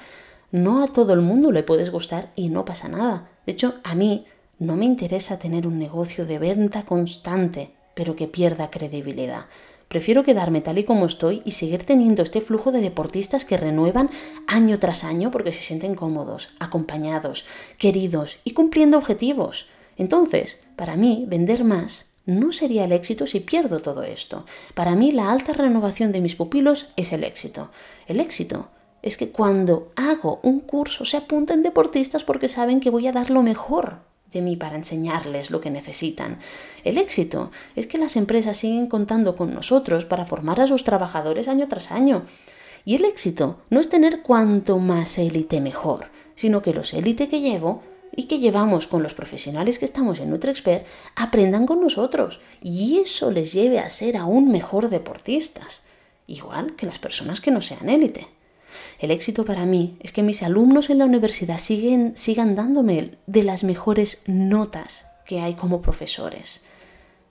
No 0.53 0.85
a 0.85 0.88
todo 0.88 1.12
el 1.12 1.21
mundo 1.21 1.53
le 1.53 1.62
puedes 1.62 1.90
gustar 1.90 2.33
y 2.37 2.51
no 2.51 2.64
pasa 2.64 2.88
nada. 2.88 3.31
De 3.47 3.53
hecho, 3.53 3.75
a 3.83 3.95
mí 3.95 4.27
no 4.59 4.77
me 4.77 4.85
interesa 4.85 5.38
tener 5.38 5.66
un 5.66 5.79
negocio 5.79 6.25
de 6.25 6.38
venta 6.38 6.85
constante, 6.85 7.75
pero 7.95 8.14
que 8.14 8.29
pierda 8.29 8.71
credibilidad. 8.71 9.47
Prefiero 9.88 10.25
quedarme 10.25 10.61
tal 10.61 10.79
y 10.79 10.85
como 10.85 11.07
estoy 11.07 11.42
y 11.44 11.53
seguir 11.53 11.85
teniendo 11.85 12.22
este 12.22 12.40
flujo 12.40 12.72
de 12.72 12.81
deportistas 12.81 13.44
que 13.44 13.57
renuevan 13.57 14.11
año 14.46 14.79
tras 14.79 15.05
año 15.05 15.31
porque 15.31 15.53
se 15.53 15.62
sienten 15.62 15.94
cómodos, 15.94 16.51
acompañados, 16.59 17.46
queridos 17.79 18.40
y 18.44 18.53
cumpliendo 18.53 18.99
objetivos. 18.99 19.66
Entonces, 19.96 20.61
para 20.75 20.96
mí, 20.96 21.25
vender 21.29 21.64
más 21.64 22.12
no 22.27 22.51
sería 22.51 22.85
el 22.85 22.92
éxito 22.92 23.27
si 23.27 23.38
pierdo 23.38 23.81
todo 23.81 24.03
esto. 24.03 24.44
Para 24.75 24.96
mí, 24.96 25.12
la 25.12 25.31
alta 25.31 25.53
renovación 25.53 26.11
de 26.11 26.20
mis 26.20 26.35
pupilos 26.35 26.90
es 26.96 27.12
el 27.12 27.22
éxito. 27.22 27.70
El 28.09 28.18
éxito 28.18 28.68
es 29.03 29.16
que 29.16 29.31
cuando 29.31 29.92
hago 29.94 30.40
un 30.42 30.59
curso 30.59 31.05
se 31.05 31.16
apuntan 31.16 31.62
deportistas 31.62 32.25
porque 32.25 32.49
saben 32.49 32.81
que 32.81 32.90
voy 32.90 33.07
a 33.07 33.12
dar 33.12 33.31
lo 33.31 33.44
mejor 33.44 34.01
de 34.33 34.43
mí 34.43 34.57
para 34.57 34.77
enseñarles 34.77 35.51
lo 35.51 35.61
que 35.61 35.71
necesitan. 35.71 36.39
El 36.85 36.99
éxito 36.99 37.51
es 37.75 37.87
que 37.87 37.99
las 37.99 38.17
empresas 38.17 38.57
siguen 38.57 38.87
contando 38.87 39.37
con 39.37 39.55
nosotros 39.55 40.05
para 40.05 40.27
formar 40.27 40.61
a 40.61 40.67
sus 40.67 40.85
trabajadores 40.85 41.49
año 41.49 41.69
tras 41.69 41.91
año. 41.91 42.25
Y 42.85 42.95
el 42.95 43.05
éxito 43.05 43.59
no 43.71 43.81
es 43.81 43.89
tener 43.89 44.23
cuanto 44.23 44.79
más 44.79 45.19
élite 45.19 45.61
mejor, 45.61 46.11
sino 46.35 46.62
que 46.62 46.75
los 46.75 46.95
élite 46.95 47.29
que 47.29 47.41
llevo 47.41 47.83
y 48.15 48.25
que 48.25 48.39
llevamos 48.39 48.87
con 48.87 49.03
los 49.03 49.15
profesionales 49.15 49.79
que 49.79 49.85
estamos 49.85 50.19
en 50.19 50.31
NutriExpert 50.31 50.87
aprendan 51.15 51.67
con 51.67 51.81
nosotros 51.81 52.41
y 52.62 52.99
eso 52.99 53.31
les 53.31 53.53
lleve 53.53 53.79
a 53.79 53.91
ser 53.91 54.17
aún 54.17 54.51
mejor 54.51 54.89
deportistas, 54.89 55.85
igual 56.27 56.77
que 56.77 56.87
las 56.87 56.99
personas 56.99 57.41
que 57.41 57.51
no 57.51 57.61
sean 57.61 57.89
élite. 57.89 58.36
El 58.99 59.11
éxito 59.11 59.45
para 59.45 59.67
mí 59.67 59.97
es 60.01 60.12
que 60.12 60.23
mis 60.23 60.43
alumnos 60.43 60.91
en 60.91 60.99
la 60.99 61.05
universidad 61.05 61.59
siguen, 61.59 62.15
sigan 62.17 62.55
dándome 62.55 63.19
de 63.27 63.43
las 63.43 63.65
mejores 63.65 64.23
notas 64.27 65.07
que 65.25 65.41
hay 65.41 65.55
como 65.55 65.83
profesores. 65.83 66.62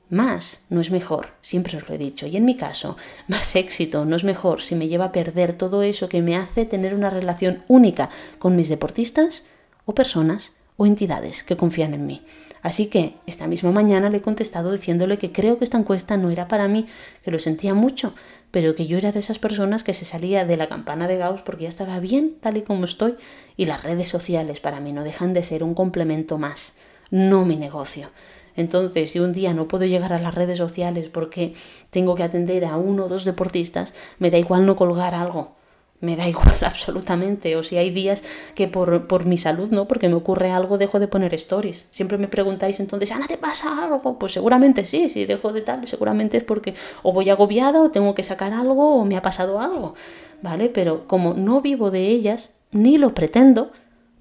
Más 0.10 0.66
no 0.70 0.82
es 0.82 0.92
mejor, 0.92 1.30
siempre 1.42 1.78
os 1.78 1.90
lo 1.90 1.96
he 1.96 1.98
dicho, 1.98 2.28
y 2.28 2.38
en 2.38 2.46
mi 2.46 2.56
caso, 2.56 2.96
más 3.28 3.56
éxito 3.56 4.06
no 4.06 4.16
es 4.16 4.24
mejor 4.24 4.62
si 4.62 4.76
me 4.76 4.88
lleva 4.88 5.06
a 5.06 5.12
perder 5.12 5.54
todo 5.54 5.82
eso 5.82 6.10
que 6.10 6.22
me 6.22 6.36
hace 6.36 6.66
tener 6.66 6.94
una 6.94 7.10
relación 7.10 7.64
única 7.68 8.10
con 8.38 8.56
mis 8.56 8.70
deportistas 8.70 9.48
o 9.86 9.96
personas 9.96 10.54
o 10.78 10.86
entidades 10.86 11.44
que 11.44 11.58
confían 11.58 11.94
en 11.94 12.06
mí. 12.06 12.24
Así 12.62 12.88
que 12.88 13.16
esta 13.28 13.48
misma 13.48 13.72
mañana 13.72 14.10
le 14.10 14.18
he 14.18 14.22
contestado 14.22 14.72
diciéndole 14.72 15.20
que 15.20 15.32
creo 15.32 15.58
que 15.58 15.64
esta 15.64 15.78
encuesta 15.78 16.18
no 16.18 16.32
era 16.32 16.48
para 16.48 16.68
mí, 16.68 16.88
que 17.24 17.32
lo 17.32 17.38
sentía 17.38 17.74
mucho, 17.74 18.16
pero 18.56 18.74
que 18.74 18.88
yo 18.88 18.98
era 18.98 19.12
de 19.12 19.20
esas 19.20 19.38
personas 19.38 19.84
que 19.84 19.92
se 19.92 20.06
salía 20.06 20.46
de 20.46 20.56
la 20.56 20.70
campana 20.70 21.10
de 21.10 21.18
Gauss 21.18 21.42
porque 21.42 21.64
ya 21.64 21.68
estaba 21.68 22.00
bien 22.00 22.38
tal 22.40 22.56
y 22.56 22.62
como 22.62 22.86
estoy 22.86 23.16
y 23.58 23.66
las 23.66 23.84
redes 23.84 24.08
sociales 24.08 24.62
para 24.62 24.80
mí 24.80 24.94
no 24.94 25.04
dejan 25.04 25.34
de 25.34 25.44
ser 25.44 25.62
un 25.62 25.74
complemento 25.74 26.38
más, 26.38 26.78
no 27.12 27.44
mi 27.44 27.58
negocio. 27.58 28.12
Entonces, 28.56 29.12
si 29.12 29.20
un 29.20 29.34
día 29.34 29.54
no 29.54 29.68
puedo 29.68 29.84
llegar 29.84 30.14
a 30.14 30.22
las 30.22 30.34
redes 30.34 30.58
sociales 30.58 31.10
porque 31.10 31.54
tengo 31.90 32.16
que 32.16 32.24
atender 32.24 32.64
a 32.64 32.78
uno 32.78 33.08
o 33.08 33.10
dos 33.10 33.26
deportistas, 33.26 33.94
me 34.20 34.32
da 34.32 34.38
igual 34.38 34.66
no 34.66 34.78
colgar 34.78 35.16
algo 35.16 35.58
me 36.02 36.16
da 36.16 36.28
igual 36.30 36.58
absolutamente. 36.62 37.56
O 37.56 37.64
si 37.64 37.78
hay 37.78 37.90
días 37.90 38.24
que 38.56 38.68
por, 38.68 39.08
por, 39.08 39.26
mi 39.26 39.38
salud, 39.38 39.70
¿no? 39.72 39.88
Porque 39.88 40.10
me 40.10 40.16
ocurre 40.16 40.52
algo, 40.52 40.78
dejo 40.78 41.00
de 41.00 41.08
poner 41.08 41.34
stories. 41.34 41.88
Siempre 41.92 42.18
me 42.18 42.28
preguntáis 42.28 42.80
entonces, 42.80 43.12
Ana, 43.12 43.28
¿te 43.28 43.38
pasa 43.38 43.84
algo? 43.84 44.18
Pues 44.20 44.34
seguramente 44.34 44.86
sí, 44.86 45.10
si 45.10 45.26
dejo 45.26 45.54
de 45.54 45.62
tal, 45.62 45.88
seguramente 45.88 46.38
es 46.38 46.44
porque 46.44 46.76
o 47.04 47.14
voy 47.14 47.30
agobiada 47.30 47.82
o 47.82 47.92
tengo 47.92 48.16
que 48.16 48.24
sacar 48.24 48.54
algo 48.54 48.96
o 48.96 49.06
me 49.06 49.18
ha 49.18 49.22
pasado 49.22 49.60
algo, 49.60 49.96
¿vale? 50.42 50.70
Pero 50.70 51.08
como 51.08 51.34
no 51.34 51.62
vivo 51.62 51.92
de 51.92 52.08
ellas, 52.08 52.52
ni 52.72 52.98
lo 52.98 53.14
pretendo, 53.14 53.72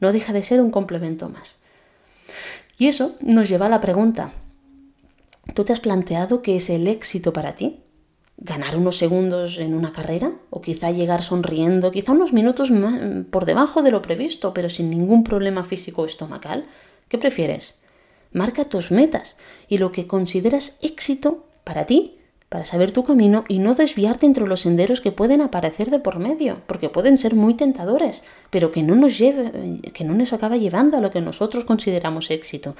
no 0.01 0.13
deja 0.13 0.33
de 0.33 0.43
ser 0.43 0.61
un 0.61 0.71
complemento 0.71 1.29
más. 1.29 1.59
Y 2.79 2.89
eso 2.89 3.17
nos 3.21 3.49
lleva 3.49 3.67
a 3.67 3.69
la 3.69 3.81
pregunta, 3.81 4.33
¿tú 5.55 5.65
te 5.65 5.73
has 5.73 5.81
planteado 5.81 6.43
qué 6.43 6.57
es 6.57 6.71
el 6.71 6.89
éxito 6.89 7.33
para 7.33 7.55
ti? 7.55 7.84
Ganar 8.37 8.77
unos 8.77 8.99
segundos 8.99 9.59
en 9.59 9.75
una 9.75 9.93
carrera 9.93 10.33
o 10.51 10.61
quizá 10.61 10.91
llegar 10.91 11.23
sonriendo, 11.23 11.93
quizá 11.93 12.13
unos 12.13 12.33
minutos 12.33 12.73
por 13.31 13.45
debajo 13.45 13.83
de 13.83 13.91
lo 13.91 14.03
previsto, 14.03 14.53
pero 14.53 14.69
sin 14.69 14.91
ningún 14.91 15.25
problema 15.25 15.65
físico 15.65 16.03
o 16.03 16.07
estomacal. 16.07 16.67
¿Qué 17.09 17.19
prefieres? 17.19 17.81
Marca 18.33 18.65
tus 18.65 18.91
metas 18.91 19.37
y 19.69 19.79
lo 19.79 19.93
que 19.93 20.07
consideras 20.07 20.77
éxito 20.83 21.47
para 21.63 21.87
ti, 21.87 22.19
para 22.49 22.65
saber 22.65 22.93
tu 22.93 23.05
camino 23.05 23.45
y 23.49 23.59
no 23.59 23.75
desviarte 23.75 24.27
entre 24.27 24.47
los 24.47 24.61
senderos 24.61 25.01
que 25.01 25.13
pueden 25.13 25.41
aparecer 25.41 25.91
de 25.91 25.99
por 25.99 26.19
medio, 26.19 26.61
porque 26.67 26.89
pueden 26.89 27.19
ser 27.19 27.35
muy 27.35 27.55
tentadores, 27.55 28.23
pero 28.51 28.73
que 28.73 28.83
no 28.83 28.95
nos 28.95 29.19
lleve, 29.19 29.81
que 29.93 30.05
no 30.05 30.15
nos 30.15 30.33
acaba 30.33 30.57
llevando 30.57 30.97
a 30.97 31.01
lo 31.01 31.11
que 31.11 31.21
nosotros 31.21 31.65
consideramos 31.65 32.31
éxito 32.31 32.77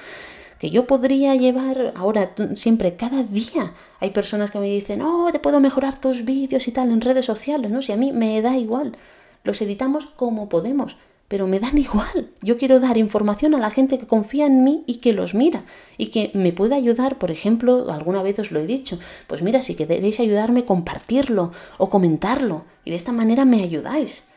yo 0.69 0.87
podría 0.87 1.35
llevar 1.35 1.93
ahora 1.95 2.33
siempre 2.55 2.95
cada 2.95 3.23
día. 3.23 3.73
Hay 3.99 4.11
personas 4.11 4.51
que 4.51 4.59
me 4.59 4.67
dicen, 4.67 5.01
oh, 5.01 5.29
te 5.31 5.39
puedo 5.39 5.59
mejorar 5.59 5.99
tus 5.99 6.25
vídeos 6.25 6.67
y 6.67 6.71
tal 6.71 6.91
en 6.91 7.01
redes 7.01 7.25
sociales, 7.25 7.71
¿no? 7.71 7.81
Si 7.81 7.91
a 7.91 7.97
mí 7.97 8.11
me 8.11 8.41
da 8.41 8.57
igual. 8.57 8.97
Los 9.43 9.61
editamos 9.61 10.07
como 10.07 10.49
podemos, 10.49 10.97
pero 11.27 11.47
me 11.47 11.59
dan 11.59 11.77
igual. 11.77 12.31
Yo 12.41 12.57
quiero 12.57 12.79
dar 12.79 12.97
información 12.97 13.55
a 13.55 13.59
la 13.59 13.71
gente 13.71 13.97
que 13.97 14.07
confía 14.07 14.45
en 14.45 14.63
mí 14.63 14.83
y 14.87 14.95
que 14.95 15.13
los 15.13 15.33
mira 15.33 15.65
y 15.97 16.07
que 16.07 16.31
me 16.33 16.53
puede 16.53 16.75
ayudar, 16.75 17.17
por 17.17 17.31
ejemplo, 17.31 17.91
alguna 17.91 18.21
vez 18.23 18.39
os 18.39 18.51
lo 18.51 18.59
he 18.59 18.67
dicho, 18.67 18.99
pues 19.27 19.41
mira, 19.41 19.61
si 19.61 19.75
queréis 19.75 20.19
ayudarme, 20.19 20.65
compartirlo 20.65 21.51
o 21.77 21.89
comentarlo 21.89 22.65
y 22.83 22.91
de 22.91 22.97
esta 22.97 23.11
manera 23.11 23.45
me 23.45 23.63
ayudáis, 23.63 24.27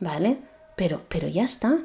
¿vale? 0.00 0.38
Pero, 0.76 1.02
pero 1.08 1.28
ya 1.28 1.44
está. 1.44 1.78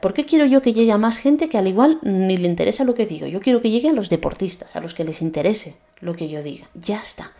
¿Por 0.00 0.12
qué 0.12 0.26
quiero 0.26 0.44
yo 0.44 0.60
que 0.60 0.72
llegue 0.72 0.92
a 0.92 0.98
más 0.98 1.18
gente 1.18 1.48
que 1.48 1.56
al 1.56 1.66
igual 1.66 1.98
ni 2.02 2.36
le 2.36 2.46
interesa 2.46 2.84
lo 2.84 2.94
que 2.94 3.06
digo? 3.06 3.26
Yo 3.26 3.40
quiero 3.40 3.62
que 3.62 3.70
llegue 3.70 3.88
a 3.88 3.92
los 3.92 4.10
deportistas, 4.10 4.76
a 4.76 4.80
los 4.80 4.94
que 4.94 5.04
les 5.04 5.22
interese 5.22 5.76
lo 6.00 6.14
que 6.14 6.28
yo 6.28 6.42
diga. 6.42 6.68
Ya 6.74 7.00
está. 7.00 7.32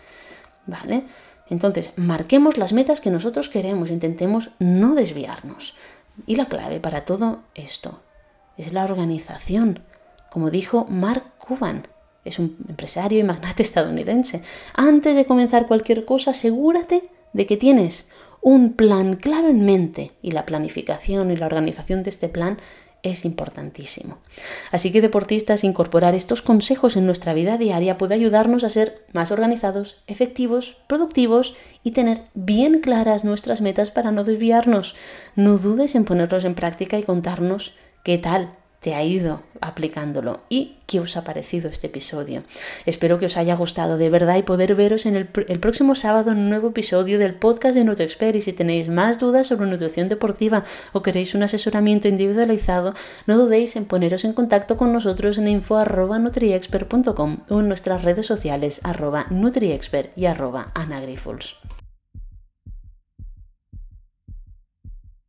¿Vale? 0.67 1.05
Entonces, 1.51 1.93
marquemos 1.97 2.57
las 2.57 2.73
metas 2.73 3.01
que 3.01 3.11
nosotros 3.11 3.49
queremos, 3.49 3.91
intentemos 3.91 4.51
no 4.59 4.95
desviarnos. 4.95 5.75
Y 6.27 6.37
la 6.37 6.47
clave 6.47 6.81
para 6.81 7.05
todo 7.05 7.43
esto 7.55 8.01
es 8.57 8.73
la 8.73 8.85
organización. 8.85 9.81
Como 10.31 10.51
dijo 10.51 10.87
Mark 10.89 11.25
Cuban, 11.39 11.89
es 12.25 12.39
un 12.39 12.57
empresario 12.69 13.19
y 13.19 13.25
magnate 13.25 13.63
estadounidense. 13.65 14.43
Antes 14.75 15.17
de 15.17 15.27
comenzar 15.27 15.67
cualquier 15.67 16.05
cosa, 16.05 16.31
asegúrate 16.31 17.11
de 17.33 17.47
que 17.47 17.57
tienes 17.57 18.09
un 18.43 18.73
plan 18.73 19.17
claro 19.17 19.49
en 19.49 19.65
mente 19.65 20.13
y 20.23 20.31
la 20.31 20.47
planificación 20.47 21.31
y 21.31 21.37
la 21.37 21.47
organización 21.47 22.03
de 22.03 22.11
este 22.11 22.29
plan 22.29 22.59
es 23.03 23.25
importantísimo. 23.25 24.19
Así 24.71 24.93
que 24.93 25.01
deportistas, 25.01 25.65
incorporar 25.65 26.15
estos 26.15 26.43
consejos 26.43 26.97
en 26.97 27.07
nuestra 27.07 27.33
vida 27.33 27.57
diaria 27.57 27.99
puede 27.99 28.15
ayudarnos 28.15 28.65
a 28.65 28.71
ser 28.71 29.07
más 29.13 29.31
organizados, 29.31 30.03
efectivos, 30.07 30.77
productivos 30.87 31.55
y 31.83 31.93
tener 31.93 32.23
bien 32.35 32.81
claras 32.81 33.25
nuestras 33.25 33.61
metas 33.61 33.91
para 33.91 34.11
no 34.11 34.25
desviarnos. 34.25 34.95
No 35.35 35.57
dudes 35.59 35.95
en 35.95 36.05
ponerlos 36.05 36.45
en 36.45 36.55
práctica 36.55 36.99
y 36.99 37.03
contarnos 37.03 37.75
qué 38.05 38.19
tal 38.19 38.60
te 38.81 38.95
ha 38.95 39.05
ido 39.05 39.43
aplicándolo 39.61 40.41
y 40.49 40.77
qué 40.87 41.01
os 41.01 41.17
ha 41.17 41.25
parecido 41.25 41.69
este 41.69 41.89
episodio. 41.89 42.43
Espero 42.87 43.19
que 43.19 43.27
os 43.27 43.37
haya 43.37 43.55
gustado 43.55 43.99
de 43.99 44.09
verdad 44.09 44.37
y 44.37 44.43
poder 44.43 44.75
veros 44.75 45.05
en 45.07 45.17
el, 45.17 45.27
próximo 45.27 45.95
sábado 45.95 46.33
en 46.33 46.39
un 46.39 46.49
nuevo 46.49 46.69
episodio 46.69 47.19
del 47.19 47.35
podcast 47.35 47.75
de 47.75 47.85
NutriExpert 47.85 48.37
y 48.37 48.41
si 48.41 48.53
tenéis 48.53 48.89
más 48.89 49.19
dudas 49.19 49.47
sobre 49.47 49.69
nutrición 49.69 50.09
deportiva 50.09 50.65
o 50.93 51.03
queréis 51.03 51.35
un 51.35 51.43
asesoramiento 51.43 52.09
individualizado, 52.09 52.95
no 53.27 53.37
dudéis 53.37 53.77
en 53.77 53.85
poneros 53.85 54.25
en 54.25 54.33
contacto 54.33 54.79
con 54.79 54.93
nosotros 54.93 55.37
en 55.39 55.49
info.nutriexpert.com 55.49 57.39
o 57.49 57.61
en 57.61 57.69
nuestras 57.69 58.03
redes 58.03 58.27
sociales 58.27 58.81
arroba 58.83 59.27
nutriexpert 59.31 60.17
y 60.17 60.27
arroba 60.27 60.73
anagrifols. 60.75 61.57